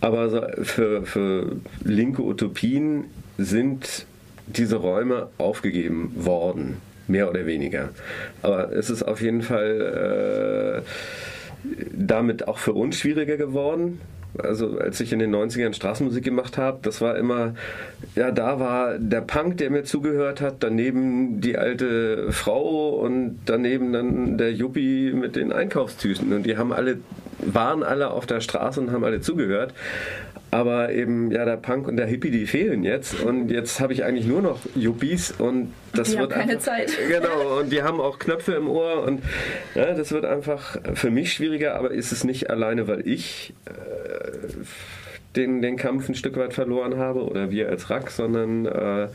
Aber 0.00 0.52
für, 0.62 1.04
für 1.04 1.56
linke 1.84 2.22
Utopien 2.22 3.04
sind 3.36 4.06
diese 4.46 4.76
Räume 4.76 5.28
aufgegeben 5.38 6.12
worden, 6.16 6.78
mehr 7.06 7.28
oder 7.28 7.46
weniger. 7.46 7.90
Aber 8.42 8.72
es 8.72 8.90
ist 8.90 9.02
auf 9.02 9.20
jeden 9.20 9.42
Fall 9.42 10.82
äh, 10.84 11.70
damit 11.92 12.48
auch 12.48 12.58
für 12.58 12.72
uns 12.72 12.98
schwieriger 12.98 13.36
geworden, 13.36 14.00
also 14.36 14.78
als 14.78 15.00
ich 15.00 15.12
in 15.12 15.18
den 15.18 15.34
90ern 15.34 15.72
Straßenmusik 15.72 16.24
gemacht 16.24 16.58
habe, 16.58 16.78
das 16.82 17.00
war 17.00 17.16
immer, 17.16 17.54
ja, 18.14 18.30
da 18.30 18.60
war 18.60 18.98
der 18.98 19.20
Punk, 19.20 19.56
der 19.56 19.70
mir 19.70 19.84
zugehört 19.84 20.40
hat, 20.40 20.56
daneben 20.60 21.40
die 21.40 21.56
alte 21.56 22.30
Frau 22.32 22.90
und 22.90 23.38
daneben 23.46 23.92
dann 23.92 24.38
der 24.38 24.52
Yuppie 24.52 25.12
mit 25.12 25.36
den 25.36 25.52
Einkaufstüten. 25.52 26.32
Und 26.32 26.44
die 26.44 26.56
haben 26.56 26.72
alle, 26.72 26.98
waren 27.38 27.82
alle 27.82 28.10
auf 28.10 28.26
der 28.26 28.40
Straße 28.40 28.80
und 28.80 28.90
haben 28.90 29.04
alle 29.04 29.20
zugehört. 29.20 29.72
Aber 30.50 30.92
eben, 30.92 31.30
ja, 31.30 31.44
der 31.44 31.58
Punk 31.58 31.88
und 31.88 31.96
der 31.96 32.06
Hippie, 32.06 32.30
die 32.30 32.46
fehlen 32.46 32.82
jetzt. 32.82 33.20
Und 33.20 33.50
jetzt 33.50 33.80
habe 33.80 33.92
ich 33.92 34.04
eigentlich 34.04 34.26
nur 34.26 34.40
noch 34.40 34.60
Yuppies 34.74 35.30
und 35.30 35.74
das 35.92 36.10
die 36.10 36.18
wird 36.18 36.32
haben 36.32 36.40
keine 36.40 36.52
einfach, 36.52 36.64
Zeit. 36.64 36.90
Genau, 37.08 37.58
und 37.60 37.70
die 37.70 37.82
haben 37.82 38.00
auch 38.00 38.18
Knöpfe 38.18 38.52
im 38.52 38.68
Ohr 38.68 39.02
und 39.02 39.22
ja, 39.74 39.92
das 39.92 40.10
wird 40.10 40.24
einfach 40.24 40.78
für 40.94 41.10
mich 41.10 41.34
schwieriger, 41.34 41.74
aber 41.74 41.90
ist 41.90 42.12
es 42.12 42.24
nicht 42.24 42.48
alleine, 42.48 42.88
weil 42.88 43.06
ich 43.06 43.52
äh, 43.66 44.38
den, 45.36 45.60
den 45.60 45.76
Kampf 45.76 46.08
ein 46.08 46.14
Stück 46.14 46.38
weit 46.38 46.54
verloren 46.54 46.96
habe 46.96 47.24
oder 47.24 47.50
wir 47.50 47.68
als 47.68 47.90
Rack, 47.90 48.10
sondern 48.10 48.64
äh, 48.64 49.08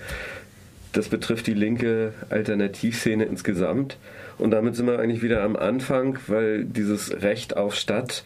das 0.93 1.09
betrifft 1.09 1.47
die 1.47 1.55
linke 1.55 2.13
Alternativszene 2.29 3.25
insgesamt. 3.25 3.97
Und 4.37 4.51
damit 4.51 4.75
sind 4.75 4.87
wir 4.87 4.99
eigentlich 4.99 5.21
wieder 5.21 5.43
am 5.43 5.55
Anfang, 5.55 6.17
weil 6.27 6.65
dieses 6.65 7.21
Recht 7.21 7.55
auf 7.55 7.75
Stadt 7.75 8.23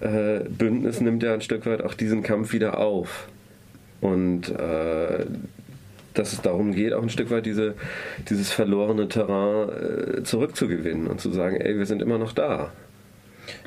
äh, 0.00 0.40
Bündnis 0.48 1.00
nimmt 1.00 1.22
ja 1.22 1.34
ein 1.34 1.40
Stück 1.40 1.66
weit 1.66 1.82
auch 1.82 1.94
diesen 1.94 2.22
Kampf 2.22 2.52
wieder 2.52 2.78
auf. 2.78 3.28
Und 4.00 4.50
äh, 4.50 5.26
dass 6.14 6.32
es 6.32 6.40
darum 6.42 6.72
geht, 6.72 6.92
auch 6.92 7.02
ein 7.02 7.10
Stück 7.10 7.30
weit 7.30 7.46
diese, 7.46 7.74
dieses 8.28 8.50
verlorene 8.50 9.08
Terrain 9.08 9.68
äh, 9.68 10.22
zurückzugewinnen 10.22 11.06
und 11.06 11.20
zu 11.20 11.30
sagen, 11.30 11.56
ey, 11.56 11.78
wir 11.78 11.86
sind 11.86 12.02
immer 12.02 12.18
noch 12.18 12.32
da. 12.32 12.72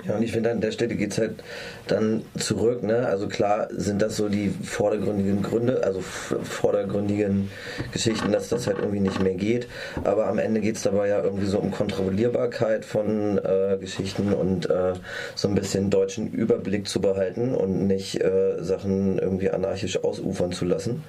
Ja, 0.05 0.15
und 0.15 0.23
ich 0.23 0.31
finde, 0.31 0.51
an 0.51 0.61
der 0.61 0.71
Stelle 0.71 0.95
geht 0.95 1.11
es 1.11 1.17
halt 1.17 1.43
dann 1.87 2.23
zurück. 2.37 2.83
Ne? 2.83 3.07
Also 3.07 3.27
klar 3.27 3.67
sind 3.71 4.01
das 4.01 4.17
so 4.17 4.29
die 4.29 4.49
vordergründigen 4.49 5.41
Gründe, 5.41 5.83
also 5.83 6.01
vordergründigen 6.01 7.49
Geschichten, 7.91 8.31
dass 8.31 8.49
das 8.49 8.67
halt 8.67 8.79
irgendwie 8.79 8.99
nicht 8.99 9.21
mehr 9.21 9.35
geht. 9.35 9.67
Aber 10.03 10.27
am 10.27 10.39
Ende 10.39 10.61
geht 10.61 10.75
es 10.75 10.83
dabei 10.83 11.07
ja 11.07 11.23
irgendwie 11.23 11.45
so 11.45 11.59
um 11.59 11.71
Kontrollierbarkeit 11.71 12.85
von 12.85 13.37
äh, 13.37 13.77
Geschichten 13.79 14.33
und 14.33 14.69
äh, 14.69 14.93
so 15.35 15.47
ein 15.47 15.55
bisschen 15.55 15.89
deutschen 15.89 16.31
Überblick 16.31 16.87
zu 16.87 17.01
behalten 17.01 17.53
und 17.55 17.87
nicht 17.87 18.21
äh, 18.21 18.61
Sachen 18.61 19.19
irgendwie 19.19 19.49
anarchisch 19.49 20.03
ausufern 20.03 20.51
zu 20.51 20.65
lassen. 20.65 21.03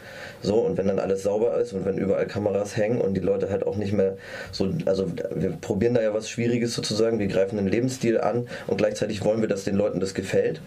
So, 0.45 0.57
und 0.57 0.77
wenn 0.77 0.89
dann 0.89 0.99
alles 0.99 1.23
sauber 1.23 1.57
ist 1.59 1.73
und 1.73 1.87
wenn 1.87 1.97
überall 1.97 2.27
Kameras 2.27 2.77
hängen 2.77 3.01
und 3.01 3.15
die 3.15 3.21
Leute 3.21 3.49
halt 3.49 3.67
auch 3.67 3.77
nicht 3.77 3.95
mehr 3.95 4.19
so, 4.53 4.71
also 4.85 5.11
wir 5.35 5.53
probieren 5.53 5.95
da 5.95 6.03
ja 6.03 6.13
was 6.13 6.29
Schwieriges 6.29 6.75
sozusagen, 6.75 7.19
wir 7.19 7.29
greifen 7.29 7.59
einen 7.59 7.67
Lebensstil 7.69 8.21
an 8.21 8.47
und 8.67 8.77
gleichzeitig 8.77 9.25
wollen 9.25 9.41
wir, 9.41 9.49
dass 9.49 9.65
den 9.65 9.75
Leuten 9.75 10.01
das 10.01 10.13
gefällt. 10.13 10.61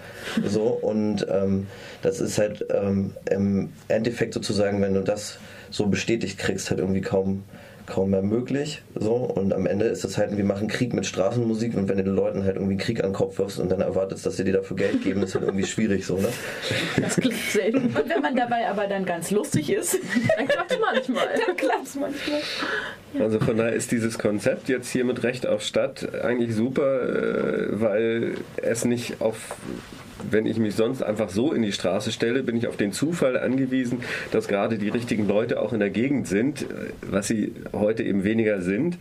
So, 0.43 0.63
und 0.63 1.27
ähm, 1.29 1.67
das 2.01 2.19
ist 2.19 2.39
halt 2.39 2.65
ähm, 2.73 3.13
im 3.29 3.71
Endeffekt 3.87 4.33
sozusagen, 4.33 4.81
wenn 4.81 4.95
du 4.95 5.01
das 5.01 5.37
so 5.69 5.85
bestätigt 5.85 6.39
kriegst, 6.39 6.71
halt 6.71 6.79
irgendwie 6.79 7.01
kaum 7.01 7.43
kaum 7.87 8.11
mehr 8.11 8.21
möglich. 8.21 8.83
So. 8.95 9.15
Und 9.15 9.53
am 9.53 9.65
Ende 9.65 9.85
ist 9.85 10.03
es 10.03 10.17
halt, 10.17 10.35
wir 10.37 10.43
machen 10.43 10.67
Krieg 10.67 10.93
mit 10.93 11.05
Straßenmusik 11.05 11.75
und 11.75 11.89
wenn 11.89 11.97
du 11.97 12.03
den 12.03 12.15
Leuten 12.15 12.43
halt 12.43 12.57
irgendwie 12.57 12.77
Krieg 12.77 12.99
an 13.03 13.09
den 13.09 13.15
Kopf 13.15 13.39
wirfst 13.39 13.59
und 13.59 13.71
dann 13.71 13.81
erwartest, 13.81 14.25
dass 14.25 14.37
sie 14.37 14.43
dir 14.43 14.53
dafür 14.53 14.77
Geld 14.77 15.03
geben, 15.03 15.23
ist 15.23 15.33
halt 15.33 15.45
irgendwie 15.45 15.65
schwierig 15.65 16.05
so, 16.05 16.17
ne? 16.17 16.27
Das 17.01 17.15
klappt 17.15 17.51
selten. 17.51 17.77
Und 17.77 18.09
wenn 18.09 18.21
man 18.21 18.35
dabei 18.35 18.67
aber 18.69 18.87
dann 18.87 19.05
ganz 19.05 19.31
lustig 19.31 19.71
ist, 19.71 19.97
Dann 20.37 20.47
klappt 20.47 20.71
es 20.71 20.77
manchmal. 20.79 21.27
dann 21.45 21.55
klappt 21.55 21.87
es 21.87 21.95
manchmal. 21.95 22.41
Also 23.19 23.39
von 23.39 23.57
daher 23.57 23.73
ist 23.73 23.91
dieses 23.91 24.19
Konzept 24.19 24.69
jetzt 24.69 24.89
hier 24.89 25.05
mit 25.05 25.23
Recht 25.23 25.47
auf 25.47 25.61
Stadt 25.63 26.13
eigentlich 26.23 26.53
super, 26.53 27.01
äh, 27.01 27.79
weil 27.79 28.33
es 28.57 28.85
nicht 28.85 29.21
auf 29.21 29.55
wenn 30.29 30.45
ich 30.45 30.57
mich 30.57 30.75
sonst 30.75 31.01
einfach 31.01 31.29
so 31.29 31.51
in 31.53 31.61
die 31.61 31.71
Straße 31.71 32.11
stelle, 32.11 32.43
bin 32.43 32.55
ich 32.57 32.67
auf 32.67 32.77
den 32.77 32.91
Zufall 32.91 33.37
angewiesen, 33.37 33.99
dass 34.31 34.47
gerade 34.47 34.77
die 34.77 34.89
richtigen 34.89 35.27
Leute 35.27 35.61
auch 35.61 35.73
in 35.73 35.79
der 35.79 35.89
Gegend 35.89 36.27
sind, 36.27 36.63
äh, 36.63 36.65
was 37.01 37.27
sie 37.27 37.53
heute 37.73 38.03
eben 38.03 38.23
weniger 38.23 38.61
sind. 38.61 38.97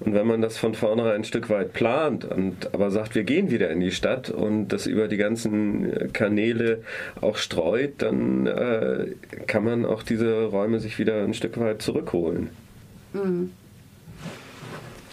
Und 0.00 0.14
wenn 0.14 0.26
man 0.26 0.42
das 0.42 0.58
von 0.58 0.74
vornherein 0.74 1.14
ein 1.14 1.24
Stück 1.24 1.50
weit 1.50 1.72
plant 1.72 2.24
und 2.24 2.74
aber 2.74 2.90
sagt, 2.90 3.14
wir 3.14 3.24
gehen 3.24 3.50
wieder 3.50 3.70
in 3.70 3.80
die 3.80 3.92
Stadt 3.92 4.30
und 4.30 4.68
das 4.68 4.86
über 4.86 5.08
die 5.08 5.16
ganzen 5.16 5.92
äh, 5.92 6.08
Kanäle 6.12 6.80
auch 7.20 7.36
streut, 7.36 7.94
dann 7.98 8.46
äh, 8.46 9.06
kann 9.46 9.64
man 9.64 9.84
auch 9.84 10.02
diese 10.02 10.44
Räume 10.44 10.80
sich 10.80 10.98
wieder 10.98 11.22
ein 11.22 11.34
Stück 11.34 11.58
weit 11.58 11.82
zurückholen. 11.82 12.50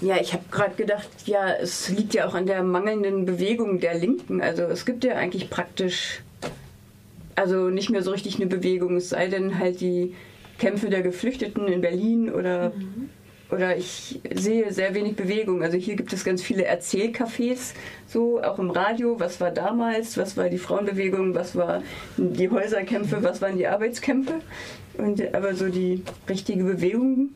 Ja, 0.01 0.19
ich 0.19 0.33
habe 0.33 0.43
gerade 0.49 0.73
gedacht, 0.75 1.07
ja, 1.25 1.53
es 1.53 1.89
liegt 1.89 2.15
ja 2.15 2.27
auch 2.27 2.33
an 2.33 2.47
der 2.47 2.63
mangelnden 2.63 3.25
Bewegung 3.25 3.79
der 3.79 3.93
Linken. 3.93 4.41
Also 4.41 4.63
es 4.63 4.85
gibt 4.85 5.03
ja 5.03 5.13
eigentlich 5.13 5.51
praktisch, 5.51 6.21
also 7.35 7.69
nicht 7.69 7.91
mehr 7.91 8.01
so 8.01 8.09
richtig 8.09 8.37
eine 8.37 8.47
Bewegung, 8.47 8.97
es 8.97 9.09
sei 9.09 9.27
denn 9.27 9.59
halt 9.59 9.79
die 9.79 10.15
Kämpfe 10.57 10.89
der 10.89 11.03
Geflüchteten 11.03 11.67
in 11.67 11.81
Berlin 11.81 12.31
oder, 12.31 12.71
oder 13.51 13.77
ich 13.77 14.19
sehe 14.33 14.73
sehr 14.73 14.95
wenig 14.95 15.15
Bewegung. 15.15 15.61
Also 15.61 15.77
hier 15.77 15.95
gibt 15.95 16.13
es 16.13 16.23
ganz 16.23 16.41
viele 16.41 16.67
Erzählcafés, 16.67 17.73
so 18.07 18.41
auch 18.41 18.57
im 18.57 18.71
Radio. 18.71 19.19
Was 19.19 19.39
war 19.39 19.51
damals? 19.51 20.17
Was 20.17 20.35
war 20.35 20.49
die 20.49 20.57
Frauenbewegung? 20.57 21.35
Was 21.35 21.55
war 21.55 21.83
die 22.17 22.49
Häuserkämpfe? 22.49 23.21
Was 23.21 23.39
waren 23.39 23.55
die 23.55 23.67
Arbeitskämpfe? 23.67 24.39
Und 24.97 25.33
aber 25.35 25.53
so 25.53 25.69
die 25.69 26.01
richtige 26.27 26.63
Bewegung 26.63 27.29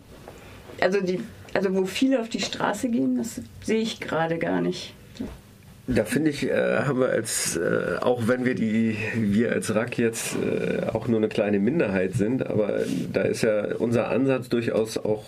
also 0.81 1.01
die, 1.01 1.21
also 1.55 1.73
wo 1.73 1.85
viele 1.85 2.19
auf 2.19 2.29
die 2.29 2.41
Straße 2.41 2.89
gehen, 2.89 3.17
das 3.17 3.41
sehe 3.63 3.79
ich 3.79 4.01
gerade 4.01 4.37
gar 4.37 4.61
nicht. 4.61 4.93
Da 5.87 6.03
finde 6.03 6.31
ich, 6.31 6.49
äh, 6.49 6.79
haben 6.79 6.99
wir 6.99 7.09
als, 7.09 7.57
äh, 7.57 7.97
auch 8.01 8.27
wenn 8.27 8.43
wir 8.43 8.55
die, 8.55 8.97
wir 9.15 9.51
als 9.51 9.73
RAK 9.73 9.99
jetzt 9.99 10.35
äh, 10.35 10.87
auch 10.87 11.07
nur 11.07 11.19
eine 11.19 11.29
kleine 11.29 11.59
Minderheit 11.59 12.13
sind, 12.13 12.45
aber 12.45 12.79
da 13.13 13.21
ist 13.21 13.43
ja 13.43 13.75
unser 13.75 14.09
Ansatz 14.09 14.49
durchaus 14.49 14.97
auch 14.97 15.23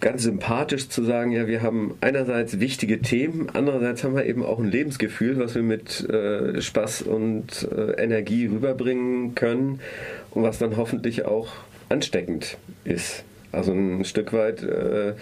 ganz 0.00 0.22
sympathisch 0.22 0.88
zu 0.88 1.04
sagen, 1.04 1.30
ja, 1.30 1.46
wir 1.46 1.62
haben 1.62 1.94
einerseits 2.00 2.58
wichtige 2.58 3.00
Themen, 3.02 3.48
andererseits 3.52 4.02
haben 4.02 4.16
wir 4.16 4.24
eben 4.24 4.42
auch 4.42 4.58
ein 4.58 4.70
Lebensgefühl, 4.70 5.38
was 5.38 5.54
wir 5.54 5.62
mit 5.62 6.08
äh, 6.08 6.60
Spaß 6.60 7.02
und 7.02 7.68
äh, 7.70 8.02
Energie 8.02 8.46
rüberbringen 8.46 9.34
können 9.34 9.80
und 10.30 10.42
was 10.42 10.58
dann 10.58 10.76
hoffentlich 10.76 11.24
auch 11.26 11.48
ansteckend 11.90 12.56
ist. 12.84 13.24
Also 13.54 13.72
ein 13.72 14.04
Stück 14.04 14.32
weit 14.32 14.62
äh, 14.62 15.14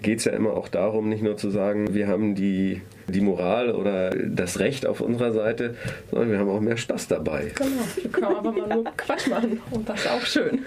geht 0.00 0.18
es 0.18 0.24
ja 0.24 0.32
immer 0.32 0.54
auch 0.54 0.68
darum, 0.68 1.08
nicht 1.08 1.22
nur 1.22 1.36
zu 1.36 1.50
sagen, 1.50 1.94
wir 1.94 2.08
haben 2.08 2.34
die, 2.34 2.82
die 3.08 3.20
Moral 3.20 3.70
oder 3.70 4.10
das 4.10 4.58
Recht 4.58 4.86
auf 4.86 5.00
unserer 5.00 5.32
Seite, 5.32 5.76
sondern 6.10 6.30
wir 6.30 6.38
haben 6.38 6.50
auch 6.50 6.60
mehr 6.60 6.76
Spaß 6.76 7.08
dabei. 7.08 7.52
Genau, 7.54 7.70
wir 7.94 8.10
können 8.10 8.36
aber 8.36 8.52
mal 8.52 8.68
nur 8.68 8.84
Quatsch 8.96 9.28
machen 9.28 9.60
und 9.70 9.88
das 9.88 10.00
ist 10.00 10.10
auch 10.10 10.22
schön. 10.22 10.60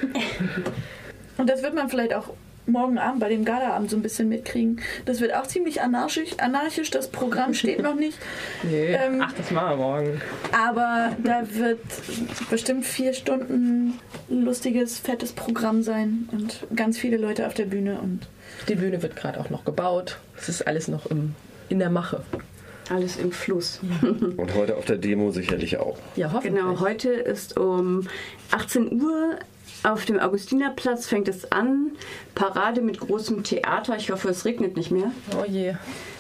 Und 1.38 1.50
das 1.50 1.62
wird 1.62 1.76
man 1.76 1.90
vielleicht 1.90 2.14
auch 2.14 2.30
morgen 2.68 2.98
Abend 2.98 3.20
bei 3.20 3.30
dem 3.30 3.46
Galaabend 3.46 3.90
so 3.90 3.96
ein 3.96 4.02
bisschen 4.02 4.30
mitkriegen. 4.30 4.82
Das 5.06 5.22
wird 5.22 5.34
auch 5.34 5.48
ziemlich 5.48 5.82
anarchisch. 5.82 6.38
anarchisch. 6.40 6.90
Das 6.92 7.08
Programm 7.10 7.54
steht 7.54 7.82
noch 7.82 7.96
nicht. 7.96 8.18
Nee, 8.64 8.94
Ähm, 8.94 9.22
ach, 9.24 9.34
das 9.34 9.52
machen 9.52 9.70
wir 9.72 9.78
morgen. 9.78 10.22
Aber 10.52 11.16
da 11.24 11.42
wird 11.50 11.80
bestimmt 12.50 12.86
vier 12.86 13.14
Stunden 13.14 14.00
lustiges, 14.30 15.00
fettes 15.00 15.32
Programm 15.32 15.84
sein 15.84 16.28
und 16.32 16.66
ganz 16.76 16.98
viele 16.98 17.18
Leute 17.18 17.48
auf 17.48 17.54
der 17.54 17.66
Bühne. 17.66 18.00
Und 18.02 18.28
Die 18.68 18.76
Bühne 18.76 19.02
wird 19.02 19.16
gerade 19.16 19.40
auch 19.40 19.50
noch 19.50 19.64
gebaut. 19.66 20.18
Es 20.38 20.50
ist 20.50 20.68
alles 20.68 20.88
noch 20.88 21.06
im, 21.08 21.36
in 21.70 21.80
der 21.80 21.90
Mache. 21.90 22.24
Alles 22.90 23.18
im 23.18 23.32
Fluss. 23.34 23.82
Und 24.38 24.56
heute 24.56 24.78
auf 24.78 24.86
der 24.86 24.96
Demo 24.98 25.32
sicherlich 25.32 25.78
auch. 25.78 25.98
Ja, 26.16 26.32
hoffentlich. 26.32 26.64
Genau, 26.64 26.80
heute 26.80 27.10
ist 27.10 27.58
um 27.58 28.08
18 28.52 29.02
Uhr 29.02 29.38
auf 29.84 30.06
dem 30.06 30.20
Augustinerplatz 30.20 31.08
fängt 31.08 31.28
es 31.28 31.52
an. 31.52 31.92
Parade 32.36 32.82
mit 32.82 33.00
großem 33.00 33.44
Theater. 33.44 33.96
Ich 33.98 34.12
hoffe, 34.12 34.30
es 34.30 34.46
regnet 34.46 34.78
nicht 34.78 34.92
mehr. 34.92 35.12
Oh 35.40 35.46
je. 35.46 35.74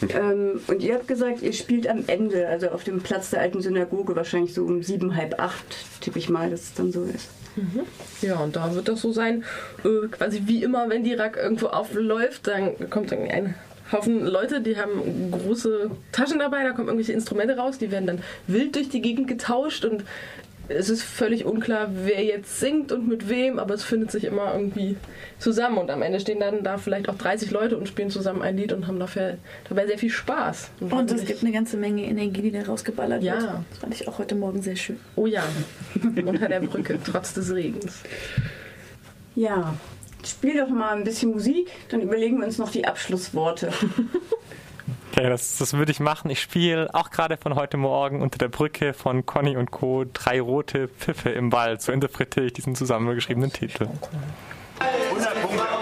Ähm, 0.09 0.61
und 0.67 0.81
ihr 0.81 0.95
habt 0.95 1.07
gesagt, 1.07 1.41
ihr 1.41 1.53
spielt 1.53 1.87
am 1.87 2.03
Ende, 2.07 2.47
also 2.47 2.69
auf 2.69 2.83
dem 2.83 3.01
Platz 3.01 3.31
der 3.31 3.41
alten 3.41 3.61
Synagoge, 3.61 4.15
wahrscheinlich 4.15 4.53
so 4.53 4.63
um 4.63 4.83
sieben, 4.83 5.15
halb 5.15 5.39
acht, 5.39 5.65
tippe 6.01 6.19
ich 6.19 6.29
mal, 6.29 6.49
dass 6.49 6.61
es 6.61 6.73
dann 6.73 6.91
so 6.91 7.03
ist. 7.03 7.29
Ja, 8.21 8.35
und 8.35 8.55
da 8.55 8.75
wird 8.75 8.87
das 8.87 9.01
so 9.01 9.11
sein, 9.11 9.43
äh, 9.83 10.07
quasi 10.09 10.43
wie 10.45 10.63
immer, 10.63 10.89
wenn 10.89 11.03
die 11.03 11.13
Rack 11.13 11.37
irgendwo 11.37 11.67
aufläuft, 11.67 12.47
dann 12.47 12.89
kommt 12.91 13.11
dann 13.11 13.27
ein 13.27 13.55
Haufen 13.91 14.25
Leute, 14.25 14.59
die 14.59 14.77
haben 14.77 15.31
große 15.31 15.89
Taschen 16.11 16.39
dabei, 16.39 16.63
da 16.63 16.71
kommen 16.71 16.87
irgendwelche 16.87 17.13
Instrumente 17.13 17.55
raus, 17.57 17.77
die 17.77 17.89
werden 17.89 18.05
dann 18.05 18.21
wild 18.45 18.75
durch 18.75 18.89
die 18.89 19.01
Gegend 19.01 19.27
getauscht 19.27 19.85
und 19.85 20.03
es 20.69 20.89
ist 20.89 21.03
völlig 21.03 21.45
unklar, 21.45 21.89
wer 22.03 22.23
jetzt 22.23 22.59
singt 22.59 22.91
und 22.91 23.07
mit 23.07 23.29
wem, 23.29 23.59
aber 23.59 23.73
es 23.73 23.83
findet 23.83 24.11
sich 24.11 24.23
immer 24.25 24.53
irgendwie 24.53 24.95
zusammen 25.39 25.77
und 25.77 25.89
am 25.91 26.01
Ende 26.01 26.19
stehen 26.19 26.39
dann 26.39 26.63
da 26.63 26.77
vielleicht 26.77 27.09
auch 27.09 27.15
30 27.15 27.51
Leute 27.51 27.77
und 27.77 27.87
spielen 27.87 28.09
zusammen 28.09 28.41
ein 28.41 28.57
Lied 28.57 28.73
und 28.73 28.87
haben 28.87 28.99
dafür, 28.99 29.37
dabei 29.69 29.87
sehr 29.87 29.97
viel 29.97 30.09
Spaß. 30.09 30.69
Und 30.79 30.87
es 30.87 30.93
hoffentlich- 30.93 31.25
gibt 31.27 31.43
eine 31.43 31.51
ganze 31.51 31.77
Menge 31.77 32.03
Energie, 32.05 32.41
die 32.41 32.51
da 32.51 32.63
rausgeballert 32.63 33.23
Ja. 33.23 33.33
wird. 33.41 33.51
Das 33.69 33.79
fand 33.79 33.93
ich 33.93 34.07
auch 34.07 34.17
heute 34.19 34.35
Morgen 34.35 34.61
sehr 34.61 34.75
schön. 34.75 34.99
Oh 35.15 35.25
ja, 35.27 35.43
unter 36.25 36.47
der 36.47 36.59
Brücke, 36.61 36.99
trotz 37.03 37.33
des 37.33 37.53
Regens. 37.53 37.99
Ja, 39.35 39.75
spiel 40.25 40.57
doch 40.57 40.69
mal 40.69 40.95
ein 40.97 41.03
bisschen 41.03 41.31
Musik, 41.31 41.69
dann 41.89 42.01
überlegen 42.01 42.39
wir 42.39 42.47
uns 42.47 42.57
noch 42.57 42.71
die 42.71 42.85
Abschlussworte. 42.85 43.71
Okay, 45.17 45.29
das, 45.29 45.57
das 45.57 45.73
würde 45.73 45.91
ich 45.91 45.99
machen. 45.99 46.29
Ich 46.29 46.39
spiele 46.39 46.93
auch 46.93 47.09
gerade 47.09 47.37
von 47.37 47.55
heute 47.55 47.77
Morgen 47.77 48.21
unter 48.21 48.37
der 48.37 48.49
Brücke 48.49 48.93
von 48.93 49.25
Conny 49.25 49.57
und 49.57 49.71
Co. 49.71 50.05
Drei 50.13 50.39
rote 50.39 50.89
Pfiffe 50.89 51.29
im 51.29 51.51
Wald. 51.51 51.81
So 51.81 51.91
interpretiere 51.91 52.45
ich 52.45 52.53
diesen 52.53 52.75
zusammengeschriebenen 52.75 53.51
Titel. 53.51 53.87
Faschisten 54.77 55.76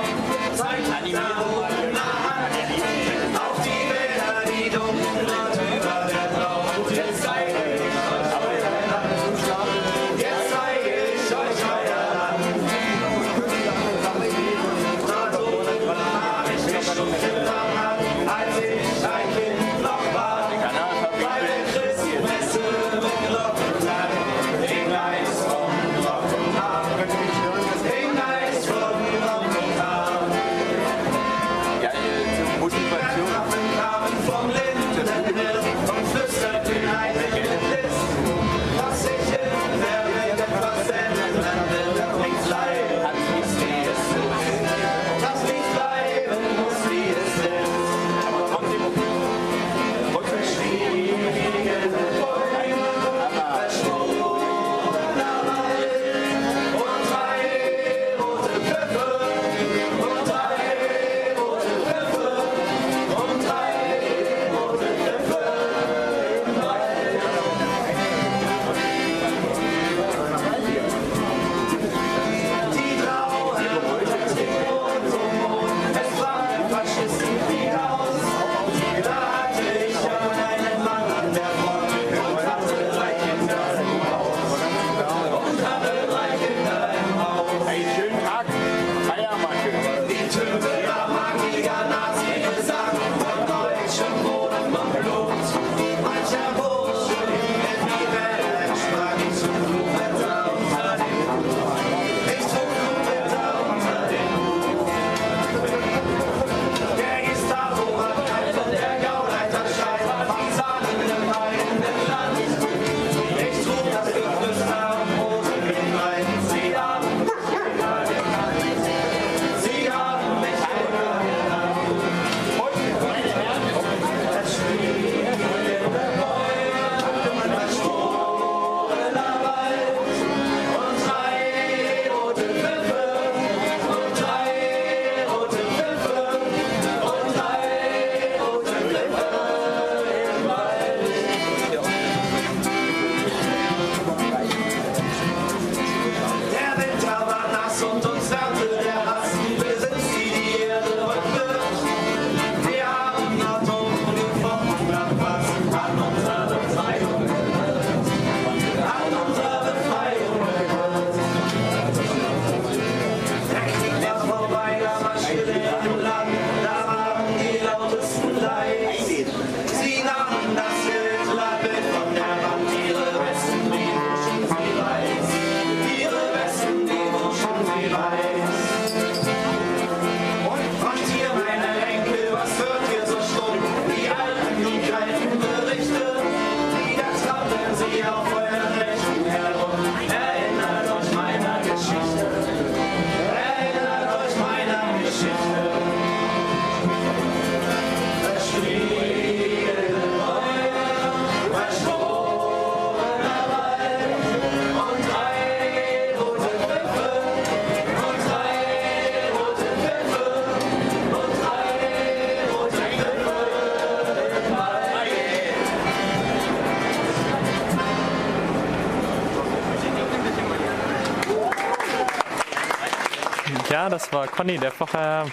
das 224.06 224.14
war 224.14 224.28
Conny, 224.28 224.58
der 224.60 224.72
vorher 224.72 225.26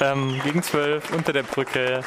ähm, 0.00 0.40
gegen 0.42 0.62
12 0.62 1.12
unter 1.12 1.32
der 1.32 1.44
Brücke, 1.44 2.00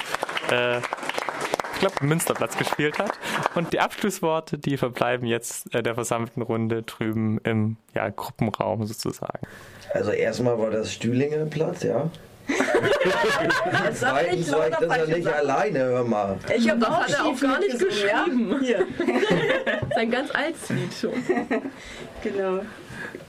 äh, 0.52 0.78
ich 0.78 1.80
glaube, 1.80 1.96
Münsterplatz 2.02 2.58
gespielt 2.58 3.00
hat. 3.00 3.12
Und 3.56 3.72
die 3.72 3.80
Abschlussworte, 3.80 4.58
die 4.58 4.76
verbleiben 4.76 5.26
jetzt 5.28 5.74
äh, 5.74 5.82
der 5.82 5.96
versammelten 5.96 6.42
Runde 6.42 6.84
drüben 6.84 7.40
im 7.44 7.78
ja, 7.96 8.10
Gruppenraum 8.10 8.86
sozusagen. 8.86 9.40
Also 9.94 10.12
erstmal 10.12 10.60
war 10.60 10.72
das 10.72 10.94
Stühlinger 10.94 11.46
Platz, 11.46 11.84
ja. 11.84 12.10
Das 13.86 14.00
sag 14.00 14.34
ich 14.34 14.48
Zweitens 14.48 14.52
war 14.52 14.68
ich 14.68 14.76
das 14.76 14.98
ja 14.98 15.06
nicht 15.06 15.24
Sachen. 15.24 15.38
alleine, 15.38 15.80
hör 15.80 16.04
mal. 16.04 16.38
Ich 16.56 16.70
habe 16.70 16.80
Das 16.80 16.90
hat 16.90 17.10
er 17.12 17.26
auch 17.26 17.40
gar 17.40 17.60
nicht 17.60 17.80
mitgesungen, 17.80 18.10
ja? 18.10 18.24
geschrieben. 18.26 18.60
Hier. 18.60 18.88
Das 19.66 19.90
ist 19.90 19.98
ein 19.98 20.12
ganz 20.12 20.32
altes 20.32 20.70
Lied 20.70 20.94
schon. 20.94 21.14
Genau. 22.22 22.60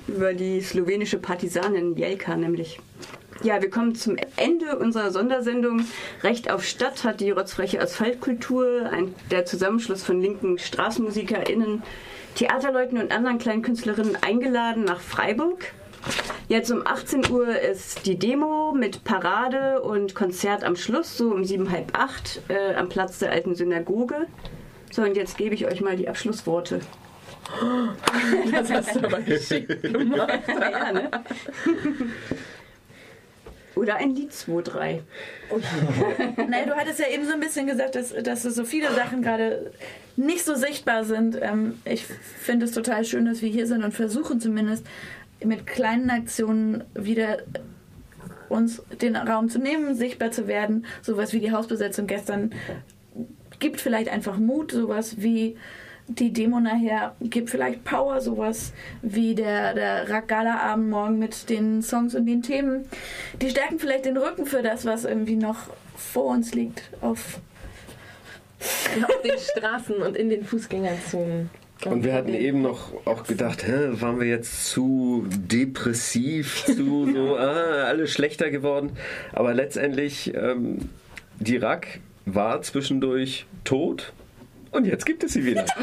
Über 0.09 0.35
die 0.35 0.61
slowenische 0.61 1.19
Partisanin 1.19 1.97
Jelka 1.97 2.37
nämlich. 2.37 2.81
Ja, 3.43 3.63
wir 3.63 3.71
kommen 3.71 3.95
zum 3.95 4.17
Ende 4.37 4.79
unserer 4.79 5.11
Sondersendung. 5.11 5.87
Recht 6.23 6.51
auf 6.51 6.63
Stadt 6.63 7.05
hat 7.05 7.21
die 7.21 7.31
Rotzfreche 7.31 7.81
Asphaltkultur, 7.81 8.91
ein, 8.93 9.15
der 9.31 9.47
Zusammenschluss 9.47 10.03
von 10.03 10.21
linken 10.21 10.59
StraßenmusikerInnen, 10.59 11.83
Theaterleuten 12.35 12.99
und 12.99 13.13
anderen 13.13 13.39
kleinen 13.39 13.63
Künstlerinnen 13.63 14.19
eingeladen 14.21 14.85
nach 14.85 15.01
Freiburg. 15.01 15.73
Jetzt 16.49 16.71
um 16.71 16.87
18 16.87 17.31
Uhr 17.31 17.59
ist 17.59 18.07
die 18.07 18.19
Demo 18.19 18.73
mit 18.73 19.05
Parade 19.05 19.81
und 19.83 20.15
Konzert 20.15 20.65
am 20.65 20.77
Schluss, 20.77 21.17
so 21.17 21.31
um 21.31 21.45
sieben, 21.45 21.71
halb 21.71 21.97
acht, 21.99 22.43
äh, 22.49 22.75
am 22.75 22.89
Platz 22.89 23.21
der 23.21 23.33
alten 23.33 23.55
Synagoge. 23.55 24.27
So, 24.91 25.03
und 25.03 25.17
jetzt 25.17 25.39
gebe 25.39 25.55
ich 25.55 25.67
euch 25.67 25.81
mal 25.81 25.97
die 25.97 26.09
Abschlussworte. 26.09 26.81
Das 28.53 28.71
hast 28.71 28.95
du 28.97 29.05
aber 29.05 29.21
geschickt 29.21 29.83
gemacht. 29.83 30.43
Ja, 30.49 30.93
ne? 30.93 31.11
Oder 33.77 33.97
ein 33.97 34.15
Lied 34.15 34.33
2, 34.33 34.63
3. 34.63 35.03
Nein, 36.49 36.69
du 36.69 36.75
hattest 36.75 36.99
ja 36.99 37.07
eben 37.09 37.25
so 37.25 37.33
ein 37.33 37.41
bisschen 37.41 37.67
gesagt, 37.67 37.95
dass, 37.95 38.13
dass 38.13 38.43
so 38.43 38.65
viele 38.65 38.93
Sachen 38.93 39.23
gerade 39.23 39.73
nicht 40.17 40.45
so 40.45 40.55
sichtbar 40.55 41.05
sind. 41.05 41.39
Ähm, 41.41 41.79
ich 41.85 42.05
finde 42.05 42.67
es 42.67 42.73
total 42.73 43.05
schön, 43.05 43.25
dass 43.25 43.43
wir 43.43 43.49
hier 43.49 43.67
sind 43.67 43.83
und 43.83 43.93
versuchen 43.93 44.41
zumindest 44.41 44.85
mit 45.43 45.67
kleinen 45.67 46.11
Aktionen 46.11 46.85
wieder 46.95 47.39
uns 48.49 48.83
den 49.01 49.17
Raum 49.17 49.49
zu 49.49 49.59
nehmen, 49.59 49.95
sichtbar 49.95 50.31
zu 50.31 50.47
werden. 50.47 50.85
Sowas 51.01 51.33
wie 51.33 51.41
die 51.41 51.53
Hausbesetzung 51.53 52.07
gestern 52.07 52.51
gibt 53.61 53.81
vielleicht 53.81 54.09
einfach 54.09 54.39
Mut, 54.39 54.73
sowas 54.73 55.23
wie 55.23 55.57
die 56.19 56.33
Demo 56.33 56.61
nachher 56.61 57.15
gibt 57.21 57.51
vielleicht 57.51 57.85
Power, 57.85 58.21
sowas 58.21 58.73
wie 59.03 59.35
der, 59.35 59.75
der 59.75 60.11
Raggala-Abend 60.11 60.91
morgen 60.91 61.19
mit 61.19 61.49
den 61.49 61.83
Songs 61.83 62.15
und 62.15 62.27
den 62.27 62.43
Themen. 62.43 62.85
Die 63.41 63.51
stärken 63.51 63.79
vielleicht 63.79 64.05
den 64.05 64.17
Rücken 64.17 64.47
für 64.47 64.63
das, 64.63 64.85
was 64.85 65.05
irgendwie 65.05 65.37
noch 65.37 65.69
vor 65.97 66.27
uns 66.27 66.55
liegt. 66.55 66.91
Auf 67.01 67.41
Auf 69.03 69.23
den 69.23 69.39
Straßen 69.39 69.97
und 69.97 70.17
in 70.17 70.29
den 70.29 70.45
Fußgängerzonen. 70.45 71.51
Und 71.87 72.05
wir 72.05 72.13
hatten 72.13 72.35
eben 72.35 72.61
noch 72.61 72.93
auch 73.07 73.25
gedacht, 73.25 73.67
hä, 73.67 73.89
waren 73.93 74.21
wir 74.21 74.27
jetzt 74.27 74.67
zu 74.67 75.27
depressiv, 75.31 76.65
zu 76.67 77.11
so, 77.15 77.37
ah, 77.37 77.85
alles 77.85 78.13
schlechter 78.13 78.51
geworden. 78.51 78.91
Aber 79.33 79.55
letztendlich, 79.55 80.35
ähm, 80.35 80.91
die 81.39 81.57
Rack 81.57 82.01
war 82.27 82.61
zwischendurch 82.61 83.47
tot 83.65 84.13
und 84.73 84.87
jetzt 84.87 85.07
gibt 85.07 85.25
es 85.25 85.33
sie 85.33 85.45
wieder. 85.45 85.65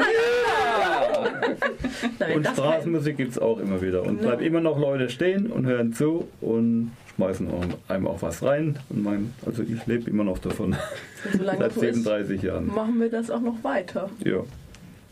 Nein, 2.18 2.36
Und 2.36 2.46
Straßenmusik 2.46 3.16
gibt 3.16 3.32
es 3.32 3.38
auch 3.38 3.58
immer 3.58 3.80
wieder. 3.82 4.02
Und 4.02 4.20
bleiben 4.20 4.42
immer 4.42 4.60
noch 4.60 4.78
Leute 4.78 5.10
stehen 5.10 5.46
und 5.46 5.66
hören 5.66 5.92
zu 5.92 6.28
und 6.40 6.92
schmeißen 7.16 7.48
einem 7.88 8.06
auch 8.06 8.22
was 8.22 8.42
rein. 8.42 8.78
Und 8.90 9.02
mein, 9.02 9.34
also 9.44 9.62
ich 9.62 9.84
lebe 9.86 10.08
immer 10.08 10.24
noch 10.24 10.38
davon. 10.38 10.76
Seit 11.44 11.72
so 11.72 11.80
ist, 11.80 11.94
37 12.04 12.42
Jahren. 12.42 12.66
machen 12.66 13.00
wir 13.00 13.10
das 13.10 13.30
auch 13.30 13.40
noch 13.40 13.62
weiter. 13.64 14.08
Ja. 14.24 14.42